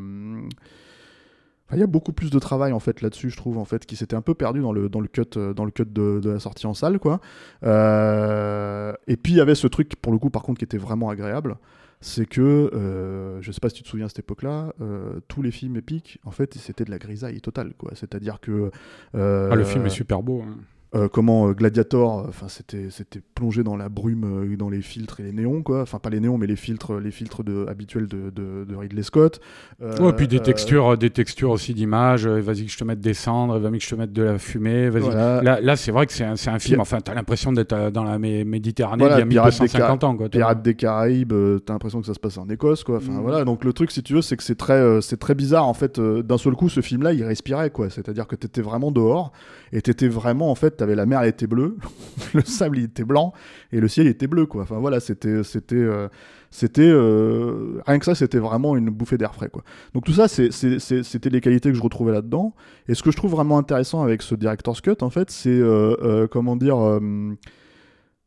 Il 1.73 1.79
y 1.79 1.83
a 1.83 1.87
beaucoup 1.87 2.11
plus 2.13 2.29
de 2.29 2.39
travail 2.39 2.73
en 2.73 2.79
fait 2.79 3.01
là-dessus, 3.01 3.29
je 3.29 3.37
trouve 3.37 3.57
en 3.57 3.65
fait, 3.65 3.85
qui 3.85 3.95
s'était 3.95 4.15
un 4.15 4.21
peu 4.21 4.33
perdu 4.33 4.59
dans 4.61 4.71
le 4.73 4.89
dans 4.89 4.99
le 4.99 5.07
cut 5.07 5.21
euh, 5.37 5.53
dans 5.53 5.65
le 5.65 5.71
cut 5.71 5.85
de, 5.85 6.21
la 6.23 6.39
sortie 6.39 6.67
en 6.67 6.73
salle 6.73 6.99
quoi. 6.99 7.21
Euh, 7.63 8.93
et 9.07 9.17
puis 9.17 9.33
il 9.33 9.37
y 9.37 9.41
avait 9.41 9.55
ce 9.55 9.67
truc 9.67 9.95
pour 9.95 10.11
le 10.11 10.19
coup 10.19 10.29
par 10.29 10.43
contre 10.43 10.59
qui 10.59 10.65
était 10.65 10.77
vraiment 10.77 11.09
agréable, 11.09 11.57
c'est 11.99 12.25
que 12.25 12.41
euh, 12.73 13.41
je 13.41 13.51
sais 13.51 13.59
pas 13.59 13.69
si 13.69 13.75
tu 13.75 13.83
te 13.83 13.87
souviens 13.87 14.05
à 14.07 14.09
cette 14.09 14.19
époque-là, 14.19 14.73
euh, 14.81 15.19
tous 15.27 15.41
les 15.41 15.51
films 15.51 15.77
épiques 15.77 16.19
en 16.25 16.31
fait 16.31 16.53
c'était 16.55 16.83
de 16.85 16.91
la 16.91 16.97
grisaille 16.97 17.39
totale 17.41 17.73
quoi. 17.77 17.91
C'est-à-dire 17.95 18.39
que 18.39 18.71
Ah, 19.13 19.55
le 19.55 19.63
film 19.63 19.85
est 19.85 19.89
super 19.89 20.23
beau. 20.23 20.41
hein. 20.41 20.57
Euh, 20.93 21.07
comment 21.07 21.47
euh, 21.47 21.53
Gladiator, 21.53 22.25
enfin 22.27 22.47
c'était 22.49 22.87
c'était 22.89 23.21
plongé 23.33 23.63
dans 23.63 23.77
la 23.77 23.87
brume, 23.87 24.25
euh, 24.25 24.57
dans 24.57 24.69
les 24.69 24.81
filtres 24.81 25.21
et 25.21 25.23
les 25.23 25.31
néons 25.31 25.61
quoi. 25.63 25.81
Enfin 25.83 25.99
pas 25.99 26.09
les 26.09 26.19
néons 26.19 26.37
mais 26.37 26.47
les 26.47 26.57
filtres 26.57 26.95
les 26.99 27.11
filtres 27.11 27.43
de, 27.43 27.65
habituels 27.69 28.07
de, 28.07 28.29
de, 28.29 28.65
de 28.67 28.75
Ridley 28.75 29.03
Scott. 29.03 29.39
Euh, 29.81 29.97
Ouais, 30.01 30.11
puis 30.13 30.27
des 30.27 30.37
euh, 30.37 30.41
textures, 30.41 30.97
des 30.97 31.09
textures 31.09 31.49
aussi 31.51 31.73
d'images. 31.73 32.25
euh, 32.27 32.41
Vas-y 32.41 32.65
que 32.65 32.71
je 32.71 32.77
te 32.77 32.83
mette 32.83 32.99
des 32.99 33.13
cendres, 33.13 33.57
vas-y 33.57 33.77
que 33.77 33.83
je 33.85 33.89
te 33.89 33.95
mette 33.95 34.11
de 34.11 34.23
la 34.23 34.37
fumée. 34.37 34.89
Vas-y. 34.89 35.03
voilà. 35.03 35.41
Là, 35.41 35.61
là 35.61 35.75
c'est 35.77 35.91
vrai 35.91 36.07
que 36.07 36.13
c'est 36.13 36.25
un, 36.25 36.33
un 36.33 36.59
film. 36.59 36.81
Enfin, 36.81 36.99
t'as 36.99 37.13
l'impression 37.13 37.53
d'être 37.53 37.71
euh, 37.73 37.89
dans 37.89 38.03
la 38.03 38.17
Mé- 38.19 38.43
Méditerranée 38.43 39.03
Voilà, 39.05 39.17
il 39.17 39.19
y 39.19 39.23
a 39.23 39.25
Pirates 39.27 39.53
des 39.53 39.59
1250 39.61 40.03
ans, 40.03 40.17
quoi. 40.17 40.27
Pirates 40.29 40.61
des 40.61 40.75
Caraïbes, 40.75 41.31
euh, 41.31 41.59
t'as 41.59 41.71
l'impression 41.73 42.01
que 42.01 42.07
ça 42.07 42.13
se 42.13 42.19
passe 42.19 42.37
en 42.37 42.49
Écosse, 42.49 42.83
quoi. 42.83 42.97
Enfin 42.97 43.13
Mm. 43.13 43.21
voilà, 43.21 43.45
donc 43.45 43.63
le 43.63 43.71
truc, 43.71 43.91
si 43.91 44.03
tu 44.03 44.13
veux, 44.13 44.21
c'est 44.21 44.35
que 44.35 44.43
c'est 44.43 44.55
très, 44.55 44.73
euh, 44.73 44.99
c'est 44.99 45.17
très 45.17 45.35
bizarre 45.35 45.67
en 45.67 45.73
fait. 45.73 45.99
euh, 45.99 46.21
D'un 46.21 46.37
seul 46.37 46.53
coup, 46.55 46.67
ce 46.67 46.81
film-là, 46.81 47.13
il 47.13 47.23
respirait, 47.23 47.69
quoi. 47.69 47.89
C'est-à-dire 47.89 48.27
que 48.27 48.35
t'étais 48.35 48.61
vraiment 48.61 48.91
dehors 48.91 49.31
et 49.71 49.81
t'étais 49.81 50.09
vraiment, 50.09 50.51
en 50.51 50.55
fait, 50.55 50.80
t'avais 50.81 50.95
la 50.95 51.05
mer, 51.05 51.21
elle 51.21 51.29
était 51.29 51.45
bleue, 51.45 51.77
le 52.33 52.41
sable, 52.41 52.79
il 52.79 52.85
était 52.85 53.03
blanc 53.03 53.33
et 53.71 53.79
le 53.79 53.87
ciel 53.87 54.07
était 54.07 54.25
bleu, 54.25 54.47
quoi. 54.47 54.63
Enfin 54.63 54.79
voilà, 54.79 54.99
c'était, 54.99 55.43
c'était, 55.43 55.75
euh, 55.75 56.07
c'était 56.49 56.89
euh, 56.89 57.79
rien 57.85 57.99
que 57.99 58.05
ça, 58.05 58.15
c'était 58.15 58.39
vraiment 58.39 58.75
une 58.75 58.89
bouffée 58.89 59.19
d'air 59.19 59.35
frais, 59.35 59.49
quoi. 59.49 59.63
Donc 59.93 60.05
tout 60.05 60.13
ça, 60.13 60.27
c'était 60.27 61.29
les 61.29 61.39
qualités 61.39 61.69
que 61.69 61.77
je 61.77 61.83
retrouvais 61.83 62.11
là-dedans. 62.11 62.55
Et 62.87 62.95
ce 62.95 63.03
que 63.03 63.11
je 63.11 63.17
trouve 63.17 63.29
vraiment 63.29 63.59
intéressant 63.59 64.01
avec 64.01 64.23
ce 64.23 64.33
director's 64.33 64.81
cut, 64.81 64.95
en 65.01 65.11
fait, 65.11 65.29
c'est 65.29 65.49
euh, 65.51 66.25
comment 66.27 66.55
dire. 66.55 66.77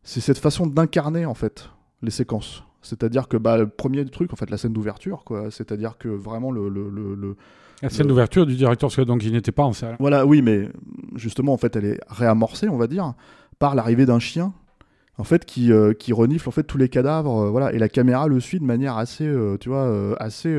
c'est 0.05 0.21
cette 0.21 0.39
façon 0.39 0.69
d'incarner 0.69 1.27
en 1.27 1.35
fait 1.35 1.71
les 2.03 2.11
séquences. 2.11 2.63
C'est-à-dire 2.85 3.29
que 3.29 3.37
bah, 3.37 3.57
le 3.59 3.67
premier 3.69 4.05
truc, 4.05 4.33
en 4.33 4.37
fait, 4.37 4.51
la 4.51 4.57
scène 4.59 4.73
d'ouverture, 4.73 5.25
quoi. 5.25 5.51
C'est-à-dire 5.51 5.99
que 5.99 6.09
vraiment 6.09 6.51
le, 6.53 6.69
le, 6.69 6.89
le- 6.91 7.15
le- 7.15 7.37
La 7.83 7.91
scène 7.91 8.07
d'ouverture 8.07 8.47
du 8.47 8.55
directeur, 8.57 8.95
que 8.95 9.03
donc 9.03 9.25
il 9.25 9.33
n'était 9.33 9.53
pas 9.53 9.65
en 9.65 9.73
salle. 9.73 9.97
voilà, 9.99 10.25
oui, 10.27 10.43
mais 10.43 10.69
justement, 11.17 11.53
en 11.53 11.57
fait, 11.57 11.75
elle 11.77 11.85
est 11.87 12.01
réamorcée, 12.09 12.69
on 12.69 12.77
va 12.77 12.87
dire, 12.87 13.15
par 13.59 13.75
l'arrivée 13.75 14.07
d'un 14.07 14.19
chien, 14.21 14.53
en 15.19 15.25
fait, 15.25 15.45
qui, 15.45 15.73
euh, 15.73 15.93
qui 15.93 16.13
renifle 16.13 16.49
en 16.49 16.53
fait 16.53 16.65
tous 16.65 16.77
les 16.79 16.89
cadavres, 16.89 17.45
euh, 17.47 17.51
voilà, 17.51 17.73
et 17.73 17.79
la 17.79 17.89
caméra 17.89 18.27
le 18.29 18.41
suit 18.41 18.59
de 18.61 18.65
manière 18.65 18.97
assez, 18.99 19.27
euh, 19.27 19.57
tu 19.59 19.69
vois, 19.69 20.17
assez 20.21 20.55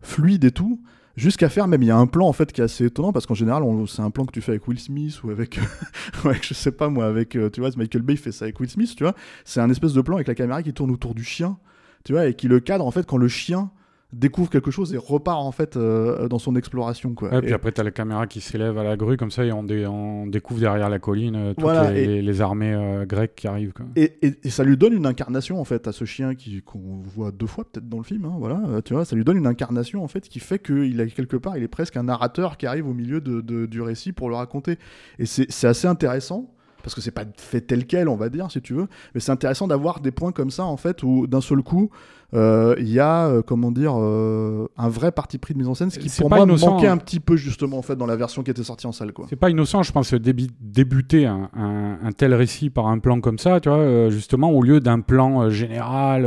fluide 0.00 0.44
et 0.44 0.50
tout. 0.50 0.80
Jusqu'à 1.16 1.48
faire, 1.48 1.66
même 1.66 1.82
il 1.82 1.86
y 1.86 1.90
a 1.90 1.96
un 1.96 2.06
plan 2.06 2.28
en 2.28 2.32
fait 2.34 2.52
qui 2.52 2.60
est 2.60 2.64
assez 2.64 2.84
étonnant 2.84 3.10
parce 3.10 3.24
qu'en 3.24 3.34
général 3.34 3.62
c'est 3.88 4.02
un 4.02 4.10
plan 4.10 4.26
que 4.26 4.32
tu 4.32 4.42
fais 4.42 4.52
avec 4.52 4.68
Will 4.68 4.78
Smith 4.78 5.22
ou 5.24 5.30
avec, 5.30 5.58
ou 6.24 6.28
avec 6.28 6.46
je 6.46 6.52
sais 6.52 6.72
pas 6.72 6.90
moi 6.90 7.06
avec 7.06 7.36
euh, 7.36 7.48
tu 7.48 7.60
vois 7.60 7.70
Michael 7.74 8.02
Bay 8.02 8.16
fait 8.16 8.32
ça 8.32 8.44
avec 8.44 8.60
Will 8.60 8.68
Smith 8.68 8.94
tu 8.94 9.02
vois. 9.02 9.14
C'est 9.44 9.60
un 9.60 9.70
espèce 9.70 9.94
de 9.94 10.02
plan 10.02 10.16
avec 10.16 10.28
la 10.28 10.34
caméra 10.34 10.62
qui 10.62 10.74
tourne 10.74 10.90
autour 10.90 11.14
du 11.14 11.24
chien 11.24 11.56
tu 12.04 12.12
vois 12.12 12.26
et 12.26 12.34
qui 12.34 12.48
le 12.48 12.60
cadre 12.60 12.86
en 12.86 12.90
fait 12.90 13.06
quand 13.06 13.16
le 13.16 13.28
chien 13.28 13.70
découvre 14.12 14.48
quelque 14.48 14.70
chose 14.70 14.94
et 14.94 14.96
repart 14.96 15.40
en 15.40 15.50
fait 15.50 15.76
euh, 15.76 16.28
dans 16.28 16.38
son 16.38 16.54
exploration 16.54 17.12
quoi 17.14 17.30
Ouais, 17.30 17.38
Et- 17.38 17.42
puis 17.42 17.52
après, 17.52 17.72
t'as 17.72 17.82
la 17.82 17.90
caméra 17.90 18.26
qui 18.26 18.40
s'élève 18.40 18.78
à 18.78 18.84
la 18.84 18.96
grue, 18.96 19.16
comme 19.16 19.32
ça, 19.32 19.44
et 19.44 19.52
on, 19.52 19.64
dé- 19.64 19.84
on 19.86 20.26
découvre 20.28 20.60
derrière 20.60 20.88
la 20.88 20.98
colline 21.00 21.34
euh, 21.36 21.50
toutes 21.54 21.62
Voilà, 21.62 21.90
les, 21.90 22.02
et- 22.02 22.06
les- 22.06 22.22
les 22.22 22.40
armées 22.40 22.72
euh, 22.72 23.04
grecques 23.04 23.34
qui 23.34 23.48
arrivent. 23.48 23.72
Quoi. 23.72 23.86
Et, 23.96 24.12
ça 24.48 24.62
lui 24.64 24.76
donne 24.76 24.92
une 24.92 25.06
incarnation 25.06 25.60
en 25.60 25.64
fait 25.64 25.88
à 25.88 25.92
ce 25.92 26.04
chien 26.04 26.34
qui 26.36 26.62
qu'on 26.62 27.02
voit 27.04 27.32
deux 27.32 27.46
fois 27.48 27.64
peut-être 27.64 27.88
dans 27.88 27.98
le 27.98 28.04
film, 28.04 28.24
hein, 28.26 28.36
voilà, 28.38 28.60
tu 28.84 28.94
vois, 28.94 29.04
ça 29.04 29.16
lui 29.16 29.24
donne 29.24 29.36
une 29.38 29.46
incarnation 29.46 30.04
en 30.04 30.08
fait 30.08 30.28
qui 30.28 30.38
fait 30.40 30.60
qu'il 30.60 31.00
a 31.00 31.06
quelque 31.06 31.36
part, 31.36 31.56
il 31.56 31.62
est 31.64 31.68
presque 31.68 31.96
un 31.96 32.04
narrateur 32.04 32.56
qui 32.58 32.66
arrive 32.66 32.86
au 32.88 32.94
milieu 32.94 33.20
de, 33.20 33.40
de- 33.40 33.66
du 33.66 33.82
récit 33.82 34.12
pour 34.12 34.28
le 34.30 34.36
raconter. 34.36 34.78
Et 35.18 35.26
c'est 35.26 35.46
c'est 35.50 35.66
assez 35.66 35.88
intéressant 35.88 36.52
parce 36.82 36.94
que 36.94 37.00
c'est 37.00 37.10
pas 37.10 37.24
fait 37.36 37.60
tel 37.62 37.84
quel, 37.86 38.08
on 38.08 38.14
va 38.14 38.28
dire, 38.28 38.48
si 38.52 38.62
tu 38.62 38.72
veux. 38.72 38.86
Mais 39.14 39.20
c'est 39.20 39.32
intéressant 39.32 39.66
d'avoir 39.66 39.98
des 39.98 40.12
points 40.12 40.30
comme 40.30 40.50
ça, 40.52 40.64
en 40.64 40.76
fait, 40.76 41.02
où 41.02 41.26
d'un 41.26 41.40
seul 41.40 41.60
coup, 41.62 41.90
euh, 42.34 42.74
il 42.78 42.88
y 42.88 42.98
a, 42.98 43.26
euh, 43.28 43.42
comment 43.42 43.70
dire, 43.70 43.94
euh, 43.96 44.66
un 44.76 44.88
vrai 44.88 45.12
parti 45.12 45.38
pris 45.38 45.54
de 45.54 45.58
mise 45.58 45.68
en 45.68 45.74
scène, 45.74 45.90
ce 45.90 45.98
qui 45.98 46.08
pour 46.20 46.28
pas 46.28 46.36
moi 46.36 46.44
innocent, 46.44 46.70
manquait 46.72 46.88
hein. 46.88 46.92
un 46.92 46.96
petit 46.98 47.20
peu 47.20 47.36
justement 47.36 47.78
en 47.78 47.82
fait 47.82 47.96
dans 47.96 48.06
la 48.06 48.16
version 48.16 48.42
qui 48.42 48.50
était 48.50 48.64
sortie 48.64 48.86
en 48.86 48.92
salle, 48.92 49.12
quoi. 49.12 49.26
C'est 49.28 49.36
pas 49.36 49.50
innocent, 49.50 49.82
je 49.82 49.92
pense, 49.92 50.12
débi- 50.12 50.50
débuter 50.60 51.26
un, 51.26 51.48
un- 51.56 51.98
un 52.02 52.12
tel 52.12 52.34
récit 52.34 52.68
par 52.70 52.86
un 52.88 52.98
plan 52.98 53.20
comme 53.20 53.38
ça, 53.38 53.60
tu 53.60 53.68
vois, 53.68 54.10
justement, 54.10 54.50
au 54.50 54.62
lieu 54.62 54.80
d'un 54.80 55.00
plan 55.00 55.48
général 55.50 56.24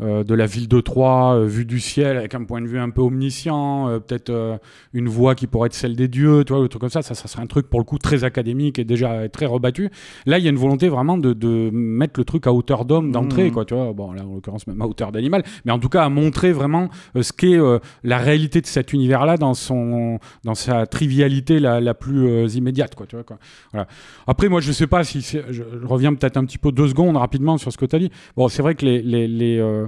de 0.00 0.34
la 0.34 0.46
ville 0.46 0.68
de 0.68 0.80
Troyes, 0.80 1.44
vue 1.44 1.64
du 1.64 1.80
ciel, 1.80 2.16
avec 2.16 2.34
un 2.34 2.44
point 2.44 2.60
de 2.60 2.66
vue 2.66 2.78
un 2.78 2.90
peu 2.90 3.02
omniscient, 3.02 3.86
peut-être 4.06 4.58
une 4.92 5.08
voix 5.08 5.34
qui 5.34 5.46
pourrait 5.46 5.66
être 5.66 5.74
celle 5.74 5.96
des 5.96 6.08
dieux, 6.08 6.44
tu 6.44 6.52
vois, 6.52 6.62
le 6.62 6.68
truc 6.68 6.80
comme 6.80 6.90
ça, 6.90 7.02
ça, 7.02 7.14
ça 7.14 7.28
serait 7.28 7.42
un 7.42 7.46
truc 7.46 7.68
pour 7.68 7.80
le 7.80 7.84
coup 7.84 7.98
très 7.98 8.24
académique 8.24 8.78
et 8.78 8.84
déjà 8.84 9.28
très 9.28 9.46
rebattu. 9.46 9.90
Là, 10.26 10.38
il 10.38 10.44
y 10.44 10.46
a 10.46 10.50
une 10.50 10.56
volonté 10.56 10.88
vraiment 10.88 11.18
de, 11.18 11.32
de 11.32 11.70
mettre 11.72 12.18
le 12.18 12.24
truc 12.24 12.46
à 12.46 12.52
hauteur 12.52 12.84
d'homme 12.84 13.12
d'entrée, 13.12 13.44
Mhm. 13.46 13.50
quoi, 13.52 13.64
tu 13.64 13.74
vois, 13.74 13.92
bon, 13.92 14.12
là, 14.12 14.22
en 14.24 14.34
l'occurrence, 14.34 14.66
même 14.66 14.80
à 14.82 14.86
hauteur 14.86 15.12
d'animal, 15.20 15.42
mais 15.64 15.72
en 15.72 15.78
tout 15.78 15.88
cas, 15.88 16.04
à 16.04 16.08
montrer 16.08 16.52
vraiment 16.52 16.88
euh, 17.16 17.22
ce 17.22 17.32
qu'est 17.32 17.58
euh, 17.58 17.78
la 18.02 18.18
réalité 18.18 18.60
de 18.60 18.66
cet 18.66 18.92
univers-là 18.92 19.36
dans, 19.36 19.54
son, 19.54 20.18
dans 20.44 20.54
sa 20.54 20.86
trivialité 20.86 21.60
la, 21.60 21.94
plus 21.94 22.26
euh, 22.26 22.48
immédiate, 22.48 22.94
quoi, 22.94 23.06
tu 23.06 23.16
vois, 23.16 23.24
quoi. 23.24 23.38
Après, 24.26 24.48
moi, 24.48 24.60
je 24.60 24.72
sais 24.72 24.86
pas 24.86 25.04
si 25.04 25.20
je, 25.20 25.62
reviens 25.84 26.14
peut-être 26.14 26.36
un 26.36 26.44
petit 26.44 26.58
peu 26.58 26.72
deux 26.72 26.88
secondes 26.88 27.16
rapidement 27.16 27.58
sur 27.58 27.72
ce 27.72 27.78
que 27.78 27.86
tu 27.86 27.96
as 27.96 27.98
dit. 27.98 28.10
Bon, 28.36 28.48
c'est 28.48 28.62
vrai 28.62 28.74
que 28.74 28.84
les, 28.84 29.02
les, 29.02 29.86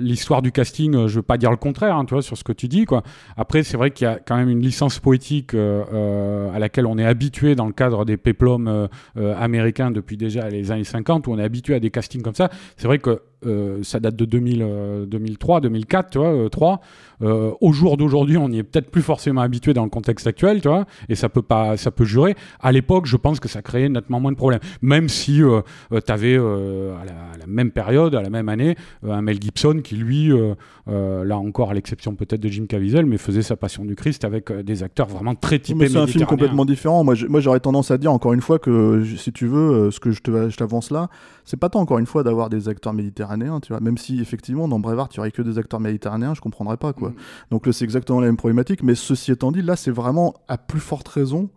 l'histoire 0.00 0.42
du 0.42 0.52
casting, 0.52 0.94
euh, 0.94 1.08
je 1.08 1.16
veux 1.16 1.22
pas 1.22 1.38
dire 1.38 1.50
le 1.50 1.56
contraire, 1.56 1.96
hein, 1.96 2.04
tu 2.04 2.14
vois, 2.14 2.22
sur 2.22 2.36
ce 2.36 2.44
que 2.44 2.52
tu 2.52 2.68
dis, 2.68 2.84
quoi. 2.84 3.02
Après, 3.36 3.62
c'est 3.62 3.76
vrai 3.76 3.90
qu'il 3.90 4.06
y 4.06 4.10
a 4.10 4.18
quand 4.18 4.36
même 4.36 4.50
une 4.50 4.60
licence 4.60 4.98
poétique 4.98 5.54
à 5.54 6.58
laquelle 6.58 6.86
on 6.86 6.98
est 6.98 7.06
habitué 7.06 7.54
dans 7.54 7.66
le 7.66 7.72
cadre 7.72 8.04
des 8.04 8.16
péplums 8.16 8.88
américains 9.16 9.90
depuis 9.90 10.16
déjà 10.16 10.48
les 10.48 10.70
années 10.70 10.84
50, 10.84 11.26
où 11.26 11.32
on 11.32 11.38
est 11.38 11.44
habitué 11.44 11.74
à 11.74 11.80
des 11.80 11.90
castings 11.90 12.22
comme 12.22 12.34
ça. 12.34 12.50
C'est 12.76 12.86
vrai 12.86 12.98
que 12.98 13.20
euh, 13.46 13.82
ça 13.82 14.00
date 14.00 14.16
de 14.16 14.24
2000, 14.24 14.62
euh, 14.62 15.06
2003, 15.06 15.60
2004, 15.60 16.10
tu 16.10 16.18
vois, 16.18 16.28
euh, 16.28 16.48
3. 16.48 16.80
Euh, 17.22 17.52
au 17.60 17.72
jour 17.72 17.96
d'aujourd'hui, 17.96 18.36
on 18.36 18.48
n'y 18.48 18.58
est 18.58 18.62
peut-être 18.62 18.90
plus 18.90 19.02
forcément 19.02 19.40
habitué 19.40 19.72
dans 19.72 19.84
le 19.84 19.90
contexte 19.90 20.26
actuel, 20.26 20.60
tu 20.60 20.68
vois, 20.68 20.84
et 21.08 21.14
ça 21.14 21.28
peut 21.28 21.42
pas, 21.42 21.76
ça 21.76 21.90
peut 21.90 22.04
jurer. 22.04 22.34
À 22.60 22.72
l'époque, 22.72 23.06
je 23.06 23.16
pense 23.16 23.40
que 23.40 23.48
ça 23.48 23.62
créait 23.62 23.88
nettement 23.88 24.20
moins 24.20 24.32
de 24.32 24.36
problèmes, 24.36 24.60
même 24.82 25.08
si 25.08 25.42
euh, 25.42 25.62
tu 25.90 26.12
avais 26.12 26.36
à, 26.36 27.04
la, 27.04 27.12
à 27.34 27.38
la 27.38 27.46
même 27.46 27.70
période, 27.70 28.14
à 28.14 28.22
la 28.22 28.30
même 28.30 28.48
année, 28.48 28.76
euh, 29.04 29.12
un 29.12 29.22
Mel 29.22 29.40
Gibson 29.40 29.80
qui 29.82 29.96
lui, 29.96 30.30
euh, 30.30 30.54
euh, 30.88 31.24
là 31.24 31.36
encore 31.36 31.70
à 31.70 31.74
l'exception 31.74 32.14
peut-être 32.14 32.40
de 32.40 32.48
Jim 32.48 32.66
Caviezel, 32.68 33.06
mais 33.06 33.18
faisait 33.18 33.42
sa 33.42 33.56
Passion 33.56 33.84
du 33.84 33.96
Christ 33.96 34.24
avec 34.24 34.52
euh, 34.52 34.62
des 34.62 34.84
acteurs 34.84 35.08
vraiment 35.08 35.34
très 35.34 35.58
typés. 35.58 35.80
mais 35.80 35.88
c'est 35.88 35.98
un 35.98 36.06
film 36.06 36.26
complètement 36.26 36.64
différent. 36.64 37.02
Moi, 37.02 37.14
j'aurais 37.40 37.58
tendance 37.58 37.90
à 37.90 37.98
dire 37.98 38.12
encore 38.12 38.32
une 38.32 38.40
fois 38.40 38.60
que, 38.60 39.02
si 39.16 39.32
tu 39.32 39.46
veux, 39.48 39.86
euh, 39.86 39.90
ce 39.90 39.98
que 39.98 40.12
je 40.12 40.20
t'avance 40.56 40.92
là, 40.92 41.08
c'est 41.44 41.56
pas 41.56 41.68
tant 41.68 41.80
encore 41.80 41.98
une 41.98 42.06
fois 42.06 42.22
d'avoir 42.22 42.50
des 42.50 42.68
acteurs 42.68 42.92
méditerranéens, 42.92 43.35
tu 43.62 43.72
vois. 43.72 43.80
Même 43.80 43.98
si 43.98 44.20
effectivement 44.20 44.68
dans 44.68 44.78
Brevard, 44.78 45.08
il 45.12 45.16
y 45.16 45.20
aurait 45.20 45.30
que 45.30 45.42
des 45.42 45.58
acteurs 45.58 45.80
méditerranéens, 45.80 46.34
je 46.34 46.40
comprendrais 46.40 46.76
pas 46.76 46.92
quoi. 46.92 47.10
Mm. 47.10 47.14
Donc 47.50 47.66
là, 47.66 47.72
c'est 47.72 47.84
exactement 47.84 48.20
la 48.20 48.26
même 48.26 48.36
problématique. 48.36 48.82
Mais 48.82 48.94
ceci 48.94 49.32
étant 49.32 49.52
dit, 49.52 49.62
là, 49.62 49.76
c'est 49.76 49.90
vraiment 49.90 50.34
à 50.48 50.58
plus 50.58 50.80
forte 50.80 51.08
raison. 51.08 51.50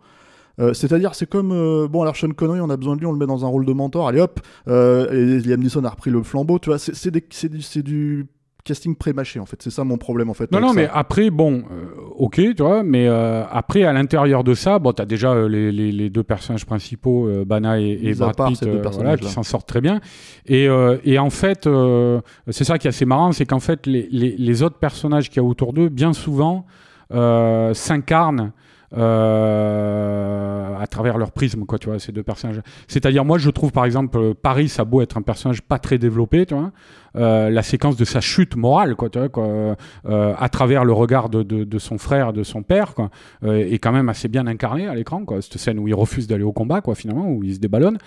Euh, 0.58 0.74
C'est-à-dire, 0.74 1.14
c'est 1.14 1.28
comme 1.28 1.52
euh, 1.52 1.88
bon, 1.88 2.02
alors 2.02 2.16
Sean 2.16 2.30
Connery, 2.30 2.60
on 2.60 2.70
a 2.70 2.76
besoin 2.76 2.94
de 2.94 3.00
lui, 3.00 3.06
on 3.06 3.12
le 3.12 3.18
met 3.18 3.26
dans 3.26 3.44
un 3.44 3.48
rôle 3.48 3.64
de 3.64 3.72
mentor. 3.72 4.08
Allez 4.08 4.20
hop, 4.20 4.40
euh, 4.68 5.10
et 5.12 5.40
Liam 5.40 5.60
Neeson 5.60 5.84
a 5.84 5.90
repris 5.90 6.10
le 6.10 6.22
flambeau. 6.22 6.58
Tu 6.58 6.70
vois, 6.70 6.78
du, 6.78 7.62
c'est 7.62 7.82
du 7.82 8.26
casting 8.62 8.94
pré-mâché 8.96 9.40
en 9.40 9.46
fait. 9.46 9.60
C'est 9.62 9.70
ça 9.70 9.84
mon 9.84 9.96
problème 9.98 10.30
en 10.30 10.34
fait. 10.34 10.50
Non, 10.52 10.60
non, 10.60 10.68
ça. 10.68 10.74
mais 10.74 10.88
après, 10.92 11.30
bon, 11.30 11.64
euh, 11.70 11.86
ok, 12.16 12.34
tu 12.36 12.62
vois, 12.62 12.82
mais 12.82 13.06
euh, 13.08 13.44
après, 13.50 13.84
à 13.84 13.92
l'intérieur 13.92 14.44
de 14.44 14.54
ça, 14.54 14.78
bon, 14.78 14.92
t'as 14.92 15.04
déjà 15.06 15.32
euh, 15.32 15.48
les, 15.48 15.70
les- 15.72 15.92
les 15.92 16.10
deux 16.10 16.22
personnages 16.22 16.66
principaux, 16.66 17.28
Bana 17.46 17.80
et, 17.80 17.98
et 18.02 18.14
Brad 18.14 18.36
Pitt, 18.48 18.64
voilà, 18.92 19.16
qui 19.16 19.28
s'en 19.28 19.42
sortent 19.42 19.68
très 19.68 19.80
bien. 19.80 20.00
Et, 20.46 20.68
et 21.04 21.18
en 21.18 21.30
fait, 21.30 21.68
c'est 22.48 22.64
ça 22.64 22.78
qui 22.78 22.86
est 22.86 22.90
assez 22.90 23.04
marrant, 23.06 23.32
c'est 23.32 23.46
qu'en 23.46 23.60
fait, 23.60 23.86
les, 23.86 24.08
les- 24.10 24.36
les 24.36 24.62
autres 24.62 24.78
personnages 24.78 25.28
qu'il 25.30 25.42
y 25.42 25.44
a 25.44 25.48
autour 25.48 25.72
d'eux, 25.72 25.88
bien 25.88 26.12
souvent, 26.12 26.66
s'incarnent. 27.72 28.52
euh, 29.60 30.76
à 30.80 30.86
travers 30.86 31.18
leur 31.18 31.30
prisme, 31.32 31.64
quoi, 31.64 31.78
tu 31.78 31.88
vois, 31.88 31.98
ces 31.98 32.12
deux 32.12 32.22
personnages. 32.22 32.60
C'est-à-dire, 32.88 33.24
moi, 33.24 33.38
je 33.38 33.50
trouve, 33.50 33.70
par 33.72 33.84
exemple, 33.84 34.34
Paris, 34.34 34.68
ça 34.68 34.82
a 34.82 34.84
beau 34.84 35.00
être 35.02 35.16
un 35.18 35.22
personnage 35.22 35.62
pas 35.62 35.78
très 35.78 35.98
développé, 35.98 36.46
tu 36.46 36.54
vois, 36.54 36.72
la 37.14 37.62
séquence 37.62 37.96
de 37.96 38.04
sa 38.04 38.20
chute 38.20 38.56
morale, 38.56 38.94
quoi, 38.96 39.08
tu 39.10 39.18
vois, 39.18 39.28
quoi, 39.28 39.76
euh, 40.08 40.34
à 40.38 40.48
travers 40.48 40.84
le 40.84 40.92
regard 40.92 41.28
de, 41.28 41.42
de, 41.42 41.64
de 41.64 41.78
son 41.78 41.98
frère, 41.98 42.32
de 42.32 42.42
son 42.42 42.62
père, 42.62 42.94
quoi, 42.94 43.10
euh, 43.44 43.56
est 43.70 43.78
quand 43.78 43.92
même 43.92 44.08
assez 44.08 44.28
bien 44.28 44.46
incarné 44.46 44.86
à 44.86 44.94
l'écran, 44.94 45.24
quoi. 45.24 45.40
Cette 45.42 45.58
scène 45.58 45.78
où 45.78 45.88
il 45.88 45.94
refuse 45.94 46.26
d'aller 46.26 46.44
au 46.44 46.52
combat, 46.52 46.80
quoi, 46.80 46.94
finalement, 46.94 47.28
où 47.28 47.42
il 47.42 47.54
se 47.54 47.58
déballonne. 47.60 47.98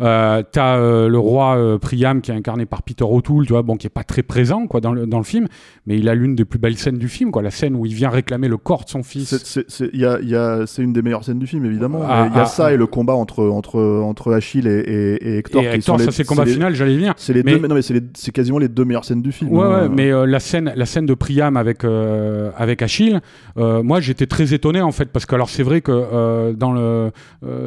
Euh, 0.00 0.42
T'as 0.52 0.76
euh, 0.78 1.08
le 1.08 1.18
roi 1.18 1.56
euh, 1.56 1.78
Priam 1.78 2.20
qui 2.20 2.30
est 2.30 2.34
incarné 2.34 2.66
par 2.66 2.82
Peter 2.82 3.04
O'Toole, 3.04 3.46
tu 3.46 3.52
vois, 3.52 3.62
bon, 3.62 3.76
qui 3.76 3.86
est 3.86 3.90
pas 3.90 4.04
très 4.04 4.22
présent, 4.22 4.66
quoi, 4.66 4.80
dans 4.80 4.92
le, 4.92 5.06
dans 5.06 5.18
le 5.18 5.24
film, 5.24 5.46
mais 5.86 5.98
il 5.98 6.08
a 6.08 6.14
l'une 6.14 6.34
des 6.34 6.44
plus 6.44 6.58
belles 6.58 6.76
scènes 6.78 6.98
du 6.98 7.08
film, 7.08 7.30
quoi, 7.30 7.42
la 7.42 7.50
scène 7.50 7.74
où 7.74 7.86
il 7.86 7.94
vient 7.94 8.10
réclamer 8.10 8.48
le 8.48 8.56
corps 8.56 8.84
de 8.84 8.90
son 8.90 9.02
fils. 9.02 9.36
C'est- 9.44 9.94
y 9.94 10.04
a- 10.04 10.20
y 10.20 10.34
a- 10.36 10.64
une 10.78 10.92
des 10.92 11.02
meilleures 11.02 11.24
scènes 11.24 11.38
du 11.38 11.46
film, 11.46 11.64
évidemment. 11.64 12.00
Ah, 12.06 12.28
Il 12.30 12.36
y 12.36 12.38
a 12.38 12.42
ah, 12.42 12.46
ça 12.46 12.66
ah. 12.66 12.72
et 12.72 12.76
le 12.76 12.86
combat 12.86 13.14
entre, 13.14 13.44
entre, 13.44 13.80
entre 13.80 14.32
Achille 14.32 14.66
et, 14.66 14.78
et, 14.80 15.28
et 15.34 15.38
Hector. 15.38 15.62
Et 15.62 15.66
qui 15.70 15.74
Hector, 15.76 15.98
sont 15.98 16.04
ça 16.04 16.10
c'est 16.10 16.22
le 16.24 16.28
combat 16.28 16.46
final, 16.46 16.74
j'allais 16.74 16.96
venir. 16.96 17.14
C'est 17.16 17.32
les 17.32 17.42
Mais- 17.42 17.52
deux, 17.52 17.58
mais 17.60 17.68
non, 17.68 17.74
mais 17.76 17.82
c'est 17.82 18.02
c'est 18.14 18.32
quasiment 18.44 18.58
les 18.58 18.68
deux 18.68 18.84
meilleures 18.84 19.06
scènes 19.06 19.22
du 19.22 19.32
film. 19.32 19.50
Ouais, 19.52 19.64
hein. 19.64 19.82
ouais, 19.82 19.88
mais 19.88 20.10
euh, 20.10 20.26
la 20.26 20.38
scène, 20.38 20.72
la 20.76 20.84
scène 20.84 21.06
de 21.06 21.14
Priam 21.14 21.56
avec 21.56 21.82
euh, 21.82 22.50
avec 22.56 22.82
Achille, 22.82 23.20
euh, 23.56 23.82
moi 23.82 24.00
j'étais 24.00 24.26
très 24.26 24.52
étonné 24.52 24.82
en 24.82 24.92
fait 24.92 25.06
parce 25.06 25.24
que 25.24 25.34
alors 25.34 25.48
c'est 25.48 25.62
vrai 25.62 25.80
que 25.80 26.52
dans 26.52 26.72
le 26.72 27.10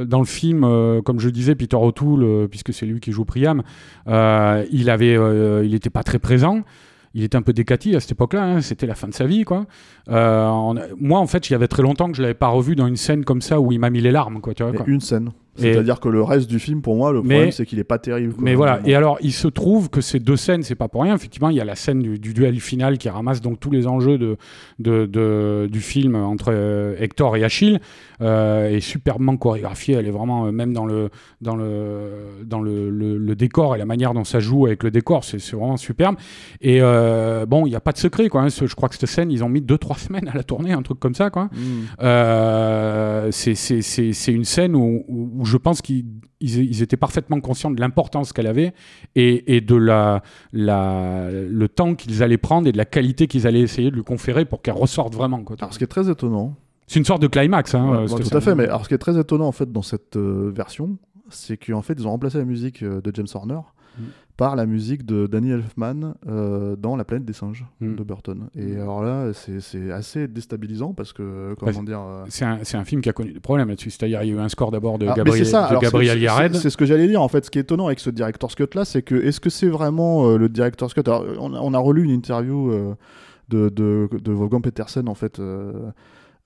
dans 0.06 0.20
le 0.20 0.26
film, 0.26 0.62
comme 1.04 1.20
je 1.20 1.30
disais, 1.30 1.56
Peter 1.56 1.78
O'Toole, 1.78 2.48
puisque 2.50 2.74
c'est 2.74 2.86
lui 2.86 3.00
qui 3.00 3.12
joue 3.12 3.26
Priam, 3.26 3.64
il 4.08 4.90
avait, 4.90 5.18
il 5.66 5.74
était 5.74 5.90
pas 5.90 6.04
très 6.04 6.20
présent. 6.20 6.64
Il 7.14 7.24
était 7.24 7.36
un 7.36 7.42
peu 7.42 7.52
décati 7.52 7.96
à 7.96 8.00
cette 8.00 8.12
époque-là, 8.12 8.44
hein, 8.44 8.62
c'était 8.62 8.86
la 8.86 8.94
fin 8.94 9.08
de 9.08 9.14
sa 9.14 9.26
vie, 9.26 9.44
quoi. 9.44 9.66
Euh, 10.08 10.46
on 10.46 10.76
moi, 11.00 11.20
en 11.20 11.26
fait, 11.26 11.50
il 11.50 11.54
y 11.54 11.56
avait 11.56 11.68
très 11.68 11.82
longtemps 11.82 12.12
que 12.12 12.18
je 12.18 12.22
l'avais 12.22 12.36
pas 12.36 12.50
revu 12.50 12.76
dans 12.76 12.86
une 12.86 12.96
scène 12.96 13.26
comme 13.26 13.42
ça 13.42 13.60
où 13.60 13.72
il 13.72 13.80
m'a 13.80 13.90
mis 13.90 14.02
les 14.02 14.12
larmes, 14.12 14.40
quoi, 14.40 14.54
tu 14.54 14.62
vois. 14.62 14.72
Mais 14.72 14.78
quoi. 14.78 14.86
une 14.88 15.02
scène. 15.02 15.32
C'est-à-dire 15.62 16.00
que 16.00 16.10
le 16.10 16.22
reste 16.24 16.50
du 16.50 16.60
film, 16.60 16.82
pour 16.82 16.96
moi, 16.96 17.12
le 17.12 17.20
problème, 17.20 17.52
c'est 17.52 17.66
qu'il 17.66 17.80
est 17.80 17.84
pas 17.84 17.98
terrible. 18.00 18.34
quoi. 18.34 18.44
Mais 18.44 18.56
voilà. 18.56 18.74
Vraiment. 18.74 18.88
Et 18.88 18.96
alors, 18.96 19.18
il 19.22 19.34
se 19.34 19.48
trouve 19.48 19.90
que 19.90 20.02
ces 20.02 20.20
deux 20.20 20.36
scènes, 20.38 20.64
c'est 20.64 20.76
pas 20.76 20.88
pour 20.88 21.04
rien. 21.04 21.16
Effectivement, 21.16 21.50
il 21.50 21.56
y 21.58 21.62
a 21.62 21.66
la 21.66 21.76
scène 21.76 22.00
du, 22.02 22.20
du 22.20 22.34
duel 22.34 22.60
final 22.60 22.98
qui 22.98 23.10
ramasse 23.10 23.42
donc 23.42 23.60
tous 23.60 23.72
les 23.72 23.88
enjeux 23.88 24.18
de, 24.18 24.38
de, 24.80 25.06
de- 25.06 25.68
du 25.72 25.80
film 25.82 26.16
entre 26.16 26.52
euh, 26.52 26.96
Hector 27.00 27.36
et 27.38 27.44
Achille, 27.44 27.80
euh, 28.22 28.70
est 28.70 28.80
superbement 28.80 29.36
chorégraphiée. 29.38 29.96
Elle 29.96 30.08
est 30.08 30.12
vraiment, 30.12 30.46
euh, 30.48 30.52
même 30.52 30.74
dans 30.74 30.86
le 30.86 31.10
dans 31.42 31.56
le 31.56 32.10
dans 32.46 32.62
le, 32.62 32.90
le- 32.90 33.18
le 33.18 33.36
décor 33.36 33.76
et 33.76 33.78
la 33.78 33.86
manière 33.86 34.14
dont 34.14 34.24
ça 34.24 34.40
joue 34.40 34.66
avec 34.66 34.84
le 34.84 34.92
décor, 34.92 35.24
c'est 35.24 35.38
vraiment 35.54 35.78
superbe. 35.78 36.16
Et 36.62 36.80
euh, 36.82 37.46
bon, 37.46 37.66
il 37.66 37.70
n'y 37.70 37.76
a 37.76 37.80
pas 37.80 37.92
de 37.92 37.98
secret, 37.98 38.30
quoi. 38.30 38.42
hein. 38.42 38.48
Je 38.50 38.74
crois 38.76 38.90
que 38.90 38.96
cette 38.96 39.08
scène, 39.10 39.32
ils 39.32 39.44
ont 39.44 39.50
mis 39.50 39.62
deux 39.62 39.78
trois 39.78 39.98
semaines 39.98 40.28
à 40.28 40.36
la 40.36 40.44
tourner, 40.44 40.72
un 40.72 40.82
truc 40.82 41.00
comme 41.00 41.16
ça, 41.16 41.30
quoi. 41.30 41.46
Mm. 41.54 41.86
C'est- 43.32 44.32
une 44.32 44.46
scène 44.46 44.76
où, 44.76 45.04
où- 45.08 45.32
où 45.40 45.46
je 45.48 45.58
pense 45.58 45.82
qu'ils 45.82 46.06
ils, 46.40 46.58
ils 46.60 46.82
étaient 46.84 46.98
parfaitement 46.98 47.40
conscients 47.42 47.72
de 47.72 47.80
l'importance 47.80 48.34
qu'elle 48.34 48.48
avait 48.48 48.74
et, 49.16 49.56
et 49.56 49.62
de 49.62 49.76
la, 49.76 50.22
la, 50.54 51.30
le 51.32 51.68
temps 51.70 51.96
qu'ils 51.96 52.24
allaient 52.24 52.38
prendre 52.38 52.68
et 52.68 52.72
de 52.72 52.78
la 52.78 52.86
qualité 52.86 53.28
qu'ils 53.28 53.48
allaient 53.48 53.62
essayer 53.62 53.90
de 53.92 53.96
lui 53.96 54.04
conférer 54.04 54.46
pour 54.46 54.62
qu'elle 54.62 54.76
ressorte 54.76 55.14
vraiment. 55.16 55.44
quoi. 55.44 55.56
Alors, 55.60 55.74
ce 55.74 55.78
qui 55.78 55.84
est 55.84 55.88
très 55.88 56.10
étonnant, 56.10 56.56
C'est 56.88 57.00
une 57.00 57.06
sorte 57.06 57.22
de 57.22 57.28
climax. 57.28 57.74
Hein, 57.76 57.90
Ouais, 57.90 58.14
euh, 58.14 58.18
tout 58.30 58.38
à 58.38 58.42
fait. 58.42 58.56
Mais 58.56 58.66
alors, 58.66 58.84
ce 58.84 58.88
qui 58.90 58.94
est 58.94 58.98
très 59.00 59.20
étonnant 59.20 59.48
en 59.48 59.52
fait 59.52 59.72
dans 59.72 59.82
cette 59.82 60.16
euh, 60.18 60.52
version, 60.56 60.98
c'est 61.30 61.58
qu'en 61.58 61.82
fait, 61.82 61.94
ils 61.98 62.08
ont 62.08 62.12
remplacé 62.12 62.38
la 62.38 62.46
musique 62.46 62.84
euh, 62.84 63.02
de 63.02 63.12
James 63.14 63.28
Horner 63.34 63.60
Mm. 64.00 64.04
Par 64.38 64.56
la 64.56 64.68
musique 64.68 65.04
de 65.06 65.26
Danny 65.26 65.50
Elfman 65.52 66.14
euh, 66.28 66.76
dans 66.76 66.96
La 66.96 67.04
planète 67.04 67.26
des 67.26 67.34
singes 67.34 67.66
Mm. 67.82 67.96
de 67.96 68.04
Burton. 68.04 68.50
Et 68.56 68.76
alors 68.76 69.02
là, 69.04 69.34
c'est 69.34 69.60
c'est 69.60 69.92
assez 69.92 70.28
déstabilisant 70.28 70.94
parce 70.94 71.12
que 71.12 71.56
comment 71.60 71.72
Parce- 71.74 71.84
dire. 71.86 72.00
euh, 72.00 72.24
C'est 72.30 72.46
un, 72.46 72.60
c'est 72.64 72.78
un 72.78 72.86
film 72.86 73.02
qui 73.02 73.10
a 73.10 73.14
connu 73.14 73.34
des 73.34 73.40
problèmes 73.40 73.68
là-dessus. 73.70 73.90
C'est-à-dire, 73.90 74.22
il 74.24 74.30
y 74.30 74.32
a 74.32 74.36
eu 74.36 74.40
un 74.40 74.50
score 74.50 74.70
d'abord 74.72 75.00
de 75.00 75.08
mais 75.08 75.14
Gabriel, 75.16 75.44
c'est 75.46 75.52
ça. 75.52 75.64
de 75.64 75.68
Alors, 75.70 75.82
Gabriel 75.82 76.18
c'est- 76.18 76.24
Yared. 76.24 76.56
c'est- 76.56 76.70
ce 76.70 76.78
que 76.78 76.86
j'allais 76.86 77.08
dire 77.08 77.22
en 77.22 77.28
fait. 77.28 77.46
Ce 77.46 77.50
qui 77.52 77.58
est 77.58 77.62
étonnant 77.64 77.88
avec 77.88 78.00
ce 78.00 78.10
director's 78.12 78.54
cut 78.56 78.68
là, 78.76 78.86
c'est 78.86 79.02
que 79.02 79.16
est-ce 79.16 79.40
que 79.40 79.50
c'est 79.50 79.68
vraiment 79.70 80.28
euh, 80.30 80.38
le 80.38 80.50
director's 80.50 80.94
cut? 80.94 81.02
Alors, 81.08 81.26
on, 81.40 81.54
a, 81.54 81.60
on 81.60 81.74
a 81.74 81.80
relu 81.80 82.04
une 82.04 82.12
interview 82.12 82.72
euh, 82.72 82.94
de, 83.50 83.70
de, 83.70 84.08
de 84.24 84.32
Wolfgang 84.32 84.62
Petersen 84.62 85.10
en 85.10 85.16
fait. 85.16 85.40
euh, 85.40 85.74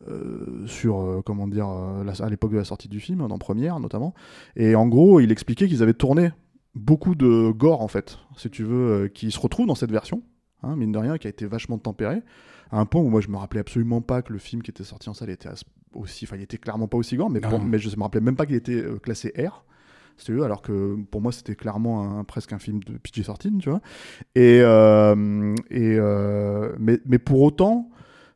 euh, 0.10 0.66
sur 0.66 1.00
euh, 1.02 1.22
comment 1.24 1.48
dire 1.48 1.68
euh, 1.70 2.04
la- 2.04 2.26
à 2.26 2.30
l'époque 2.30 2.52
de 2.54 2.58
la 2.58 2.64
sortie 2.64 2.88
du 2.88 3.00
film 3.00 3.22
en 3.22 3.38
première 3.38 3.80
notamment 3.80 4.16
et 4.56 4.74
en 4.74 4.88
gros 4.88 5.20
il 5.20 5.32
expliquait 5.32 5.68
qu'ils 5.68 5.84
avaient 5.84 5.94
tourné 5.94 6.32
beaucoup 6.76 7.16
de 7.16 7.52
gore 7.52 7.82
en 7.82 7.88
fait 7.88 8.18
si 8.38 8.50
tu 8.50 8.64
veux 8.64 8.92
euh, 9.04 9.08
qui 9.08 9.32
se 9.32 9.40
retrouvent 9.40 9.68
dans 9.68 9.76
cette 9.76 9.92
version 9.92 10.22
hein, 10.64 10.76
mine 10.76 10.92
de 10.92 10.98
rien 10.98 11.18
qui 11.18 11.28
a 11.28 11.30
été 11.30 11.46
vachement 11.46 11.78
tempéré 11.78 12.22
à 12.72 12.80
un 12.80 12.86
point 12.86 13.02
où 13.02 13.10
moi 13.10 13.20
je 13.22 13.28
me 13.28 13.38
rappelais 13.38 13.60
absolument 13.60 14.02
pas 14.02 14.22
que 14.22 14.32
le 14.32 14.40
film 14.40 14.62
qui 14.62 14.72
était 14.72 14.84
sorti 14.86 15.10
en 15.10 15.14
salle 15.14 15.30
était 15.30 15.50
aussi 15.94 16.26
enfin 16.26 16.38
il 16.38 16.44
était 16.44 16.58
clairement 16.58 16.88
pas 16.88 16.98
aussi 16.98 17.18
gore 17.18 17.30
mais, 17.30 17.42
pour- 17.42 17.60
mais 17.66 17.78
je 17.80 17.96
me 17.98 18.02
rappelais 18.04 18.22
même 18.22 18.36
pas 18.38 18.46
qu'il 18.46 18.56
était 18.56 18.82
euh, 18.82 18.98
classé 19.00 19.34
R 19.38 19.66
alors 20.44 20.62
que 20.62 20.98
pour 21.10 21.20
moi 21.20 21.32
c'était 21.32 21.56
clairement 21.56 22.20
un, 22.20 22.24
presque 22.24 22.54
un 22.54 22.60
film 22.60 22.84
de 22.84 22.94
PG-13 23.00 23.58
tu 23.58 23.70
vois. 23.72 23.82
Et, 24.36 24.60
euh, 24.62 25.56
et 25.72 25.96
euh, 25.98 26.76
mais, 26.80 27.00
mais 27.06 27.18
pour 27.18 27.42
autant 27.42 27.90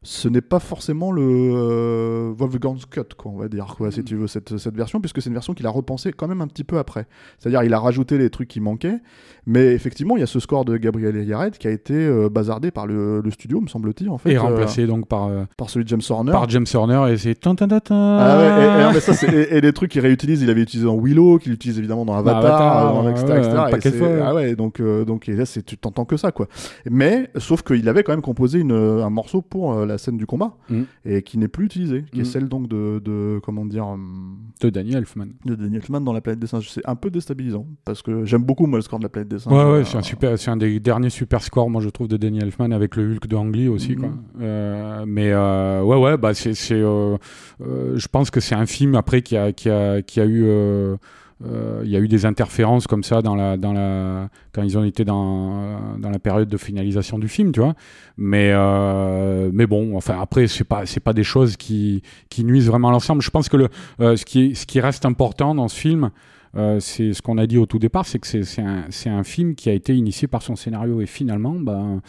ce 0.08 0.28
n'est 0.30 0.42
pas 0.42 0.60
forcément 0.60 1.12
le 1.12 1.24
euh, 1.24 2.32
Wolfgang's 2.38 2.86
Cut, 2.86 3.02
quoi, 3.18 3.32
on 3.34 3.38
va 3.38 3.48
dire, 3.48 3.74
quoi, 3.76 3.92
si 3.92 4.02
Mm. 4.02 4.04
tu 4.04 4.16
veux, 4.16 4.28
cette, 4.28 4.58
cette 4.58 4.76
version, 4.76 5.02
puisque 5.02 5.22
c'est 5.22 5.30
une 5.30 5.34
version 5.36 5.54
qu'il 5.54 5.66
a 5.66 5.70
repensée 5.72 6.14
quand 6.14 6.28
même 6.28 6.42
un 6.42 6.48
petit 6.48 6.64
peu 6.64 6.78
après. 6.78 7.08
C'est-à-dire, 7.40 7.64
il 7.64 7.74
a 7.74 7.80
rajouté 7.80 8.18
les 8.18 8.30
trucs 8.30 8.48
qui 8.48 8.60
manquaient, 8.62 9.00
mais 9.48 9.74
effectivement, 9.74 10.16
il 10.16 10.20
y 10.20 10.24
a 10.24 10.28
ce 10.28 10.40
score 10.40 10.64
de 10.64 10.78
Gabriel 10.78 11.16
Yared 11.28 11.58
qui 11.58 11.68
a 11.68 11.72
été 11.72 11.94
euh, 11.94 12.30
bazardé 12.30 12.70
par 12.72 12.86
le, 12.88 13.20
le 13.22 13.32
studio, 13.32 13.62
me 13.62 13.68
semble-t-il, 13.68 14.10
en 14.10 14.18
fait, 14.20 14.32
Et 14.32 14.38
euh, 14.38 14.42
remplacé 14.42 14.86
donc 14.86 15.08
par, 15.08 15.26
euh, 15.28 15.44
par 15.58 15.70
celui 15.70 15.84
de 15.86 15.90
James 15.90 16.02
Horner. 16.08 16.32
par 16.32 16.48
James 16.50 16.66
Horner 16.74 17.12
et 17.12 17.18
c'est. 17.18 17.36
Ah 17.48 18.38
ouais, 18.38 18.46
et, 18.46 18.90
et- 18.90 18.94
mais 18.94 19.00
ça, 19.00 19.14
c'est- 19.14 19.28
et- 19.34 19.56
et 19.58 19.62
les 19.62 19.74
trucs 19.74 19.92
qu'il 19.92 20.02
réutilise, 20.02 20.42
il 20.42 20.50
avait 20.50 20.62
utilisé 20.62 20.86
dans 20.88 20.98
Willow, 21.00 21.40
qu'il 21.40 21.52
utilise 21.54 21.80
évidemment 21.80 22.06
dans 22.06 22.14
Avatar, 22.16 22.40
Avatar, 22.46 22.94
dans 22.94 23.06
ouais, 23.06 23.12
etc. 23.12 23.26
ouais, 23.34 23.78
etc. 23.78 23.98
fois, 23.98 24.08
ouais. 24.08 24.22
Ah 24.24 24.34
ouais, 24.36 24.56
donc, 24.56 24.80
euh, 24.80 25.04
donc 25.06 25.28
et 25.30 25.34
là, 25.36 25.46
c'est- 25.46 25.64
tu 25.64 25.78
t'entends 25.78 26.06
que 26.06 26.18
ça, 26.18 26.32
quoi. 26.32 26.48
Mais, 26.90 27.30
sauf 27.38 27.64
qu'il 27.64 27.88
avait 27.90 28.04
quand 28.04 28.12
même 28.14 28.22
composé 28.22 28.60
une, 28.60 28.72
un 28.72 29.10
morceau 29.10 29.42
pour 29.42 29.74
euh, 29.74 29.86
la 29.96 29.98
scène 29.98 30.18
du 30.18 30.26
combat, 30.26 30.56
Mm. 30.70 30.82
et 31.06 31.22
qui 31.24 31.38
n'est 31.38 31.48
plus 31.48 31.66
utilisé, 31.66 32.04
qui 32.12 32.20
est 32.20 32.24
Mm. 32.24 32.26
celle 32.26 32.48
donc 32.50 32.68
de, 32.68 33.02
de 33.04 33.40
comment 33.44 33.66
dire, 33.66 33.88
hum, 33.88 34.38
de 34.62 34.70
Danny 34.70 34.94
Elfman. 34.96 35.28
de 35.46 35.56
Daniel 35.56 35.76
Elfman 35.82 36.02
dans 36.02 36.14
La 36.14 36.22
Planète 36.22 36.40
des 36.40 36.48
Singes. 36.48 36.70
C'est 36.70 36.86
un 36.88 36.96
peu 36.96 37.10
déstabilisant, 37.10 37.66
parce 37.86 38.02
que 38.02 38.26
j'aime 38.26 38.44
beaucoup, 38.44 38.68
moi, 38.68 38.78
le 38.80 38.84
score 38.84 39.00
de 39.00 39.04
La 39.06 39.10
Planète 39.10 39.30
des 39.30 39.40
Singes. 39.40 39.54
Ouais, 39.54 39.60
ouais, 39.64 39.80
Euh, 39.80 39.84
c'est 39.86 39.98
un 39.98 40.02
super, 40.02 40.38
c'est 40.40 40.52
un 40.52 40.58
des 40.58 40.80
derniers 40.80 41.10
super 41.10 41.42
scores, 41.44 41.70
moi 41.70 41.82
je 41.82 41.90
trouve, 41.90 42.08
de 42.08 42.18
Danny 42.18 42.40
Elfman 42.40 42.72
avec 42.72 42.96
le 42.96 43.12
Hulk 43.14 43.28
de 43.28 43.36
Ang 43.36 43.54
Lee 43.56 43.68
aussi, 43.68 43.96
quoi. 43.96 44.10
Euh, 44.42 45.04
mais 45.08 45.32
euh, 45.32 45.82
ouais, 45.84 45.98
ouais, 45.98 46.18
bah 46.18 46.34
c'est, 46.34 46.54
euh, 46.72 47.18
euh, 47.62 47.94
je 47.98 48.08
pense 48.08 48.30
que 48.32 48.40
c'est 48.40 48.56
un 48.56 48.66
film 48.66 48.96
après 48.96 49.22
qui 49.22 49.36
a, 49.38 49.52
qui 49.52 49.70
a, 49.70 50.02
qui 50.02 50.20
a 50.20 50.26
eu, 50.26 50.44
euh, 50.44 50.46
euh, 50.56 50.98
il 51.44 51.90
y 51.90 51.96
a 51.96 52.00
eu 52.00 52.08
des 52.08 52.26
interférences 52.26 52.88
comme 52.88 53.04
ça 53.04 53.22
dans 53.22 53.36
la, 53.36 53.58
dans 53.58 53.74
la, 53.74 54.30
quand 54.54 54.64
ils 54.64 54.78
ont 54.78 54.84
été 54.84 55.04
dans, 55.04 55.98
dans 55.98 56.10
la 56.10 56.20
période 56.20 56.48
de 56.48 56.58
finalisation 56.58 57.20
du 57.20 57.28
film, 57.28 57.52
tu 57.52 57.60
vois. 57.60 57.76
Mais, 58.18 58.52
euh, 58.54 59.50
mais 59.54 59.68
bon, 59.68 59.98
enfin 59.98 60.20
après, 60.22 60.48
c'est 60.48 60.64
pas, 60.64 60.84
pas 61.04 61.14
des 61.14 61.24
choses 61.24 61.58
qui, 61.58 62.02
qui 62.30 62.44
nuisent 62.44 62.68
vraiment 62.68 62.90
à 62.90 62.92
l'ensemble. 62.92 63.22
Je 63.22 63.30
pense 63.30 63.50
que 63.50 63.58
le, 63.58 63.70
euh, 64.00 64.16
ce 64.16 64.26
qui, 64.26 64.56
ce 64.56 64.66
qui 64.66 64.80
reste 64.80 65.06
important 65.06 65.56
dans 65.56 65.68
ce 65.68 65.80
film. 65.80 66.12
Euh, 66.58 66.80
c'est 66.80 67.12
ce 67.12 67.22
qu'on 67.22 67.38
a 67.38 67.48
dit 67.48 67.58
au 67.58 67.66
tout 67.66 67.80
départ, 67.80 68.06
c'est 68.06 68.18
que 68.18 68.28
c'est 68.44 68.62
un, 68.62 68.88
un 69.08 69.24
film 69.26 69.56
qui 69.56 69.70
a 69.70 69.74
été 69.74 69.94
initié 69.94 70.30
par 70.30 70.42
son 70.42 70.56
scénario 70.56 71.02
et 71.02 71.06
finalement, 71.06 71.56
ben, 71.56 72.02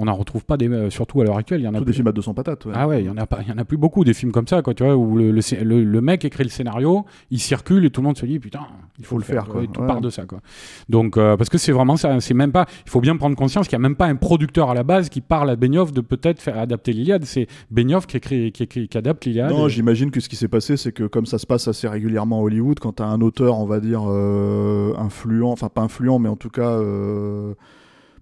on 0.00 0.06
n'en 0.06 0.14
retrouve 0.14 0.44
pas, 0.46 0.56
des, 0.56 0.68
euh, 0.68 0.88
surtout 0.90 1.20
à 1.20 1.24
l'heure 1.24 1.36
actuelle. 1.36 1.60
Il 1.60 1.64
y 1.64 1.68
en 1.68 1.74
a 1.74 1.78
Tous 1.78 1.84
plus. 1.84 1.90
des 1.92 1.96
films 1.96 2.08
à 2.08 2.12
200 2.12 2.32
patates. 2.34 2.64
ouais. 2.64 2.72
Ah 2.74 2.88
ouais, 2.88 3.02
il 3.02 3.06
y 3.06 3.10
en 3.10 3.16
a 3.18 3.26
pas, 3.26 3.40
il 3.42 3.48
y 3.48 3.52
en 3.52 3.58
a 3.58 3.64
plus 3.64 3.76
beaucoup 3.76 4.02
des 4.04 4.14
films 4.14 4.32
comme 4.32 4.46
ça, 4.48 4.62
quoi, 4.62 4.72
tu 4.74 4.82
vois, 4.82 4.96
où 4.96 5.16
le, 5.16 5.30
le, 5.30 5.40
scé- 5.42 5.62
le- 5.62 5.84
le 5.84 6.00
mec 6.00 6.24
écrit 6.24 6.42
le 6.44 6.48
scénario, 6.50 7.04
il 7.30 7.38
circule 7.38 7.84
et 7.84 7.90
tout 7.90 8.00
le 8.00 8.06
monde 8.06 8.16
se 8.16 8.24
dit 8.24 8.38
putain, 8.38 8.60
il 8.98 9.04
faut, 9.04 9.10
Faut 9.16 9.18
le 9.18 9.24
faire, 9.24 9.46
quoi. 9.46 9.62
et 9.62 9.68
tout 9.68 9.80
Ouais. 9.82 9.86
part 9.86 10.00
de 10.00 10.08
ça, 10.10 10.24
quoi. 10.24 10.40
Donc 10.88 11.16
euh, 11.18 11.36
parce 11.36 11.50
que 11.50 11.58
c'est 11.58 11.72
vraiment 11.72 11.96
ça, 11.96 12.18
c'est 12.20 12.34
même 12.34 12.52
pas, 12.52 12.66
il 12.86 12.90
faut 12.90 13.00
bien 13.00 13.16
prendre 13.16 13.36
conscience 13.36 13.66
qu'il 13.68 13.74
y 13.74 13.76
a 13.76 13.80
même 13.82 13.96
pas 13.96 14.06
un 14.06 14.16
producteur 14.16 14.70
à 14.70 14.74
la 14.74 14.82
base 14.82 15.08
qui 15.10 15.20
parle 15.20 15.50
à 15.50 15.56
Benioff 15.56 15.92
de 15.92 16.00
peut-être 16.00 16.40
faire 16.40 16.58
adapter 16.58 16.92
l'Iliade, 16.92 17.24
c'est 17.24 17.46
Benioff 17.70 18.06
qui 18.06 18.16
écrit, 18.16 18.52
qui 18.52 18.62
écrit, 18.62 18.88
qui 18.88 18.96
adapte 18.98 19.24
l'Iliade. 19.26 19.50
Non, 19.50 19.66
Et- 19.66 19.70
j'imagine 19.70 20.10
que 20.10 20.20
ce 20.20 20.28
qui 20.28 20.36
s'est 20.36 20.48
passé, 20.48 20.76
c'est 20.76 20.92
que 20.92 21.04
comme 21.04 21.26
ça 21.26 21.38
se 21.38 21.46
passe 21.46 21.68
assez 21.68 21.88
régulièrement 21.88 22.38
à 22.40 22.42
Hollywood, 22.42 22.78
quand 22.80 22.94
tu 22.96 23.02
as 23.02 23.06
un 23.06 23.20
auteur, 23.20 23.58
on 23.58 23.66
va 23.66 23.80
dire, 23.80 24.02
euh, 24.08 24.94
influent, 24.98 25.50
enfin 25.52 25.68
pas 25.68 25.82
influent, 25.82 26.18
mais 26.18 26.28
en 26.28 26.36
tout 26.36 26.50
cas 26.50 26.68
euh, 26.70 27.54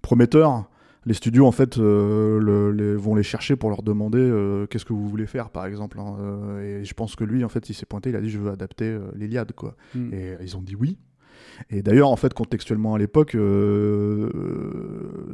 prometteur, 0.01 0.65
les 1.09 1.15
studios 1.15 1.45
en 1.47 1.51
fait 1.51 1.77
euh, 1.79 2.39
le- 2.39 2.71
les- 2.71 2.95
vont 2.95 3.15
les 3.15 3.23
chercher 3.23 3.55
pour 3.57 3.69
leur 3.71 3.81
demander 3.83 4.19
euh, 4.19 4.67
qu'est-ce 4.67 4.85
que 4.85 4.93
vous 4.93 5.09
voulez 5.09 5.25
faire, 5.25 5.49
par 5.49 5.65
exemple. 5.65 5.99
hein. 5.99 6.15
Euh, 6.21 6.81
et 6.81 6.85
je 6.85 6.93
pense 6.93 7.15
que 7.17 7.23
lui, 7.23 7.43
en 7.43 7.49
fait, 7.49 7.67
il 7.69 7.73
s'est 7.73 7.87
pointé, 7.87 8.11
il 8.11 8.15
a 8.15 8.21
dit 8.21 8.29
je 8.29 8.37
veux 8.39 8.51
adapter 8.51 8.97
l'Iliade, 9.15 9.51
quoi. 9.53 9.75
Mm. 9.95 10.13
Et 10.13 10.37
ils 10.41 10.55
ont 10.55 10.61
dit 10.61 10.75
oui. 10.75 10.97
Et 11.71 11.81
d'ailleurs, 11.81 12.09
en 12.09 12.15
fait, 12.15 12.33
contextuellement 12.33 12.93
à 12.93 12.97
l'époque, 12.99 13.31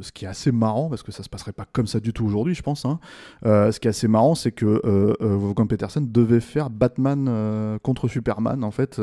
ce 0.00 0.12
qui 0.12 0.24
est 0.24 0.28
assez 0.28 0.50
marrant, 0.50 0.88
parce 0.88 1.02
que 1.02 1.12
ça 1.12 1.22
se 1.22 1.28
passerait 1.28 1.52
pas 1.52 1.66
comme 1.70 1.86
ça 1.86 2.00
du 2.00 2.12
tout 2.12 2.24
aujourd'hui, 2.24 2.54
je 2.54 2.62
pense, 2.62 2.84
hein, 2.84 2.98
ce 3.44 3.78
qui 3.78 3.86
est 3.86 3.90
assez 3.90 4.08
marrant, 4.08 4.34
c'est 4.34 4.52
que 4.52 4.80
Wolfgang 5.20 5.68
Petersen 5.68 6.10
devait 6.10 6.40
faire 6.40 6.70
Batman 6.70 7.78
contre 7.82 8.08
Superman, 8.08 8.64
en 8.64 8.70
fait, 8.70 9.00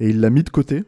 et 0.00 0.08
il 0.10 0.20
l'a 0.20 0.30
mis 0.30 0.42
de 0.42 0.50
côté. 0.50 0.84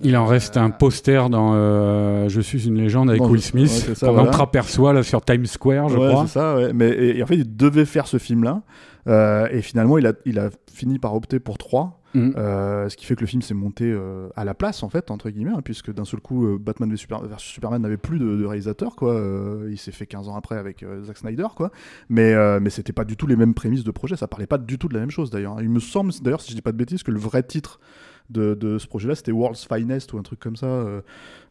Il 0.00 0.16
en 0.16 0.26
reste 0.26 0.56
un 0.56 0.70
poster 0.70 1.28
dans 1.28 1.52
euh, 1.54 2.28
Je 2.28 2.40
suis 2.40 2.66
une 2.68 2.76
légende 2.76 3.10
avec 3.10 3.22
Will 3.22 3.42
Smith 3.42 3.86
ouais, 3.88 3.94
qu'on 3.94 4.12
voilà. 4.12 4.28
entreaperçoit 4.28 4.92
là 4.92 5.02
sur 5.02 5.24
Times 5.24 5.46
Square, 5.46 5.88
je 5.88 5.96
Ouais, 5.98 6.08
crois. 6.10 6.26
ça, 6.26 6.54
ouais. 6.56 6.72
Mais, 6.72 6.88
et, 6.90 7.18
et 7.18 7.22
en 7.22 7.26
fait, 7.26 7.36
il 7.36 7.56
devait 7.56 7.84
faire 7.84 8.06
ce 8.06 8.18
film-là, 8.18 8.62
euh, 9.08 9.48
et 9.50 9.60
finalement, 9.62 9.98
il 9.98 10.06
a, 10.06 10.12
il 10.24 10.38
a 10.38 10.50
fini 10.72 10.98
par 10.98 11.14
opter 11.14 11.40
pour 11.40 11.58
3. 11.58 11.94
Mhm. 12.14 12.32
Euh, 12.38 12.88
ce 12.88 12.96
qui 12.96 13.04
fait 13.04 13.16
que 13.16 13.20
le 13.20 13.26
film 13.26 13.42
s'est 13.42 13.52
monté 13.52 13.84
euh, 13.84 14.28
à 14.34 14.46
la 14.46 14.54
place 14.54 14.82
en 14.82 14.88
fait 14.88 15.10
entre 15.10 15.28
guillemets 15.28 15.50
hein, 15.54 15.60
puisque 15.62 15.92
d'un 15.92 16.06
seul 16.06 16.20
coup 16.20 16.46
euh, 16.46 16.58
Batman 16.58 16.88
v 16.90 16.96
Super- 16.96 17.20
versus 17.26 17.52
Superman 17.52 17.82
n'avait 17.82 17.98
plus 17.98 18.18
de, 18.18 18.34
de 18.34 18.44
réalisateur 18.46 18.96
quoi 18.96 19.20
il 19.68 19.76
s'est 19.76 19.92
fait 19.92 20.06
15 20.06 20.26
ans 20.30 20.34
après 20.34 20.56
avec 20.56 20.86
Zack 21.04 21.18
Snyder 21.18 21.48
quoi 21.54 21.70
mais 22.08 22.34
mais 22.60 22.70
c'était 22.70 22.94
pas 22.94 23.04
du 23.04 23.18
tout 23.18 23.26
les 23.26 23.36
mêmes 23.36 23.52
prémices 23.52 23.84
de 23.84 23.90
projet 23.90 24.16
ça 24.16 24.26
parlait 24.26 24.46
pas 24.46 24.56
du 24.56 24.78
tout 24.78 24.88
de 24.88 24.94
la 24.94 25.00
même 25.00 25.10
chose 25.10 25.28
d'ailleurs 25.28 25.60
il 25.60 25.68
me 25.68 25.80
semble 25.80 26.10
d'ailleurs 26.22 26.40
si 26.40 26.50
je 26.52 26.56
dis 26.56 26.62
pas 26.62 26.72
de 26.72 26.78
bêtises 26.78 27.02
que 27.02 27.10
le 27.10 27.18
vrai 27.18 27.42
titre 27.42 27.78
de, 28.30 28.54
de 28.54 28.78
ce 28.78 28.86
projet 28.86 29.08
là 29.08 29.14
c'était 29.14 29.32
World's 29.32 29.66
Finest 29.66 30.12
ou 30.12 30.18
un 30.18 30.22
truc 30.22 30.38
comme 30.38 30.56
ça 30.56 30.66
euh, 30.66 31.00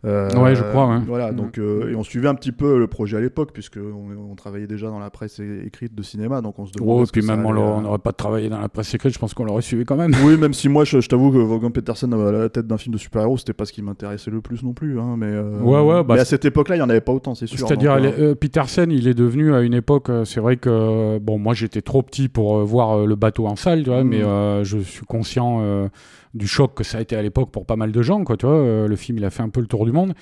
euh, 0.06 0.30
Ouais, 0.40 0.56
je 0.56 0.62
crois, 0.64 0.88
ouais. 0.90 1.00
voilà 1.08 1.32
Mhm. 1.32 1.36
donc 1.38 1.58
euh, 1.58 1.92
et 1.92 1.96
on 1.96 2.04
suivait 2.04 2.28
un 2.28 2.36
petit 2.36 2.52
peu 2.52 2.78
le 2.78 2.86
projet 2.88 3.18
à 3.18 3.20
l'époque 3.20 3.50
puisque 3.52 3.78
on, 3.78 4.36
travaillait 4.36 4.68
déjà 4.68 4.88
dans 4.88 5.00
la 5.00 5.10
presse 5.10 5.40
écrite 5.66 5.96
de 5.96 6.04
cinéma 6.04 6.42
donc 6.42 6.60
on 6.60 6.68
se 6.68 6.72
demandait 6.74 7.06
ce 7.08 7.12
puis 7.12 7.24
même 7.24 7.44
on 7.46 7.82
n'aurait 7.82 7.98
pas 7.98 8.14
travaillé 8.14 8.50
dans 8.50 8.60
la 8.60 8.70
presse 8.70 8.94
écrite, 8.94 9.12
je 9.14 9.18
pense 9.20 9.34
qu'on 9.34 9.46
l'aurait 9.46 9.64
suivi 9.64 9.84
quand 9.86 9.96
même. 9.96 10.12
oui, 10.24 10.38
même 10.38 10.54
si 10.54 10.70
moi, 10.70 10.84
je, 10.86 11.02
je 11.02 11.10
t'avoue 11.10 11.32
que 11.32 11.38
Vaughan 11.38 11.72
Peterson 11.72 12.12
à 12.12 12.32
la 12.32 12.50
tête 12.50 12.68
d'un 12.68 12.78
film 12.78 12.94
de 12.94 13.00
super-héros, 13.00 13.38
c'était 13.38 13.54
pas 13.54 13.66
ce 13.66 13.74
qui 13.74 13.82
m'intéressait 13.82 14.30
le 14.30 14.42
plus 14.42 14.62
non 14.64 14.74
plus. 14.74 15.00
Hein, 15.00 15.16
mais, 15.18 15.36
Ouais, 15.40 15.82
ouais, 15.82 16.04
bah, 16.04 16.14
mais 16.16 16.20
à 16.22 16.26
cette 16.26 16.46
époque-là, 16.46 16.76
il 16.76 16.80
y 16.80 16.82
en 16.84 16.90
avait 16.90 17.02
pas 17.02 17.12
autant, 17.14 17.34
c'est 17.34 17.48
sûr. 17.48 17.68
C'est-à-dire, 17.68 17.98
Petersen, 18.40 18.92
il 18.92 19.08
est 19.08 19.14
devenu 19.16 19.54
à 19.56 19.62
une 19.62 19.74
époque, 19.74 20.12
c'est 20.26 20.40
vrai 20.40 20.58
que, 20.58 21.18
bon, 21.20 21.40
moi 21.40 21.54
j'étais 21.56 21.82
trop 21.82 22.04
petit 22.04 22.30
pour 22.30 22.58
euh, 22.58 22.64
voir 22.64 23.00
euh, 23.00 23.06
le 23.06 23.16
bateau 23.16 23.48
en 23.48 23.56
salle, 23.56 23.84
tu 23.84 23.90
vois, 23.90 24.04
Mhm. 24.04 24.10
mais 24.10 24.24
euh, 24.24 24.64
je 24.64 24.78
suis 24.78 25.06
conscient 25.06 25.90
du 26.38 26.48
choc 26.48 26.74
que 26.76 26.84
ça 26.84 27.00
a 27.00 27.02
été 27.02 27.16
à 27.16 27.22
l'époque 27.22 27.52
pour 27.52 27.66
pas 27.66 27.76
mal 27.76 27.92
de 27.92 28.02
gens, 28.02 28.24
quoi, 28.24 28.38
tu 28.38 28.46
vois. 28.46 28.56
euh, 28.56 28.88
le 28.88 28.96
film, 28.96 29.18
il 29.18 29.26
a 29.26 29.30
fait 29.30 29.44
un 29.44 29.50
peu 29.50 29.60
le 29.62 29.68
tour 29.68 29.86
du 29.86 29.92
monde. 29.92 30.14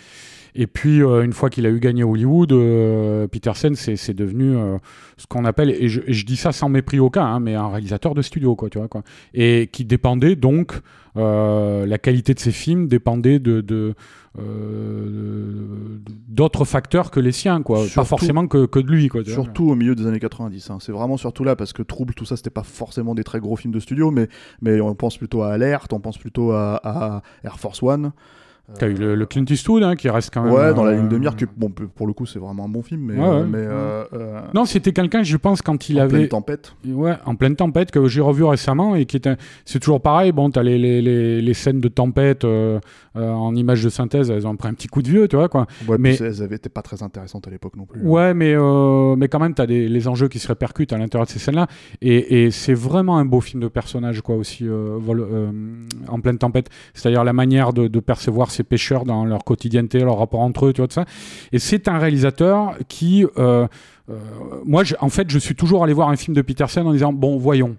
Et 0.58 0.68
puis, 0.68 1.04
euh, 1.04 1.22
une 1.24 1.34
fois 1.34 1.50
qu'il 1.50 1.66
a 1.66 1.70
eu 1.70 1.80
gagné 1.80 2.04
Hollywood, 2.06 2.54
euh, 2.54 3.28
Petersen, 3.28 3.76
c'est 3.76 4.14
devenu 4.14 4.56
euh, 4.56 4.78
ce 5.18 5.28
qu'on 5.28 5.44
appelle, 5.44 5.70
et 5.70 5.90
je, 5.90 6.00
et 6.08 6.14
je 6.14 6.26
dis 6.26 6.38
ça 6.38 6.54
sans 6.54 6.70
mépris 6.70 6.98
aucun, 7.00 7.26
hein, 7.26 7.40
mais 7.42 7.56
un 7.56 7.68
réalisateur 7.70 8.16
de 8.16 8.22
studio, 8.22 8.56
quoi, 8.56 8.70
tu 8.70 8.78
vois, 8.78 8.88
quoi. 8.88 9.04
Et 9.34 9.70
qui 9.72 9.84
dépendait 9.84 10.36
donc, 10.38 10.80
la 11.16 11.98
qualité 11.98 12.34
de 12.34 12.40
ses 12.40 12.52
films 12.52 12.88
dépendait 12.88 13.40
de, 13.40 13.62
de, 13.62 13.96
euh, 14.38 16.00
d'autres 16.28 16.66
facteurs 16.66 17.12
que 17.12 17.20
les 17.20 17.32
siens, 17.32 17.62
quoi. 17.62 17.80
Surtout- 17.80 17.96
pas 17.96 18.06
forcément 18.06 18.48
que, 18.48 18.66
que 18.66 18.80
de 18.80 18.92
lui, 18.92 19.08
quoi. 19.08 19.24
Surtout 19.26 19.70
au 19.70 19.76
milieu 19.76 19.96
des 19.96 20.06
années 20.08 20.20
90. 20.20 20.70
hein. 20.70 20.78
C'est 20.82 20.92
vraiment 20.92 21.18
surtout 21.18 21.44
là, 21.44 21.56
parce 21.56 21.74
que 21.74 21.84
Trouble, 21.84 22.14
tout 22.14 22.26
ça, 22.26 22.36
c'était 22.38 22.50
pas 22.50 22.64
forcément 22.64 23.16
des 23.16 23.24
très 23.24 23.40
gros 23.40 23.56
films 23.56 23.74
de 23.74 23.80
studio, 23.80 24.12
mais, 24.12 24.28
mais 24.62 24.80
on 24.82 24.94
pense 24.96 25.18
plutôt 25.18 25.42
à 25.44 25.52
Alerte, 25.54 25.94
on 25.94 26.00
pense 26.00 26.18
plutôt 26.18 26.52
à, 26.52 26.80
à 26.84 27.22
Air 27.44 27.60
Force 27.60 27.82
One. 27.84 28.12
T'as 28.80 28.88
eu 28.88 28.96
le, 28.96 29.14
le 29.14 29.26
Clint 29.28 29.46
Eastwood, 29.48 29.84
hein, 29.84 29.96
qui 29.96 30.10
reste 30.10 30.34
quand 30.34 30.42
même. 30.42 30.52
Ouais, 30.52 30.74
dans 30.74 30.84
la 30.84 30.94
ligne 30.94 31.08
de 31.08 31.18
mire, 31.20 31.36
bon, 31.56 31.70
pour 31.70 32.08
le 32.08 32.14
coup, 32.14 32.26
c'est 32.26 32.40
vraiment 32.40 32.66
un 32.66 32.68
bon 32.68 32.82
film, 32.82 33.02
mais, 33.02 33.14
Ouais, 33.14 33.24
euh, 33.24 33.42
ouais. 33.42 33.48
mais 33.48 33.58
euh, 33.62 34.42
Non, 34.56 34.66
c'était 34.66 34.92
quelqu'un, 34.92 35.22
je 35.22 35.38
pense, 35.38 35.62
quand 35.62 35.88
il 35.88 36.00
en 36.00 36.04
avait. 36.04 36.18
pleine 36.18 36.28
tempête. 36.30 36.76
Ouais, 36.88 37.14
en 37.26 37.36
pleine 37.36 37.56
tempête 37.56 37.92
que 37.92 38.08
j'ai 38.08 38.22
revu 38.22 38.44
récemment 38.44 38.96
et 38.96 39.06
qui 39.06 39.22
un- 39.28 39.36
c'est 39.66 39.80
toujours 39.80 40.02
pareil. 40.02 40.32
Bon, 40.32 40.50
t'as 40.50 40.64
les, 40.64 40.80
les, 40.80 41.02
les, 41.04 41.42
les 41.44 41.54
scènes 41.54 41.80
de 41.80 41.88
tempête 41.90 42.44
euh, 42.44 42.80
euh, 43.16 43.32
en 43.32 43.54
images 43.56 43.84
de 43.84 43.90
synthèse, 43.90 44.32
elles 44.32 44.48
ont 44.48 44.56
pris 44.56 44.68
un 44.68 44.74
petit 44.74 44.88
coup 44.88 45.04
de 45.04 45.10
vieux, 45.10 45.28
tu 45.28 45.36
vois 45.36 45.48
quoi. 45.48 45.68
Ouais, 45.88 45.98
Mais- 46.00 46.16
elles 46.16 46.42
été 46.56 46.70
pas 46.70 46.82
très 46.82 47.04
intéressantes 47.04 47.48
à 47.48 47.52
l'époque 47.52 47.76
non 47.78 47.86
plus. 47.86 48.02
Ouais, 48.02 48.34
mais 48.34 48.56
mais 49.16 49.28
quand 49.28 49.40
même, 49.40 49.54
t'as 49.54 49.68
des 49.68 49.88
les 49.88 50.08
enjeux 50.08 50.28
qui 50.28 50.40
se 50.40 50.48
répercutent 50.48 50.92
à 50.92 50.98
l'intérieur 50.98 51.28
de 51.28 51.32
ces 51.32 51.38
scènes-là 51.40 51.68
et, 52.02 52.46
et 52.46 52.52
c'est 52.52 52.74
vraiment 52.74 53.18
un 53.20 53.26
beau 53.26 53.42
film 53.42 53.62
de 53.62 53.68
personnage 53.68 54.22
quoi 54.22 54.36
aussi 54.36 54.66
vol- 55.00 55.28
en 56.08 56.20
pleine 56.20 56.40
tempête. 56.40 56.70
C'est-à-dire 56.96 57.24
la 57.24 57.34
manière 57.34 57.72
de, 57.74 57.88
de 57.88 58.00
percevoir 58.00 58.50
ces 58.56 58.64
pêcheurs 58.64 59.06
dans 59.06 59.26
leur 59.26 59.44
quotidienneté, 59.44 60.00
leur 60.00 60.18
rapport 60.18 60.42
entre 60.42 60.68
eux, 60.68 60.74
tu 60.74 60.82
vois 60.82 60.88
tout 60.88 60.94
ça. 60.94 61.06
Et 61.52 61.60
c'est 61.60 61.88
un 61.88 61.98
réalisateur 61.98 62.76
qui 62.88 63.26
euh, 63.38 63.68
euh, 64.10 64.16
moi, 64.66 64.84
en 65.00 65.10
fait, 65.10 65.30
je 65.30 65.40
suis 65.40 65.56
toujours 65.56 65.84
allé 65.84 65.94
voir 65.94 66.10
un 66.10 66.16
film 66.16 66.36
de 66.36 66.42
Peterson 66.42 66.86
en 66.86 66.94
disant 66.94 67.14
bon, 67.14 67.38
voyons. 67.38 67.76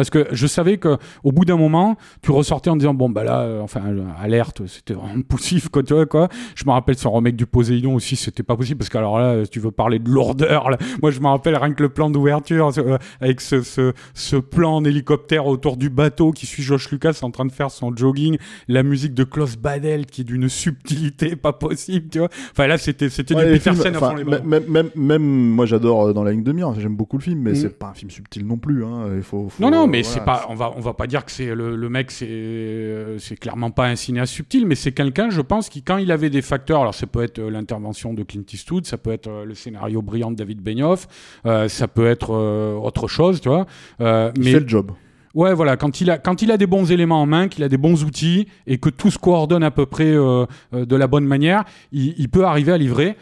Parce 0.00 0.08
que 0.10 0.26
je 0.32 0.46
savais 0.46 0.78
que 0.78 0.96
au 1.24 1.30
bout 1.32 1.44
d'un 1.44 1.56
moment, 1.58 1.96
tu 2.22 2.30
ressortais 2.30 2.70
en 2.70 2.76
disant 2.76 2.94
bon 2.94 3.10
bah 3.10 3.22
là, 3.22 3.40
euh, 3.40 3.60
enfin 3.60 3.82
euh, 3.86 4.02
alerte, 4.18 4.66
c'était 4.66 4.94
vraiment 4.94 5.20
poussif 5.28 5.68
quoi, 5.68 5.82
tu 5.82 5.92
vois 5.92 6.06
quoi. 6.06 6.28
Je 6.54 6.64
me 6.64 6.70
rappelle 6.70 6.96
son 6.96 7.12
remake 7.12 7.36
du 7.36 7.44
Poséidon 7.46 7.94
aussi, 7.94 8.16
c'était 8.16 8.42
pas 8.42 8.56
possible 8.56 8.78
parce 8.78 8.88
que 8.88 8.96
alors 8.96 9.18
là, 9.18 9.44
si 9.44 9.50
tu 9.50 9.60
veux 9.60 9.70
parler 9.70 9.98
de 9.98 10.08
lourdeur, 10.10 10.70
là, 10.70 10.78
moi 11.02 11.10
je 11.10 11.20
me 11.20 11.26
rappelle 11.26 11.54
rien 11.56 11.72
que 11.74 11.82
le 11.82 11.90
plan 11.90 12.08
d'ouverture 12.08 12.70
euh, 12.78 12.96
avec 13.20 13.42
ce, 13.42 13.60
ce, 13.60 13.92
ce 14.14 14.36
plan 14.36 14.76
en 14.76 14.84
hélicoptère 14.84 15.46
autour 15.46 15.76
du 15.76 15.90
bateau 15.90 16.30
qui 16.32 16.46
suit 16.46 16.62
Josh 16.62 16.90
Lucas 16.90 17.18
en 17.22 17.30
train 17.30 17.44
de 17.44 17.52
faire 17.52 17.70
son 17.70 17.94
jogging, 17.94 18.38
la 18.68 18.82
musique 18.82 19.12
de 19.12 19.24
Klaus 19.24 19.56
Badel 19.56 20.06
qui 20.06 20.22
est 20.22 20.24
d'une 20.24 20.48
subtilité 20.48 21.36
pas 21.36 21.52
possible, 21.52 22.08
tu 22.10 22.20
vois. 22.20 22.28
Enfin 22.52 22.66
là, 22.66 22.78
c'était 22.78 23.08
c'était 23.10 23.34
Ouais, 23.34 23.58
du 23.58 23.68
à 23.68 23.74
fond 23.74 24.14
les 24.14 24.24
même, 24.24 24.64
même, 24.68 24.90
même, 24.96 25.22
moi 25.22 25.66
j'adore 25.66 26.06
euh, 26.08 26.12
dans 26.12 26.24
la 26.24 26.32
ligne 26.32 26.42
de 26.42 26.52
mire, 26.52 26.72
j'aime 26.78 26.96
beaucoup 26.96 27.18
le 27.18 27.22
film, 27.22 27.40
mais 27.40 27.50
Mhm. 27.50 27.56
c'est 27.56 27.78
pas 27.78 27.88
un 27.88 27.94
film 27.94 28.10
subtil 28.10 28.46
non 28.46 28.56
plus. 28.56 28.84
Hein. 28.84 29.08
Il 29.16 29.22
faut, 29.22 29.48
faut- 29.48 29.62
Non, 29.62 29.70
non, 29.70 29.86
mais 29.90 30.02
voilà. 30.02 30.18
c'est 30.18 30.24
pas, 30.24 30.46
on 30.48 30.54
va, 30.54 30.72
on 30.76 30.80
va 30.80 30.94
pas 30.94 31.06
dire 31.06 31.24
que 31.24 31.30
c'est 31.30 31.54
le, 31.54 31.76
le 31.76 31.88
mec, 31.88 32.10
c'est, 32.10 32.26
euh, 32.28 33.18
c'est 33.18 33.36
clairement 33.36 33.70
pas 33.70 33.86
un 33.86 33.96
cinéaste 33.96 34.32
subtil, 34.32 34.66
mais 34.66 34.74
c'est 34.74 34.92
quelqu'un, 34.92 35.30
je 35.30 35.40
pense, 35.40 35.68
qui 35.68 35.82
quand 35.82 35.98
il 35.98 36.10
avait 36.12 36.30
des 36.30 36.42
facteurs, 36.42 36.80
alors 36.80 36.94
ça 36.94 37.06
peut 37.06 37.22
être 37.22 37.38
euh, 37.38 37.50
l'intervention 37.50 38.14
de 38.14 38.22
Clint 38.22 38.44
Eastwood, 38.52 38.86
ça 38.86 38.96
peut 38.98 39.12
être 39.12 39.28
euh, 39.28 39.44
le 39.44 39.54
scénario 39.54 40.02
brillant 40.02 40.30
de 40.30 40.36
David 40.36 40.60
Benioff, 40.62 41.08
euh, 41.46 41.68
ça 41.68 41.88
peut 41.88 42.06
être 42.06 42.34
euh, 42.34 42.74
autre 42.74 43.08
chose, 43.08 43.40
tu 43.40 43.48
vois. 43.48 43.66
Euh, 44.00 44.32
mais 44.38 44.52
fait 44.52 44.60
le 44.60 44.68
job. 44.68 44.92
Ouais, 45.34 45.54
voilà, 45.54 45.76
quand 45.76 46.00
il 46.00 46.10
a 46.10 46.18
quand 46.18 46.42
il 46.42 46.50
a 46.50 46.56
des 46.56 46.66
bons 46.66 46.90
éléments 46.90 47.22
en 47.22 47.26
main, 47.26 47.48
qu'il 47.48 47.62
a 47.62 47.68
des 47.68 47.76
bons 47.78 48.02
outils 48.04 48.48
et 48.66 48.78
que 48.78 48.88
tout 48.88 49.10
se 49.10 49.18
coordonne 49.18 49.62
à 49.62 49.70
peu 49.70 49.86
près 49.86 50.12
de 50.12 50.96
la 50.96 51.06
bonne 51.06 51.24
manière, 51.24 51.64
il, 51.92 52.14
il 52.18 52.28
peut 52.28 52.44
arriver 52.44 52.72
à 52.72 52.78
livrer 52.78 53.16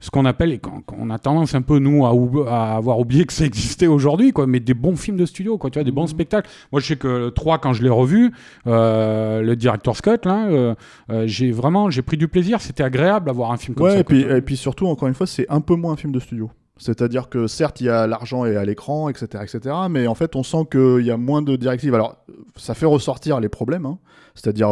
ce 0.00 0.10
qu'on 0.10 0.24
appelle 0.24 0.52
et 0.52 0.58
qu'on 0.58 1.10
a 1.10 1.18
tendance 1.18 1.54
un 1.54 1.62
peu 1.62 1.78
nous 1.78 2.06
à, 2.06 2.74
avoir 2.74 2.98
oublié 2.98 3.26
que 3.26 3.32
ça 3.32 3.44
existait 3.44 3.86
aujourd'hui, 3.86 4.32
quoi. 4.32 4.46
Mais 4.46 4.58
des 4.58 4.74
bons 4.74 4.96
films 4.96 5.18
de 5.18 5.26
studio, 5.26 5.58
quoi. 5.58 5.70
Tu 5.70 5.78
vois, 5.78 5.84
des 5.84 5.92
bons 5.92 6.06
spectacles. 6.06 6.48
Moi, 6.72 6.80
je 6.80 6.86
sais 6.86 6.96
que 6.96 7.06
le 7.06 7.30
3, 7.30 7.58
quand 7.58 7.74
je 7.74 7.82
l'ai 7.82 7.90
revu, 7.90 8.32
euh, 8.66 9.42
le 9.42 9.56
director's 9.56 10.00
cut, 10.00 10.16
là, 10.24 10.48
euh, 10.48 10.74
euh, 11.10 11.24
j'ai 11.26 11.52
vraiment 11.52 11.90
j'ai 11.90 12.02
pris 12.02 12.16
du 12.16 12.28
plaisir. 12.28 12.60
C'était 12.60 12.82
agréable 12.82 13.26
d'avoir 13.26 13.52
un 13.52 13.58
film 13.58 13.74
comme 13.74 13.86
Ouais, 13.86 13.92
ça. 13.92 13.98
et 13.98 14.04
puis, 14.04 14.22
et 14.22 14.40
puis 14.40 14.56
surtout, 14.56 14.86
encore 14.86 15.08
une 15.08 15.14
fois, 15.14 15.26
c'est 15.26 15.46
un 15.50 15.60
peu 15.60 15.74
moins 15.76 15.92
un 15.92 15.96
film 15.96 16.12
de 16.12 16.20
studio. 16.20 16.50
C'est-à-dire 16.78 17.28
que 17.28 17.46
certes, 17.46 17.82
il 17.82 17.84
y 17.84 17.90
a 17.90 18.06
l'argent 18.06 18.46
et 18.46 18.56
à 18.56 18.64
l'écran, 18.64 19.10
etc., 19.10 19.26
etc., 19.42 19.76
mais 19.90 20.06
en 20.06 20.14
fait, 20.14 20.34
on 20.34 20.42
sent 20.42 20.66
qu'il 20.72 21.04
y 21.04 21.10
a 21.10 21.18
moins 21.18 21.42
de 21.42 21.54
directives. 21.56 21.94
Alors, 21.94 22.16
ça 22.56 22.72
fait 22.72 22.86
ressortir 22.86 23.38
les 23.38 23.50
problèmes. 23.50 23.84
hein. 23.84 23.98
C'est-à-dire, 24.34 24.70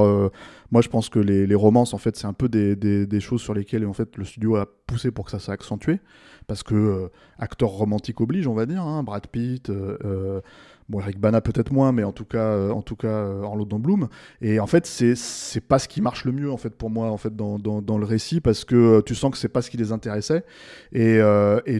moi, 0.70 0.82
je 0.82 0.88
pense 0.88 1.08
que 1.08 1.18
les, 1.18 1.54
romances, 1.54 1.94
en 1.94 1.98
fait, 1.98 2.16
c'est 2.16 2.26
un 2.26 2.32
peu 2.32 2.48
des, 2.48 3.20
choses 3.20 3.40
sur 3.40 3.54
lesquelles, 3.54 3.86
en 3.86 3.92
fait, 3.92 4.16
le 4.16 4.24
studio 4.24 4.56
a 4.56 4.66
poussé 4.86 5.10
pour 5.10 5.24
que 5.24 5.30
ça 5.30 5.38
soit 5.38 5.54
accentué, 5.54 6.00
parce 6.46 6.62
que 6.62 6.74
euh, 6.74 7.08
acteur 7.38 7.70
romantique 7.70 8.20
oblige, 8.20 8.46
on 8.46 8.54
va 8.54 8.66
dire. 8.66 8.82
hein, 8.82 9.02
Brad 9.02 9.26
Pitt, 9.26 9.70
euh, 9.70 9.96
euh, 10.04 10.40
bon, 10.88 11.00
Eric 11.00 11.18
Bana 11.18 11.40
peut-être 11.40 11.72
moins, 11.72 11.92
mais 11.92 12.04
en 12.04 12.12
tout 12.12 12.24
cas, 12.24 12.52
euh, 12.52 12.70
en 12.70 12.82
tout 12.82 12.96
cas, 12.96 13.24
Orlando 13.42 13.78
Bloom. 13.78 14.08
Et 14.42 14.60
en 14.60 14.66
fait, 14.66 14.86
c'est 14.86 15.14
c'est 15.14 15.60
pas 15.60 15.78
ce 15.78 15.88
qui 15.88 16.02
marche 16.02 16.24
le 16.24 16.32
mieux 16.32 16.50
en 16.50 16.56
fait 16.56 16.70
pour 16.70 16.90
moi 16.90 17.10
en 17.10 17.16
fait 17.16 17.34
dans, 17.34 17.58
dans, 17.58 17.80
dans 17.82 17.98
le 17.98 18.04
récit 18.04 18.40
parce 18.40 18.64
que 18.64 19.00
tu 19.02 19.14
sens 19.14 19.30
que 19.30 19.38
c'est 19.38 19.48
pas 19.48 19.62
ce 19.62 19.70
qui 19.70 19.76
les 19.76 19.92
intéressait 19.92 20.44
et, 20.92 21.20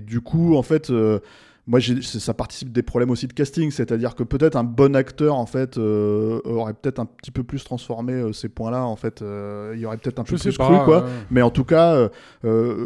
du 0.01 0.21
coup 0.21 0.57
en 0.57 0.63
fait 0.63 0.93
moi 1.69 1.81
ça 2.03 2.35
participe 2.35 2.73
des 2.73 2.83
problèmes 2.83 3.11
aussi 3.11 3.29
de 3.29 3.33
casting 3.33 3.71
c'est-à-dire 3.71 4.15
que 4.17 4.25
peut-être 4.25 4.57
un 4.57 4.65
bon 4.65 4.97
acteur 4.97 5.37
en 5.37 5.47
fait 5.47 5.79
euh, 5.79 6.41
aurait 6.45 6.75
peut-être 6.75 6.99
un 6.99 7.07
petit 7.07 7.31
peu 7.31 7.45
plus 7.45 7.63
transformé 7.63 8.15
euh, 8.15 8.33
ces 8.33 8.49
points-là 8.49 8.85
en 8.85 8.97
fait 8.97 9.23
euh, 9.23 9.73
il 9.75 9.81
y 9.81 9.87
aurait 9.87 9.99
peut-être 9.99 10.19
un 10.19 10.25
je 10.25 10.35
peu 10.35 10.39
plus 10.39 10.57
pas. 10.57 10.65
cru 10.65 10.85
quoi 10.85 11.07
mais 11.31 11.43
en 11.43 11.51
tout 11.51 11.65
cas, 11.65 12.09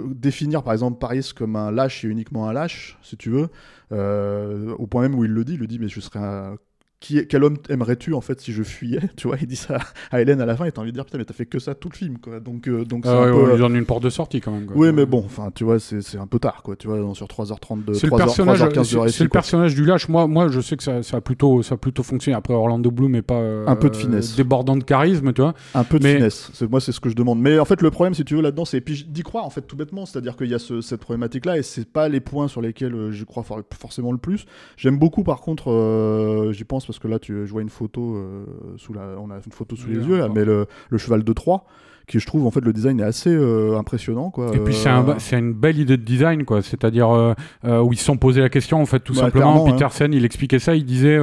définir 0.07 0.62
par 0.62 0.72
exemple 0.72 0.99
Paris 0.99 1.30
comme 1.35 1.57
un 1.57 1.70
lâche 1.70 2.05
et 2.05 2.09
uniquement 2.09 2.49
un 2.49 2.53
lâche, 2.53 2.99
si 3.03 3.16
tu 3.16 3.30
veux, 3.30 3.49
euh, 3.93 4.74
au 4.78 4.87
point 4.87 5.03
même 5.03 5.14
où 5.14 5.24
il 5.24 5.30
le 5.30 5.45
dit, 5.45 5.55
il 5.55 5.61
le 5.61 5.66
dit, 5.66 5.78
mais 5.78 5.89
je 5.89 6.01
serais 6.01 6.20
un... 6.20 6.57
Qui, 7.03 7.26
quel 7.26 7.42
homme 7.42 7.57
aimerais-tu 7.68 8.14
en 8.14 8.20
fait 8.20 8.40
si 8.40 8.53
je 8.53 8.62
fuyais 8.62 9.00
Tu 9.16 9.26
vois, 9.26 9.36
il 9.40 9.48
dit 9.48 9.57
ça 9.57 9.78
à 10.12 10.20
Hélène 10.20 10.40
à 10.40 10.46
la 10.46 10.55
fin 10.57 10.66
et 10.66 10.70
t'as 10.72 10.80
envie 10.82 10.92
de 10.92 10.96
dire 10.96 11.05
putain 11.05 11.18
mais 11.18 11.24
t'as 11.24 11.34
fait 11.34 11.46
que 11.46 11.59
ça 11.59 11.74
tout 11.74 11.88
le 11.90 11.96
film 11.96 12.18
quoi. 12.18 12.38
Donc 12.38 12.68
euh, 12.68 12.84
donc 12.84 13.03
c'est 13.05 13.11
ah 13.11 13.22
ouais, 13.22 13.26
peu. 13.26 13.34
on 13.34 13.46
lui 13.53 13.59
donne 13.59 13.74
une 13.74 13.84
porte 13.86 14.05
de 14.05 14.09
sortie 14.11 14.40
quand 14.40 14.53
même. 14.53 14.66
quoi. 14.66 14.76
oui 14.76 14.92
mais 14.92 15.05
bon, 15.05 15.22
enfin 15.26 15.50
tu 15.53 15.64
vois 15.64 15.80
c'est 15.80 16.00
c'est 16.00 16.18
un 16.18 16.28
peu 16.28 16.38
tard 16.38 16.62
quoi. 16.62 16.76
Tu 16.76 16.86
vois 16.86 16.98
sur 17.14 17.26
3h32, 17.26 17.94
C'est 17.94 18.07
le 18.07 18.12
3h, 18.12 18.16
personnage, 18.18 18.61
3h15 18.62 19.05
de 19.05 19.09
c'est- 19.09 19.24
le 19.24 19.28
personnage 19.30 19.74
du 19.74 19.84
lâche. 19.84 20.09
Moi, 20.09 20.28
moi, 20.28 20.46
je 20.48 20.61
sais 20.61 20.76
que 20.76 20.82
ça, 20.84 21.03
ça 21.03 21.16
a 21.16 21.20
plutôt, 21.20 21.62
ça 21.62 21.74
a 21.74 21.78
plutôt 21.78 22.03
fonctionné. 22.05 22.36
Après, 22.36 22.55
Orlando 22.55 22.90
Bloom 22.90 23.14
est 23.16 23.22
pas 23.22 23.34
euh, 23.40 23.66
Un 23.66 23.74
peu 23.76 23.90
de 23.90 23.96
finesse. 23.96 24.36
débordant 24.36 24.76
de 24.76 24.84
charisme, 24.84 25.32
tu 25.32 25.42
vois. 25.42 25.55
Un 25.74 25.82
peu 25.84 25.98
de 25.98 26.05
Mais- 26.05 26.14
finesse. 26.16 26.50
Moi, 26.70 26.80
c'est 26.80 26.92
ce 26.92 27.00
que 27.00 27.09
je 27.11 27.16
demande. 27.16 27.40
Mais 27.40 27.59
en 27.59 27.64
fait, 27.64 27.82
le 27.82 27.90
problème, 27.90 28.14
si 28.14 28.24
tu 28.24 28.36
veux, 28.36 28.42
là-dedans, 28.42 28.64
c'est 28.64 28.76
et 28.78 28.80
puis 28.80 29.05
d'y 29.09 29.22
croire, 29.22 29.44
en 29.44 29.50
fait, 29.50 29.62
tout 29.62 29.76
bêtement. 29.76 30.07
C'est-à-dire 30.07 30.36
qu'il 30.36 30.48
y 30.48 30.55
a 30.55 30.59
ce- 30.61 30.80
cette 30.80 31.00
problématique-là, 31.00 31.59
et 31.59 31.62
c'est 31.62 31.84
pas 31.88 32.09
les 32.09 32.20
points 32.20 32.46
sur 32.48 32.61
lesquels 32.62 32.94
euh, 32.94 33.11
j'y 33.11 33.24
crois 33.24 33.42
for- 33.42 33.62
forcément 33.76 34.12
le 34.12 34.18
plus. 34.18 34.46
J'aime 34.76 34.98
beaucoup, 34.98 35.24
par 35.24 35.40
contre, 35.40 35.70
euh, 35.70 36.53
j'y 36.53 36.64
pense 36.64 36.86
parce 36.93 36.99
que 36.99 37.09
là, 37.09 37.18
tu, 37.18 37.47
je 37.47 37.51
vois 37.51 37.62
une 37.62 37.70
photo 37.70 38.16
euh, 38.16 38.45
sous 38.76 38.93
la, 38.93 39.16
on 39.18 39.30
a 39.30 39.36
une 39.36 39.53
photo 39.53 39.76
sous 39.76 39.88
Oui, 39.88 39.95
les 39.95 40.07
yeux, 40.07 40.18
là, 40.18 40.28
mais 40.28 40.45
le, 40.45 40.66
le 40.90 40.99
cheval 40.99 41.24
de 41.24 41.32
Troie, 41.32 41.64
qui 42.12 42.20
je 42.20 42.26
trouve, 42.26 42.46
en 42.46 42.50
fait, 42.50 42.60
le 42.60 42.72
design 42.74 43.00
est 43.00 43.04
assez 43.04 43.30
euh, 43.30 43.78
impressionnant, 43.78 44.30
quoi. 44.30 44.50
Et 44.54 44.58
puis 44.58 44.74
c'est 44.74 44.88
un, 44.90 45.18
c'est 45.18 45.38
une 45.38 45.52
belle 45.54 45.78
idée 45.78 45.96
de 45.96 46.02
design, 46.04 46.44
quoi. 46.44 46.60
C'est-à-dire 46.60 47.10
euh, 47.10 47.32
euh, 47.64 47.80
où 47.80 47.92
ils 47.92 47.96
se 47.98 48.04
sont 48.04 48.18
posé 48.18 48.40
la 48.42 48.50
question, 48.50 48.80
en 48.80 48.86
fait, 48.86 49.00
tout 49.00 49.14
Bah, 49.14 49.20
simplement. 49.22 49.54
clairement, 49.64 49.72
Peterson, 49.72 50.08
il 50.12 50.24
expliquait 50.24 50.58
ça, 50.58 50.74
il 50.76 50.84
disait, 50.84 51.18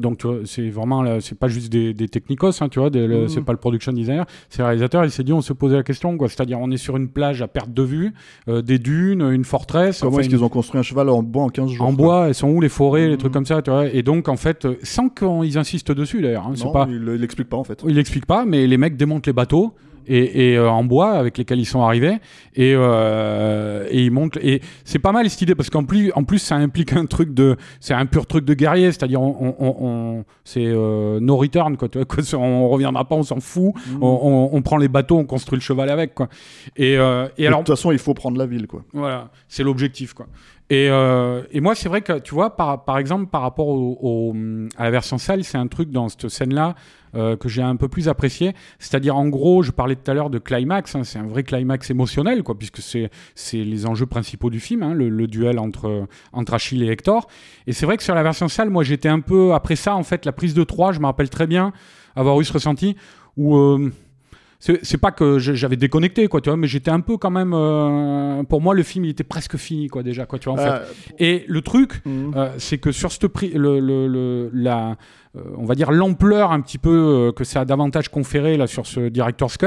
donc 0.00 0.26
c'est 0.44 0.68
vraiment, 0.70 1.02
là, 1.02 1.20
c'est 1.20 1.38
pas 1.38 1.48
juste 1.48 1.70
des, 1.70 1.92
des 1.94 2.08
technicos, 2.08 2.62
hein, 2.62 2.68
tu 2.68 2.78
vois, 2.78 2.88
Mhm. 2.90 3.28
c'est 3.28 3.42
pas 3.42 3.52
le 3.52 3.58
production 3.58 3.92
designer, 3.92 4.24
c'est 4.48 4.60
le 4.60 4.64
réalisateur. 4.66 5.04
Il 5.04 5.10
s'est 5.10 5.24
dit, 5.24 5.32
on 5.32 5.42
se 5.42 5.52
posait 5.52 5.76
la 5.76 5.82
question, 5.82 6.16
quoi. 6.16 6.28
C'est-à-dire, 6.28 6.58
on 6.60 6.70
est 6.70 6.76
sur 6.78 6.96
une 6.96 7.08
plage 7.08 7.42
à 7.42 7.48
perte 7.48 7.72
de 7.72 7.82
vue, 7.82 8.12
des 8.48 8.78
dunes, 8.78 9.20
une 9.30 9.44
forteresse. 9.44 10.00
Comment 10.00 10.12
enfin, 10.12 10.20
est-ce 10.20 10.30
une- 10.30 10.36
qu'ils 10.36 10.44
ont 10.44 10.48
construit 10.48 10.78
un 10.80 10.82
cheval 10.82 11.08
en 11.10 11.22
bois 11.22 11.42
en 11.44 11.48
15 11.50 11.70
jours 11.70 11.86
en 11.86 11.92
bois, 11.92 12.28
elles 12.28 12.34
sont 12.34 12.48
où 12.48 12.60
les 12.60 12.68
forêts, 12.68 13.08
les 13.08 13.18
trucs 13.18 13.32
comme 13.32 13.46
ça, 13.46 13.60
tu 13.62 13.70
vois. 13.70 13.86
Et 13.86 14.02
donc, 14.02 14.28
en 14.28 14.36
fait, 14.36 14.66
sans 14.82 15.08
qu'ils 15.10 15.58
insistent 15.58 15.92
dessus, 15.92 16.22
d'ailleurs. 16.22 16.46
hein, 16.46 16.52
c'est 16.54 16.72
pas, 16.72 16.86
il 16.88 17.04
l'explique 17.04 17.48
pas, 17.48 17.56
en 17.56 17.64
fait. 17.64 17.82
il 17.86 17.98
explique 17.98 18.26
pas, 18.26 18.44
mais 18.46 18.66
les 18.66 18.78
mecs 18.78 18.96
démontent 18.96 19.26
les 19.26 19.32
bateaux 19.32 19.74
et, 20.06 20.50
et, 20.52 20.56
euh, 20.56 20.68
en 20.70 20.84
bois 20.84 21.12
avec 21.12 21.38
lesquels 21.38 21.58
ils 21.58 21.64
sont 21.66 21.82
arrivés 21.82 22.18
et, 22.54 22.74
euh, 22.76 23.86
et 23.90 24.02
ils 24.04 24.10
montent. 24.10 24.36
Et 24.42 24.60
c'est 24.84 24.98
pas 24.98 25.12
mal 25.12 25.28
cette 25.30 25.42
idée 25.42 25.54
parce 25.54 25.70
qu'en 25.70 25.84
plus, 25.84 26.12
en 26.14 26.24
plus, 26.24 26.38
ça 26.38 26.56
implique 26.56 26.92
un 26.92 27.06
truc 27.06 27.32
de, 27.34 27.56
c'est 27.80 27.94
un 27.94 28.06
pur 28.06 28.26
truc 28.26 28.44
de 28.44 28.54
guerrier, 28.54 28.92
c'est-à-dire 28.92 29.20
on, 29.22 29.36
on, 29.40 29.54
on- 29.58 29.76
on- 30.18 30.24
c'est 30.44 30.64
euh, 30.66 31.20
no 31.20 31.36
return 31.36 31.76
quoi. 31.76 31.88
Tu 31.88 31.98
vois, 31.98 32.04
quoi, 32.04 32.22
on 32.38 32.68
reviendra 32.68 33.04
pas, 33.04 33.16
on 33.16 33.22
s'en 33.22 33.40
fout. 33.40 33.72
Mhm. 33.88 33.98
On, 34.02 34.62
prend 34.62 34.76
les 34.76 34.88
bateaux, 34.88 35.18
on 35.18 35.24
construit 35.24 35.56
le 35.58 35.62
cheval 35.62 35.88
avec 35.90 36.14
quoi. 36.14 36.28
Et, 36.76 36.92
et 36.92 36.96
De 36.96 37.46
alors 37.46 37.60
toute 37.60 37.68
façon, 37.76 37.92
il 37.92 37.98
faut 37.98 38.14
prendre 38.14 38.38
la 38.38 38.46
ville, 38.46 38.66
quoi. 38.66 38.82
voilà, 38.92 39.28
c'est 39.48 39.62
l'objectif, 39.62 40.12
quoi. 40.14 40.26
Et, 40.70 40.88
euh, 40.90 41.42
et 41.50 41.60
moi, 41.60 41.74
c'est 41.74 41.90
vrai 41.90 42.00
que, 42.00 42.18
tu 42.18 42.34
vois, 42.34 42.56
par, 42.56 42.84
par 42.84 42.96
exemple, 42.98 43.26
par 43.26 43.42
rapport 43.42 43.68
au, 43.68 43.98
au- 44.00 44.34
à 44.78 44.84
la 44.84 44.90
version 44.90 45.18
salle, 45.18 45.44
c'est 45.44 45.58
un 45.58 45.66
truc 45.66 45.90
dans 45.90 46.08
cette 46.08 46.28
scène-là 46.30 46.74
euh, 47.14 47.36
que 47.36 47.50
j'ai 47.50 47.60
un 47.62 47.76
peu 47.76 47.86
plus 47.88 48.08
apprécié. 48.08 48.54
C'est-à-dire, 48.78 49.14
en 49.14 49.28
gros, 49.28 49.62
je 49.62 49.70
parlais 49.72 49.94
tout 49.94 50.10
à 50.10 50.14
l'heure 50.14 50.30
de 50.30 50.38
climax, 50.38 50.94
hein, 50.96 51.04
c'est 51.04 51.18
un 51.18 51.26
vrai 51.26 51.42
climax 51.42 51.90
émotionnel, 51.90 52.42
quoi, 52.42 52.56
puisque 52.58 52.80
c'est 52.80 53.10
les 53.52 53.86
enjeux 53.86 54.06
principaux 54.06 54.48
du 54.48 54.58
film, 54.58 54.82
hein, 54.82 54.94
le, 54.94 55.10
le 55.10 55.26
duel 55.26 55.58
entre, 55.58 56.06
entre 56.32 56.54
Achille 56.54 56.82
et 56.82 56.90
Hector. 56.90 57.28
Et 57.66 57.72
c'est 57.74 57.84
vrai 57.84 57.98
que 57.98 58.02
sur 58.02 58.14
la 58.14 58.22
version 58.22 58.48
salle, 58.48 58.70
moi, 58.70 58.84
j'étais 58.84 59.10
un 59.10 59.20
peu, 59.20 59.52
après 59.52 59.76
ça, 59.76 59.94
en 59.94 60.02
fait, 60.02 60.24
la 60.24 60.32
prise 60.32 60.54
de 60.54 60.64
3, 60.64 60.92
je 60.92 60.98
me 61.00 61.04
rappelle 61.06 61.28
très 61.28 61.46
bien 61.46 61.72
avoir 62.16 62.40
eu 62.40 62.44
ce 62.44 62.52
ressenti 62.54 62.96
où... 63.36 63.56
euh, 63.56 63.92
c'est 64.82 64.98
pas 64.98 65.10
que 65.12 65.38
j'avais 65.38 65.76
déconnecté 65.76 66.26
quoi 66.28 66.40
tu 66.40 66.48
vois 66.48 66.56
mais 66.56 66.66
j'étais 66.66 66.90
un 66.90 67.00
peu 67.00 67.16
quand 67.18 67.30
même 67.30 67.52
euh, 67.52 68.42
pour 68.44 68.60
moi 68.62 68.74
le 68.74 68.82
film 68.82 69.04
il 69.04 69.10
était 69.10 69.24
presque 69.24 69.56
fini 69.56 69.88
quoi 69.88 70.02
déjà 70.02 70.24
quoi 70.26 70.38
tu 70.38 70.48
vois 70.48 70.58
en 70.58 70.62
fait 70.64 70.70
Ah, 70.70 70.82
et 71.18 71.44
le 71.48 71.60
truc 71.60 72.00
mhm. 72.06 72.32
euh, 72.36 72.48
c'est 72.58 72.78
que 72.78 72.90
sur 72.92 73.12
ce 73.12 73.26
prix 73.26 73.50
le, 73.50 73.78
le, 73.80 74.06
le- 74.08 74.50
la 74.54 74.90
euh, 74.90 74.94
on 75.56 75.64
va 75.64 75.74
dire 75.74 75.90
l'ampleur 75.92 76.52
un 76.52 76.60
petit 76.60 76.78
peu 76.78 76.90
euh, 77.28 77.32
que 77.32 77.44
ça 77.44 77.60
a 77.60 77.64
davantage 77.64 78.08
conféré 78.08 78.56
là 78.56 78.66
sur 78.66 78.86
ce 78.86 79.08
director's 79.08 79.56
cut 79.56 79.66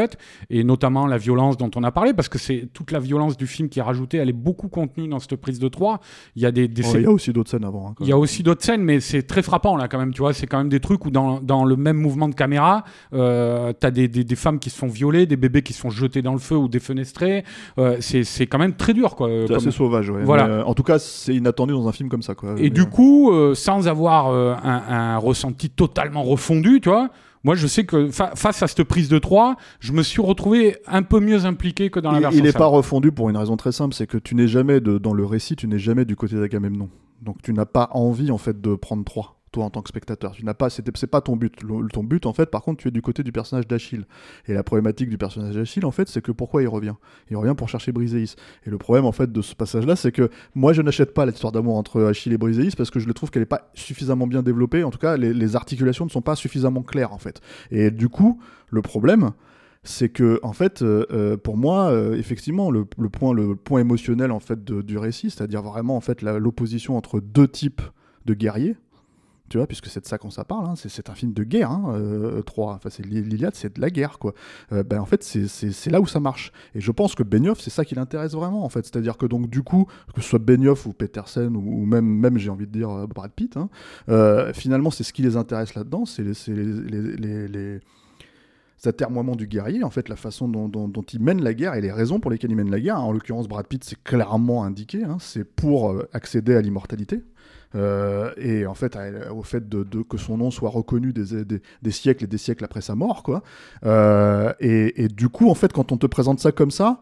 et 0.50 0.64
notamment 0.64 1.08
la 1.08 1.18
violence 1.18 1.58
dont 1.58 1.70
on 1.76 1.84
a 1.84 1.92
parlé 1.92 2.14
parce 2.14 2.30
que 2.30 2.38
c'est 2.38 2.70
toute 2.74 2.92
la 2.92 3.00
violence 3.00 3.36
du 3.38 3.48
film 3.48 3.68
qui 3.70 3.80
est 3.80 3.84
rajoutée 3.84 4.18
elle 4.18 4.30
est 4.30 4.34
beaucoup 4.34 4.68
contenue 4.70 5.08
dans 5.08 5.20
cette 5.20 5.36
prise 5.36 5.60
de 5.60 5.68
3 5.68 6.00
il 6.36 6.42
y 6.42 6.46
a 6.46 6.52
des, 6.52 6.68
des 6.68 6.84
Oh, 6.88 6.92
il 6.96 7.02
y 7.02 7.06
a 7.06 7.12
aussi 7.12 7.34
d'autres 7.34 7.50
scènes 7.50 7.66
avant. 7.66 7.90
hein, 7.90 7.96
il 8.00 8.08
y 8.08 8.12
a 8.14 8.18
aussi 8.18 8.44
d'autres 8.44 8.64
scènes, 8.64 8.82
mais 8.84 9.00
c'est 9.00 9.24
très 9.24 9.42
frappant 9.42 9.76
là 9.76 9.88
quand 9.88 9.98
même. 9.98 10.14
Tu 10.14 10.22
vois, 10.22 10.34
c'est 10.34 10.48
quand 10.48 10.58
même 10.60 10.70
des 10.70 10.80
trucs 10.80 11.06
où 11.06 11.12
dans, 11.12 11.40
dans 11.42 11.66
le 11.66 11.76
même 11.76 11.98
mouvement 11.98 12.30
de 12.30 12.36
caméra, 12.36 12.84
euh, 13.14 13.74
t'as 13.78 13.92
des, 13.92 14.08
des, 14.08 14.24
des 14.24 14.36
femmes 14.36 14.60
qui 14.60 14.70
se 14.70 14.78
font 14.78 14.88
violer, 14.88 15.26
des 15.26 15.36
bébés 15.38 15.62
qui 15.64 15.74
se 15.74 15.82
font 15.82 15.90
jetés 15.90 16.22
dans 16.22 16.34
le 16.34 16.40
feu 16.40 16.56
ou 16.56 16.68
défenestrés. 16.68 17.44
Euh, 17.78 17.98
c'est 18.00 18.24
c'est 18.24 18.48
quand 18.48 18.58
même 18.60 18.74
très 18.76 18.94
dur 18.94 19.16
quoi. 19.16 19.28
C'est 19.30 19.48
comme- 19.48 19.58
assez 19.58 19.72
sauvage, 19.72 20.10
ouais. 20.10 20.24
Voilà. 20.24 20.48
Mais, 20.48 20.54
euh, 20.54 20.64
en 20.66 20.74
tout 20.74 20.84
cas, 20.84 21.00
c'est 21.00 21.36
inattendu 21.36 21.74
dans 21.74 21.88
un 21.88 21.92
film 21.92 22.10
comme 22.10 22.22
ça, 22.22 22.36
quoi. 22.36 22.52
Et 22.58 22.64
Mais, 22.64 22.70
du 22.70 22.82
euh, 22.82 22.86
coup, 22.86 23.32
euh, 23.32 23.54
sans 23.56 23.88
avoir 23.88 24.28
euh, 24.30 24.54
un, 24.64 24.82
un 24.90 25.18
ressenti 25.18 25.57
totalement 25.58 26.24
refondu, 26.24 26.80
tu 26.82 26.90
vois. 26.90 27.10
Moi, 27.44 27.56
je 27.56 27.68
sais 27.68 27.86
que 27.86 28.10
fa- 28.12 28.36
face 28.36 28.62
à 28.64 28.68
cette 28.68 28.84
prise 28.84 29.10
de 29.10 29.20
3, 29.20 29.56
je 29.80 29.94
me 29.94 30.04
suis 30.04 30.22
retrouvé 30.22 30.76
un 30.88 31.04
peu 31.04 31.20
mieux 31.20 31.46
impliqué 31.46 31.90
que 31.90 32.00
dans 32.00 32.12
la 32.12 32.18
il, 32.18 32.22
version 32.22 32.40
il 32.40 32.46
est 32.48 32.52
salle. 32.52 32.60
pas 32.60 32.66
refondu 32.66 33.12
pour 33.12 33.30
une 33.30 33.38
raison 33.38 33.56
très 33.58 33.72
simple, 33.72 33.94
c'est 33.96 34.08
que 34.08 34.18
tu 34.18 34.36
n'es 34.36 34.48
jamais 34.48 34.80
de, 34.82 34.98
dans 34.98 35.14
le 35.14 35.24
récit, 35.26 35.56
tu 35.56 35.68
n'es 35.68 35.80
jamais 35.80 36.04
du 36.06 36.16
côté 36.16 36.36
d'Agamemnon. 36.36 36.90
Donc 37.22 37.42
tu 37.42 37.54
n'as 37.54 37.66
pas 37.66 37.90
envie 37.94 38.32
en 38.32 38.38
fait 38.38 38.60
de 38.62 38.76
prendre 38.76 39.04
3 39.06 39.37
toi 39.52 39.66
en 39.66 39.70
tant 39.70 39.82
que 39.82 39.90
spectateur. 39.90 40.32
Tu 40.34 40.46
n'as 40.46 40.54
pas, 40.54 40.70
c'est 40.70 41.08
pas 41.08 41.22
ton 41.22 41.36
but. 41.36 41.54
Ton 41.94 42.04
but 42.04 42.26
en 42.26 42.34
fait, 42.34 42.48
par 42.48 42.62
contre, 42.62 42.82
tu 42.82 42.88
es 42.88 42.92
du 42.92 43.02
côté 43.02 43.24
du 43.24 43.32
personnage 43.32 43.68
d'Achille. 43.68 44.06
Et 44.48 44.54
la 44.54 44.64
problématique 44.64 45.10
du 45.10 45.18
personnage 45.18 45.56
d'Achille, 45.56 45.86
en 45.86 45.92
fait, 45.92 46.08
c'est 46.08 46.22
que 46.22 46.32
pourquoi 46.32 46.62
il 46.62 46.68
revient? 46.68 46.96
Il 47.30 47.38
revient 47.38 47.56
pour 47.56 47.70
chercher 47.70 47.92
Briseis. 47.92 48.36
Et 48.66 48.70
le 48.70 48.78
problème 48.78 49.06
en 49.06 49.12
fait 49.12 49.32
de 49.32 49.42
ce 49.42 49.56
passage-là, 49.56 49.96
c'est 49.96 50.12
que 50.12 50.30
moi 50.56 50.74
je 50.74 50.82
n'achète 50.82 51.14
pas 51.14 51.26
l'histoire 51.26 51.52
d'amour 51.52 51.76
entre 51.76 52.04
Achille 52.04 52.34
et 52.34 52.38
Briseis 52.38 52.76
parce 52.76 52.92
que 52.92 53.00
je 53.00 53.08
le 53.08 53.14
trouve 53.14 53.32
qu'elle 53.32 53.44
est 53.44 53.46
pas 53.46 53.70
suffisamment 53.74 54.28
bien 54.28 54.44
développée. 54.44 54.84
En 54.84 54.92
tout 54.92 55.00
cas, 55.00 55.18
les, 55.18 55.56
articulations 55.56 56.06
ne 56.06 56.10
sont 56.10 56.22
pas 56.22 56.36
suffisamment 56.36 56.84
claires 56.84 57.14
en 57.14 57.18
fait. 57.18 57.42
Et 57.72 57.90
du 57.90 58.10
coup, 58.10 58.40
le 58.70 58.82
problème, 58.82 59.32
c'est 59.84 60.10
que 60.10 60.40
en 60.44 60.54
fait 60.54 60.82
euh, 60.82 61.06
euh, 61.12 61.38
pour 61.38 61.56
moi 61.56 61.92
euh, 61.92 62.16
effectivement 62.16 62.70
le, 62.70 62.86
point 62.86 63.34
le 63.34 63.56
point 63.56 63.80
émotionnel 63.80 64.32
en 64.32 64.40
fait 64.40 64.64
du 64.66 64.98
récit 64.98 65.30
c'est-à-dire 65.30 65.62
vraiment 65.62 65.96
en 65.96 66.02
fait 66.02 66.22
l'opposition 66.22 66.98
entre 66.98 67.22
deux 67.22 67.48
types 67.48 67.82
de 68.26 68.34
guerriers 68.34 68.76
tu 69.50 69.58
vois, 69.58 69.68
puisque 69.68 69.88
c'est 69.88 70.02
de 70.02 70.06
ça 70.06 70.18
qu'on 70.18 70.30
ça 70.30 70.44
parle, 70.44 70.66
hein. 70.66 70.74
c'est 70.76 71.10
un 71.10 71.16
film 71.16 71.34
de 71.34 71.44
guerre, 71.44 71.72
hein, 71.72 71.94
euh, 71.96 72.42
3, 72.42 72.74
enfin 72.74 72.90
c'est 72.90 73.06
l'Iliade, 73.06 73.56
c'est 73.56 73.76
de 73.76 73.82
la 73.82 73.90
guerre, 73.90 74.20
quoi. 74.20 74.34
Euh, 74.72 74.84
ben, 74.84 75.00
en 75.00 75.06
fait, 75.06 75.24
c'est 75.24 75.90
là 75.90 76.02
où 76.02 76.08
ça 76.08 76.20
marche. 76.20 76.52
Et 76.76 76.82
je 76.82 76.92
pense 76.92 77.16
que 77.16 77.24
Benioff, 77.24 77.60
c'est 77.60 77.70
ça 77.70 77.86
qui 77.86 77.96
l'intéresse 77.96 78.34
vraiment, 78.34 78.64
en 78.64 78.70
fait. 78.70 78.86
C'est-à-dire 78.86 79.18
que 79.18 79.26
donc, 79.26 79.50
du 79.50 79.64
coup, 79.64 79.88
que 80.14 80.22
ce 80.22 80.30
soit 80.30 80.40
Benioff 80.40 80.86
ou 80.86 80.94
Petersen, 80.94 81.56
ou, 81.56 81.86
même, 81.86 82.06
même 82.06 82.38
j'ai 82.38 82.50
envie 82.50 82.68
de 82.68 82.72
dire, 82.72 82.90
euh, 82.90 83.08
Brad 83.08 83.32
Pitt, 83.32 83.58
hein, 83.58 83.70
euh, 84.10 84.54
finalement, 84.54 84.92
c'est 84.92 85.04
ce 85.04 85.14
qui 85.14 85.22
les 85.22 85.38
intéresse 85.38 85.76
là-dedans, 85.76 86.06
c'est 86.06 86.24
les, 86.24 87.48
les 87.48 87.80
atermoiements 88.86 89.36
du 89.36 89.48
guerrier, 89.48 89.84
en 89.84 89.90
fait, 89.90 90.10
la 90.10 90.16
façon 90.16 90.48
dont, 90.48 90.68
dont, 90.68 90.88
dont, 90.88 91.02
il 91.02 91.22
mène 91.22 91.44
la 91.44 91.54
guerre 91.54 91.74
et 91.74 91.82
les 91.82 91.92
raisons 91.92 92.20
pour 92.20 92.32
lesquelles 92.32 92.52
il 92.52 92.58
mène 92.58 92.72
la 92.72 92.80
guerre. 92.80 93.02
En 93.02 93.12
l'occurrence, 93.12 93.48
Brad 93.48 93.68
Pitt, 93.68 93.84
c'est 93.84 94.02
clairement 94.04 94.64
indiqué, 94.64 95.04
hein, 95.04 95.18
c'est 95.20 95.44
pour 95.44 95.96
accéder 96.14 96.56
à 96.56 96.62
l'immortalité. 96.62 97.24
Euh, 97.76 98.32
et 98.38 98.66
en 98.66 98.74
fait, 98.74 98.98
au 99.32 99.44
fait 99.44 99.68
de, 99.68 99.84
que 100.02 100.18
son 100.18 100.38
nom 100.38 100.52
soit 100.52 100.70
reconnu 100.70 101.14
des, 101.14 101.92
siècles 101.92 102.24
et 102.24 102.28
des 102.28 102.38
siècles 102.38 102.64
après 102.64 102.82
sa 102.82 102.96
mort, 102.96 103.24
quoi. 103.24 103.44
Euh, 103.86 104.54
et, 104.60 105.04
et, 105.04 105.08
du 105.08 105.30
coup, 105.30 105.50
en 105.50 105.56
fait, 105.56 105.74
quand 105.74 105.92
on 105.92 105.98
te 105.98 106.06
présente 106.06 106.40
ça 106.40 106.52
comme 106.52 106.72
ça, 106.72 107.02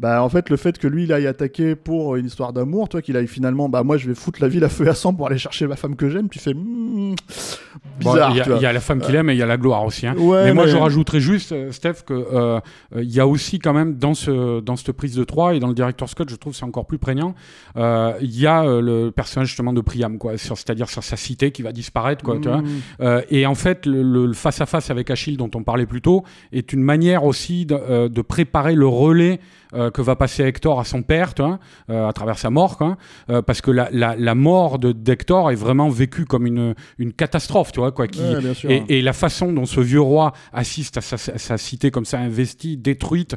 bah 0.00 0.24
en 0.24 0.28
fait 0.28 0.50
le 0.50 0.56
fait 0.56 0.76
que 0.76 0.88
lui 0.88 1.04
il 1.04 1.12
aille 1.12 1.28
attaquer 1.28 1.76
pour 1.76 2.16
une 2.16 2.26
histoire 2.26 2.52
d'amour, 2.52 2.88
toi 2.88 3.00
qu'il 3.00 3.16
aille 3.16 3.28
finalement 3.28 3.68
bah 3.68 3.84
moi 3.84 3.96
je 3.96 4.08
vais 4.08 4.14
foutre 4.16 4.42
la 4.42 4.48
ville 4.48 4.64
à 4.64 4.68
feu 4.68 4.86
et 4.86 4.88
à 4.88 4.94
sang 4.94 5.14
pour 5.14 5.28
aller 5.28 5.38
chercher 5.38 5.68
ma 5.68 5.76
femme 5.76 5.94
que 5.94 6.10
j'aime, 6.10 6.28
tu 6.28 6.40
fais 6.40 6.52
hmm, 6.52 7.14
bizarre. 8.00 8.32
Il 8.32 8.62
y, 8.62 8.66
a 8.66 8.72
la 8.72 8.80
femme 8.80 9.00
qu'il 9.00 9.14
aime 9.14 9.30
et 9.30 9.34
il 9.34 9.38
y 9.38 9.42
a 9.42 9.46
la 9.46 9.56
gloire 9.56 9.84
aussi. 9.84 10.08
Hein. 10.08 10.16
mais, 10.18 10.52
moi 10.52 10.66
je 10.66 10.76
rajouterais 10.76 11.20
juste 11.20 11.52
euh, 11.52 11.70
Steph 11.70 12.02
que 12.04 12.12
euh, 12.12 12.60
il 12.96 13.10
y 13.10 13.20
a 13.20 13.26
aussi 13.26 13.60
quand 13.60 13.72
même 13.72 13.94
dans 13.94 14.14
ce 14.14 14.60
dans 14.60 14.74
cette 14.74 14.90
prise 14.92 15.14
de 15.14 15.22
3 15.22 15.54
et 15.54 15.60
dans 15.60 15.68
le 15.68 15.74
directeur 15.74 16.08
Scott 16.08 16.28
je 16.28 16.34
trouve 16.34 16.54
c'est 16.56 16.64
encore 16.64 16.86
plus 16.86 16.98
prégnant. 16.98 17.36
Euh, 17.76 18.14
il 18.20 18.36
y 18.36 18.48
a 18.48 18.64
le 18.64 19.10
personnage 19.10 19.48
justement 19.48 19.72
de 19.72 19.80
Priam 19.80 20.18
quoi, 20.18 20.36
c'est-à-dire 20.36 20.88
sur 20.88 21.04
sa 21.04 21.16
cité 21.16 21.52
qui 21.52 21.62
va 21.62 21.70
disparaître 21.70 22.24
quoi. 22.24 22.38
Tu 22.42 22.48
vois 22.48 22.62
mmh. 22.62 23.22
et 23.30 23.46
en 23.46 23.54
fait 23.54 23.86
le, 23.86 24.32
face 24.32 24.60
à 24.60 24.66
face 24.66 24.90
avec 24.90 25.10
Achille 25.10 25.36
dont 25.36 25.50
on 25.54 25.62
parlait 25.62 25.86
plus 25.86 26.02
tôt 26.02 26.24
est 26.52 26.72
une 26.72 26.82
manière 26.82 27.22
aussi 27.22 27.64
de, 27.64 28.08
de 28.08 28.22
préparer 28.22 28.74
le 28.74 28.88
relais 28.88 29.38
euh, 29.74 29.90
que 29.90 30.02
va 30.02 30.14
passer 30.16 30.44
Hector 30.44 30.78
à 30.78 30.84
son 30.84 31.02
père, 31.02 31.34
euh, 31.40 32.08
à 32.08 32.12
travers 32.12 32.38
sa 32.38 32.50
mort, 32.50 32.78
euh, 33.30 33.42
parce 33.42 33.60
que 33.60 33.70
la, 33.70 33.88
la, 33.92 34.14
la 34.16 34.34
mort 34.34 34.78
d'Hector 34.78 35.50
est 35.50 35.56
vraiment 35.56 35.88
vécue 35.88 36.24
comme 36.26 36.46
une, 36.46 36.74
une 36.98 37.12
catastrophe, 37.12 37.72
tu 37.72 37.80
vois, 37.80 37.92
quoi. 37.92 38.06
Qui, 38.06 38.22
et, 38.68 38.98
et, 38.98 39.02
la 39.02 39.12
façon 39.12 39.52
dont 39.52 39.66
ce 39.66 39.80
vieux 39.80 40.00
roi 40.00 40.32
assiste 40.52 40.98
à 40.98 41.00
sa, 41.00 41.16
sa 41.16 41.58
cité 41.58 41.90
comme 41.90 42.04
ça 42.04 42.18
investie, 42.18 42.76
détruite, 42.76 43.36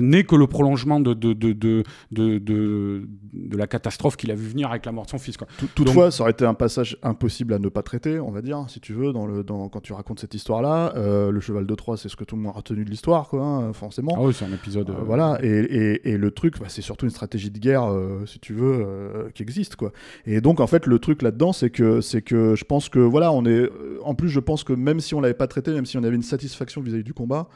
n'est 0.00 0.24
que 0.24 0.36
le 0.36 0.46
prolongement 0.46 1.00
de, 1.00 1.14
de, 1.14 1.32
de, 1.32 1.52
de, 1.52 1.84
de, 2.10 2.38
de, 2.38 3.56
la 3.56 3.66
catastrophe 3.66 4.16
qu'il 4.16 4.30
a 4.30 4.34
vu 4.34 4.48
venir 4.48 4.70
avec 4.70 4.84
la 4.86 4.92
mort 4.92 5.04
de 5.04 5.10
son 5.10 5.18
fils. 5.18 5.36
Quoi. 5.36 5.46
Toutefois, 5.74 6.10
ça 6.10 6.22
aurait 6.22 6.32
été 6.32 6.44
un 6.44 6.54
passage 6.54 6.96
impossible 7.02 7.54
à 7.54 7.58
ne 7.58 7.68
pas 7.68 7.82
traiter, 7.82 8.20
on 8.20 8.30
va 8.30 8.42
dire, 8.42 8.64
si 8.68 8.80
tu 8.80 8.92
veux, 8.92 9.12
dans 9.12 9.26
le, 9.26 9.42
dans, 9.42 9.68
quand 9.68 9.80
tu 9.80 9.92
racontes 9.92 10.20
cette 10.20 10.34
histoire-là. 10.34 10.92
le 10.96 11.40
cheval 11.40 11.66
de 11.66 11.74
Troie, 11.74 11.96
c'est 11.96 12.08
ce 12.08 12.16
que 12.16 12.24
tout 12.24 12.36
le 12.36 12.42
monde 12.42 12.52
a 12.54 12.58
retenu 12.58 12.84
de 12.84 12.90
l'histoire, 12.90 13.28
quoi, 13.28 13.42
hein, 13.42 13.72
forcément. 13.72 14.14
Ah 14.16 14.22
oui, 14.22 14.34
c'est 14.34 14.44
un 14.44 14.52
épisode. 14.52 14.92
voilà, 15.04 15.38
et, 15.42 15.61
et, 15.70 16.16
le 16.16 16.30
truc, 16.30 16.58
bah, 16.58 16.66
c'est 16.68 16.82
surtout 16.82 17.04
une 17.04 17.10
stratégie 17.10 17.50
de 17.50 17.58
guerre, 17.58 17.84
euh, 17.84 18.24
si 18.26 18.38
tu 18.38 18.52
veux, 18.52 18.84
euh, 18.86 19.30
qui 19.34 19.42
existe, 19.42 19.76
quoi. 19.76 19.92
Et 20.26 20.40
donc, 20.40 20.60
en 20.60 20.66
fait, 20.66 20.86
le 20.86 20.98
truc 20.98 21.22
là-dedans, 21.22 21.52
c'est 21.52 21.70
que, 21.70 22.00
c'est 22.00 22.22
que 22.22 22.54
je 22.54 22.64
pense 22.64 22.88
que, 22.88 22.98
voilà, 22.98 23.32
on 23.32 23.44
est. 23.44 23.50
Euh, 23.50 23.98
en 24.02 24.14
plus, 24.14 24.28
je 24.28 24.40
pense 24.40 24.64
que 24.64 24.72
même 24.72 25.00
si 25.00 25.14
on 25.14 25.20
l'avait 25.20 25.34
pas 25.34 25.46
traité, 25.46 25.72
même 25.72 25.86
si 25.86 25.96
on 25.96 26.04
avait 26.04 26.16
une 26.16 26.22
satisfaction 26.22 26.80
vis-à-vis 26.80 27.04
du 27.04 27.14
combat, 27.14 27.48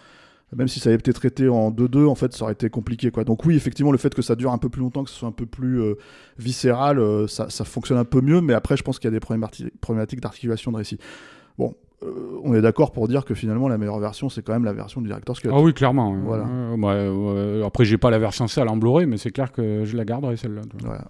même 0.54 0.68
si 0.68 0.78
ça 0.78 0.90
avait 0.90 0.98
été 0.98 1.12
traité 1.12 1.48
en 1.48 1.70
2-2, 1.70 2.06
en 2.06 2.14
fait, 2.14 2.32
ça 2.32 2.44
aurait 2.44 2.52
été 2.52 2.70
compliqué, 2.70 3.10
quoi. 3.10 3.24
Donc, 3.24 3.44
oui, 3.44 3.56
effectivement, 3.56 3.92
le 3.92 3.98
fait 3.98 4.14
que 4.14 4.22
ça 4.22 4.36
dure 4.36 4.52
un 4.52 4.58
peu 4.58 4.68
plus 4.68 4.80
longtemps, 4.80 5.04
que 5.04 5.10
ce 5.10 5.16
soit 5.16 5.28
un 5.28 5.32
peu 5.32 5.46
plus 5.46 5.82
viscéral, 6.38 7.00
ça, 7.28 7.50
ça, 7.50 7.64
fonctionne 7.64 7.98
un 7.98 8.04
peu 8.04 8.20
mieux, 8.20 8.40
mais 8.40 8.54
après, 8.54 8.76
je 8.76 8.82
pense 8.82 8.98
qu'il 8.98 9.10
y 9.10 9.14
a 9.14 9.18
des 9.18 9.70
problématiques 9.80 10.20
d'articulation 10.20 10.70
de 10.70 10.76
récit. 10.76 10.98
Bon, 11.58 11.74
euh, 12.02 12.38
on 12.44 12.54
est 12.54 12.60
d'accord 12.60 12.92
pour 12.92 13.08
dire 13.08 13.24
que 13.24 13.32
finalement 13.34 13.68
la 13.68 13.78
meilleure 13.78 13.98
version 13.98 14.28
c'est 14.28 14.42
quand 14.42 14.52
même 14.52 14.66
la 14.66 14.74
version 14.74 15.00
du 15.00 15.08
Director's 15.08 15.40
Cut. 15.40 15.48
Ah 15.50 15.60
oui, 15.60 15.72
clairement. 15.72 16.14
Voilà. 16.24 16.46
après 17.64 17.86
j'ai 17.86 17.96
pas 17.96 18.10
la 18.10 18.18
version 18.18 18.46
celle 18.48 18.68
en 18.68 18.76
Blu-ray, 18.76 19.06
mais 19.06 19.16
c'est 19.16 19.30
clair 19.30 19.50
que 19.50 19.84
je 19.84 19.96
la 19.96 20.04
garderai 20.04 20.36
celle-là. 20.36 20.60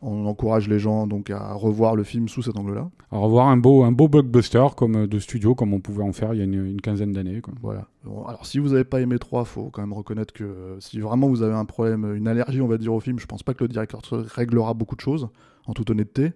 on 0.03 0.27
encourage 0.27 0.69
les 0.69 0.79
gens 0.79 1.09
donc 1.09 1.31
à 1.31 1.55
revoir 1.55 1.97
le 1.97 2.05
film 2.05 2.29
sous 2.29 2.43
cet 2.43 2.57
angle-là. 2.57 2.89
À 3.11 3.19
revoir 3.19 3.49
un 3.49 3.57
beau, 3.57 3.83
un 3.83 3.91
beau 3.91 4.07
blockbuster 4.07 4.65
comme 4.77 5.09
de 5.09 5.19
studio 5.19 5.57
comme 5.57 5.75
on 5.75 5.81
pouvait 5.81 6.05
en 6.05 6.13
faire 6.13 6.35
il 6.35 6.39
y 6.39 6.41
a 6.41 6.45
une, 6.45 6.81
quinzaine 6.81 7.13
d'années. 7.13 7.43
Voilà. 7.63 7.87
alors 8.05 8.47
si 8.47 8.61
vous 8.61 8.69
n'avez 8.69 8.85
pas 8.85 9.01
aimé 9.01 9.19
3, 9.19 9.45
faut 9.45 9.71
quand 9.71 9.81
même 9.81 9.93
reconnaître 9.93 10.33
que 10.33 10.77
si 10.79 11.01
vraiment 11.01 11.29
vous 11.29 11.43
avez 11.43 11.55
un 11.55 11.65
problème, 11.65 12.15
une 12.15 12.29
allergie 12.29 12.61
on 12.61 12.69
va 12.69 12.79
dire 12.79 12.95
au 12.95 13.01
film, 13.01 13.19
je 13.19 13.27
pense 13.27 13.43
pas 13.43 13.55
que 13.55 13.65
le 13.65 13.69
Director's 13.69 14.13
réglera 14.13 14.73
beaucoup 14.75 14.95
de 14.95 15.01
choses, 15.01 15.29
en 15.67 15.73
toute 15.73 15.91
honnêteté. 15.91 16.33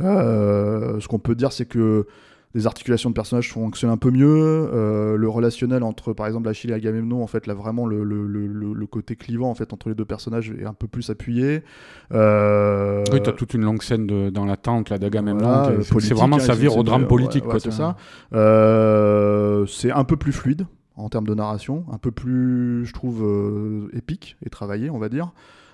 Euh, 0.00 0.98
ce 0.98 1.06
qu'on 1.06 1.20
peut 1.20 1.36
dire 1.36 1.52
c'est 1.52 1.66
que 1.66 2.08
les 2.54 2.68
articulations 2.68 3.10
de 3.10 3.14
personnages 3.14 3.52
fonctionnent 3.52 3.90
un 3.90 3.96
peu 3.96 4.12
mieux. 4.12 4.28
Euh, 4.72 5.16
le 5.16 5.28
relationnel 5.28 5.82
entre, 5.82 6.12
par 6.12 6.26
exemple, 6.26 6.48
Achille 6.48 6.70
et 6.70 6.74
Agamemnon, 6.74 7.22
en 7.22 7.26
fait, 7.26 7.48
là, 7.48 7.54
vraiment, 7.54 7.84
le, 7.84 8.04
le, 8.04 8.26
le, 8.26 8.86
côté 8.86 9.16
clivant 9.16 9.50
en 9.50 9.54
fait, 9.54 9.72
entre 9.72 9.88
les 9.88 9.96
deux 9.96 10.04
personnages 10.04 10.50
est 10.50 10.64
un 10.64 10.72
peu 10.72 10.86
plus 10.86 11.10
appuyé. 11.10 11.64
Euh... 12.12 13.02
Oui, 13.12 13.20
tu 13.20 13.28
as 13.28 13.32
toute 13.32 13.54
une 13.54 13.62
longue 13.62 13.82
scène 13.82 14.06
de, 14.06 14.30
dans 14.30 14.44
la 14.44 14.56
tente 14.56 14.92
d'Agamemnon. 14.92 15.82
c'est 15.82 16.14
vraiment 16.14 16.38
sa 16.38 16.54
vie 16.54 16.68
au 16.68 16.84
drame 16.84 17.08
politique. 17.08 17.44
c'est 17.58 17.72
ça. 17.72 17.96
Euh, 18.32 19.66
c'est 19.66 19.90
un 19.90 20.04
peu 20.04 20.16
plus 20.16 20.32
fluide 20.32 20.66
en 20.96 21.08
termes 21.08 21.26
de 21.26 21.34
narration, 21.34 21.84
un 21.92 21.98
peu 21.98 22.12
plus, 22.12 22.86
je 22.86 22.92
trouve, 22.92 23.24
euh, 23.24 23.88
épique 23.94 24.36
et 24.46 24.50
travaillé, 24.50 24.90
on 24.90 24.98
va 24.98 25.08
dire. 25.08 25.32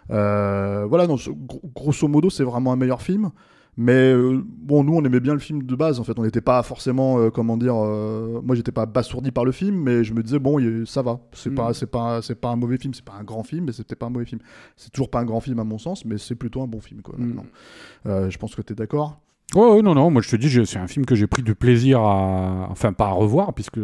voilà, 0.09 1.07
donc, 1.07 1.21
grosso 1.75 2.09
modo, 2.09 2.31
c'est 2.31 2.45
vraiment 2.45 2.73
un 2.73 2.77
meilleur 2.77 3.03
film. 3.03 3.33
Mais 3.77 4.13
euh, 4.13 4.43
bon, 4.45 4.85
nous, 4.85 4.95
on 4.95 5.05
aimait 5.05 5.21
bien 5.21 5.33
le 5.33 5.39
film 5.39 5.63
de 5.63 5.75
base. 5.75 6.01
En 6.01 6.05
fait, 6.05 6.19
on 6.19 6.23
n'était 6.23 6.41
pas 6.41 6.63
forcément, 6.63 7.19
euh, 7.19 7.31
comment 7.31 7.57
dire, 7.57 7.77
euh, 7.77 8.41
moi, 8.43 8.57
j'étais 8.57 8.73
pas 8.73 8.83
abasourdi 8.83 9.31
par 9.31 9.45
le 9.45 9.53
film, 9.53 9.77
mais 9.77 10.05
je 10.05 10.13
me 10.13 10.23
disais 10.23 10.39
bon, 10.39 10.59
ça 10.87 11.03
va. 11.03 11.21
C'est 11.33 11.55
pas, 11.55 11.71
mm. 11.71 11.75
c'est 11.75 11.91
pas, 11.91 12.23
c'est 12.23 12.35
pas 12.35 12.49
un 12.49 12.57
mauvais 12.57 12.79
film. 12.79 12.95
C'est 12.95 13.05
pas 13.05 13.15
un 13.19 13.25
grand 13.25 13.43
film, 13.43 13.67
mais 13.67 13.73
c'était 13.73 13.97
pas 13.97 14.07
un 14.07 14.11
mauvais 14.11 14.27
film. 14.27 14.41
C'est 14.77 14.91
toujours 14.91 15.11
pas 15.11 15.21
un 15.21 15.25
grand 15.25 15.41
film 15.41 15.59
à 15.61 15.65
mon 15.65 15.79
sens, 15.79 16.05
mais 16.05 16.19
c'est 16.19 16.35
plutôt 16.35 16.63
un 16.63 16.67
bon 16.67 16.81
film. 16.81 17.03
Quoi, 17.03 17.15
mm. 17.17 18.29
je 18.29 18.39
pense 18.39 18.55
que 18.55 18.63
tu 18.63 18.73
es 18.73 18.77
d'accord. 18.77 19.21
Oh, 19.57 19.83
non, 19.83 19.97
non, 19.97 20.13
moi 20.13 20.23
je 20.23 20.31
te 20.31 20.37
dis, 20.37 20.49
c'est 20.65 20.79
un 20.79 20.87
film 20.87 21.05
que 21.05 21.17
j'ai 21.17 21.27
pris 21.27 21.43
du 21.43 21.57
plaisir 21.57 22.01
à. 22.01 22.69
Enfin, 22.71 22.93
pas 22.93 23.07
à 23.07 23.13
revoir, 23.13 23.53
puisque 23.53 23.81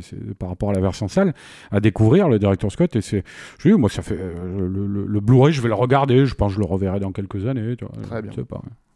c'est 0.00 0.34
par 0.34 0.48
rapport 0.48 0.70
à 0.70 0.72
la 0.72 0.80
version 0.80 1.08
salle, 1.08 1.34
à 1.70 1.80
découvrir 1.80 2.28
le 2.28 2.38
directeur 2.38 2.70
Scott. 2.70 2.94
Et 2.96 3.00
c'est. 3.00 3.24
Je 3.58 3.68
dis, 3.68 3.74
moi, 3.74 3.90
ça 3.90 4.02
fait. 4.02 4.16
le, 4.16 4.68
le, 4.68 5.20
Blu-ray, 5.20 5.52
je 5.52 5.60
vais 5.60 5.68
le 5.68 5.74
regarder, 5.74 6.24
je 6.24 6.34
pense 6.34 6.52
que 6.52 6.54
je 6.54 6.60
le 6.60 6.66
reverrai 6.66 7.00
dans 7.00 7.12
quelques 7.12 7.46
années. 7.46 7.76
Tu 7.76 7.84
vois, 7.84 8.02
Très 8.02 8.22
bien. 8.22 8.32
Pas, 8.44 8.62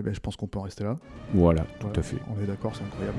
ben, 0.00 0.14
je 0.14 0.20
pense 0.20 0.36
qu'on 0.36 0.46
peut 0.46 0.58
en 0.58 0.62
rester 0.62 0.84
là. 0.84 0.96
Voilà, 1.34 1.66
tout 1.78 1.88
à 1.94 2.02
fait. 2.02 2.16
On 2.34 2.42
est 2.42 2.46
d'accord, 2.46 2.72
c'est 2.74 2.84
incroyable. 2.84 3.18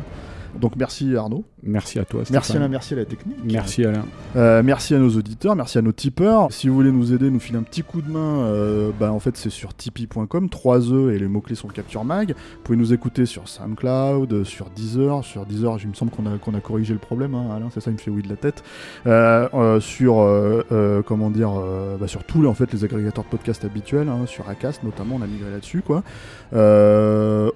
Donc 0.60 0.76
merci 0.76 1.16
Arnaud. 1.16 1.44
Merci 1.64 2.00
à 2.00 2.06
toi. 2.06 2.24
Merci 2.30 2.58
Alain, 2.58 2.68
merci 2.68 2.94
à 2.94 2.98
la 2.98 3.06
technique. 3.06 3.38
Merci 3.44 3.86
Alain. 3.86 4.06
Euh, 4.36 4.62
merci 4.64 4.94
à 4.94 5.00
nos 5.00 5.10
auditeurs, 5.10 5.56
merci 5.56 5.78
à 5.78 5.82
nos 5.82 5.92
tipeurs. 5.92 6.52
Si 6.52 6.68
vous 6.68 6.76
voulez 6.76 6.92
nous 6.92 7.14
aider, 7.14 7.30
nous 7.30 7.40
filer 7.40 7.58
un 7.58 7.64
petit 7.64 7.84
coup 7.84 8.02
de 8.02 8.12
main, 8.12 8.44
euh, 8.44 8.92
bah, 9.00 9.12
en 9.12 9.20
fait 9.20 9.36
c'est 9.38 9.50
sur 9.50 9.74
tipeee.com, 9.74 10.50
3 10.50 10.92
E 10.92 11.14
et 11.14 11.20
les 11.20 11.28
mots-clés 11.28 11.56
sont 11.56 11.68
Capture 11.70 12.04
Mag. 12.04 12.30
Vous 12.32 12.64
pouvez 12.64 12.78
nous 12.78 12.94
écouter 12.94 13.26
sur 13.26 13.48
SoundCloud, 13.48 14.44
sur 14.44 14.70
Deezer. 14.70 15.24
Sur 15.24 15.46
Deezer, 15.46 15.78
il 15.82 15.90
me 15.90 15.94
semble 15.94 16.12
qu'on 16.12 16.26
a, 16.26 16.38
qu'on 16.38 16.54
a 16.54 16.60
corrigé 16.60 16.94
le 16.94 17.00
problème, 17.00 17.34
hein, 17.34 17.48
Alain, 17.56 17.70
c'est 17.74 17.80
ça, 17.80 17.90
il 17.90 17.94
me 17.94 18.00
fait 18.00 18.12
oui 18.12 18.22
de 18.22 18.30
la 18.30 18.36
tête. 18.36 18.64
Euh, 19.08 19.80
sur, 19.80 20.16
comment 21.06 21.30
dire, 21.30 21.52
bah, 22.00 22.08
sur 22.08 22.24
tous 22.24 22.46
en 22.46 22.54
fait, 22.54 22.72
les 22.74 22.84
agrégateurs 22.84 23.24
de 23.24 23.30
podcasts 23.30 23.66
habituels, 23.66 24.10
hein, 24.10 24.26
sur 24.26 24.50
Acast 24.50 24.84
notamment, 24.84 25.16
on 25.16 25.22
a 25.22 25.28
migré 25.28 25.50
là-dessus. 25.50 25.82
quoi. 25.82 26.04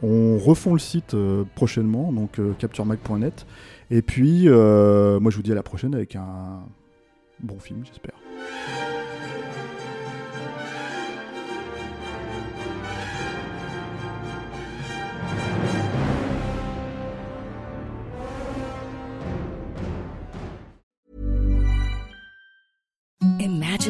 On 0.02 0.38
refond 0.38 0.74
le 0.74 0.80
site 0.80 1.16
prochainement, 1.56 2.12
donc 2.12 2.40
Capture 2.58 2.86
mag.net. 2.86 3.46
Et 3.90 4.02
puis, 4.02 4.44
euh, 4.48 5.20
moi 5.20 5.32
je 5.32 5.38
vous 5.38 5.44
dis 5.44 5.52
à 5.52 5.56
la 5.56 5.64
prochaine 5.64 5.96
avec 5.96 6.16
un 6.16 6.62
bon 7.40 7.60
film, 7.60 7.84
j'espère. 7.86 8.16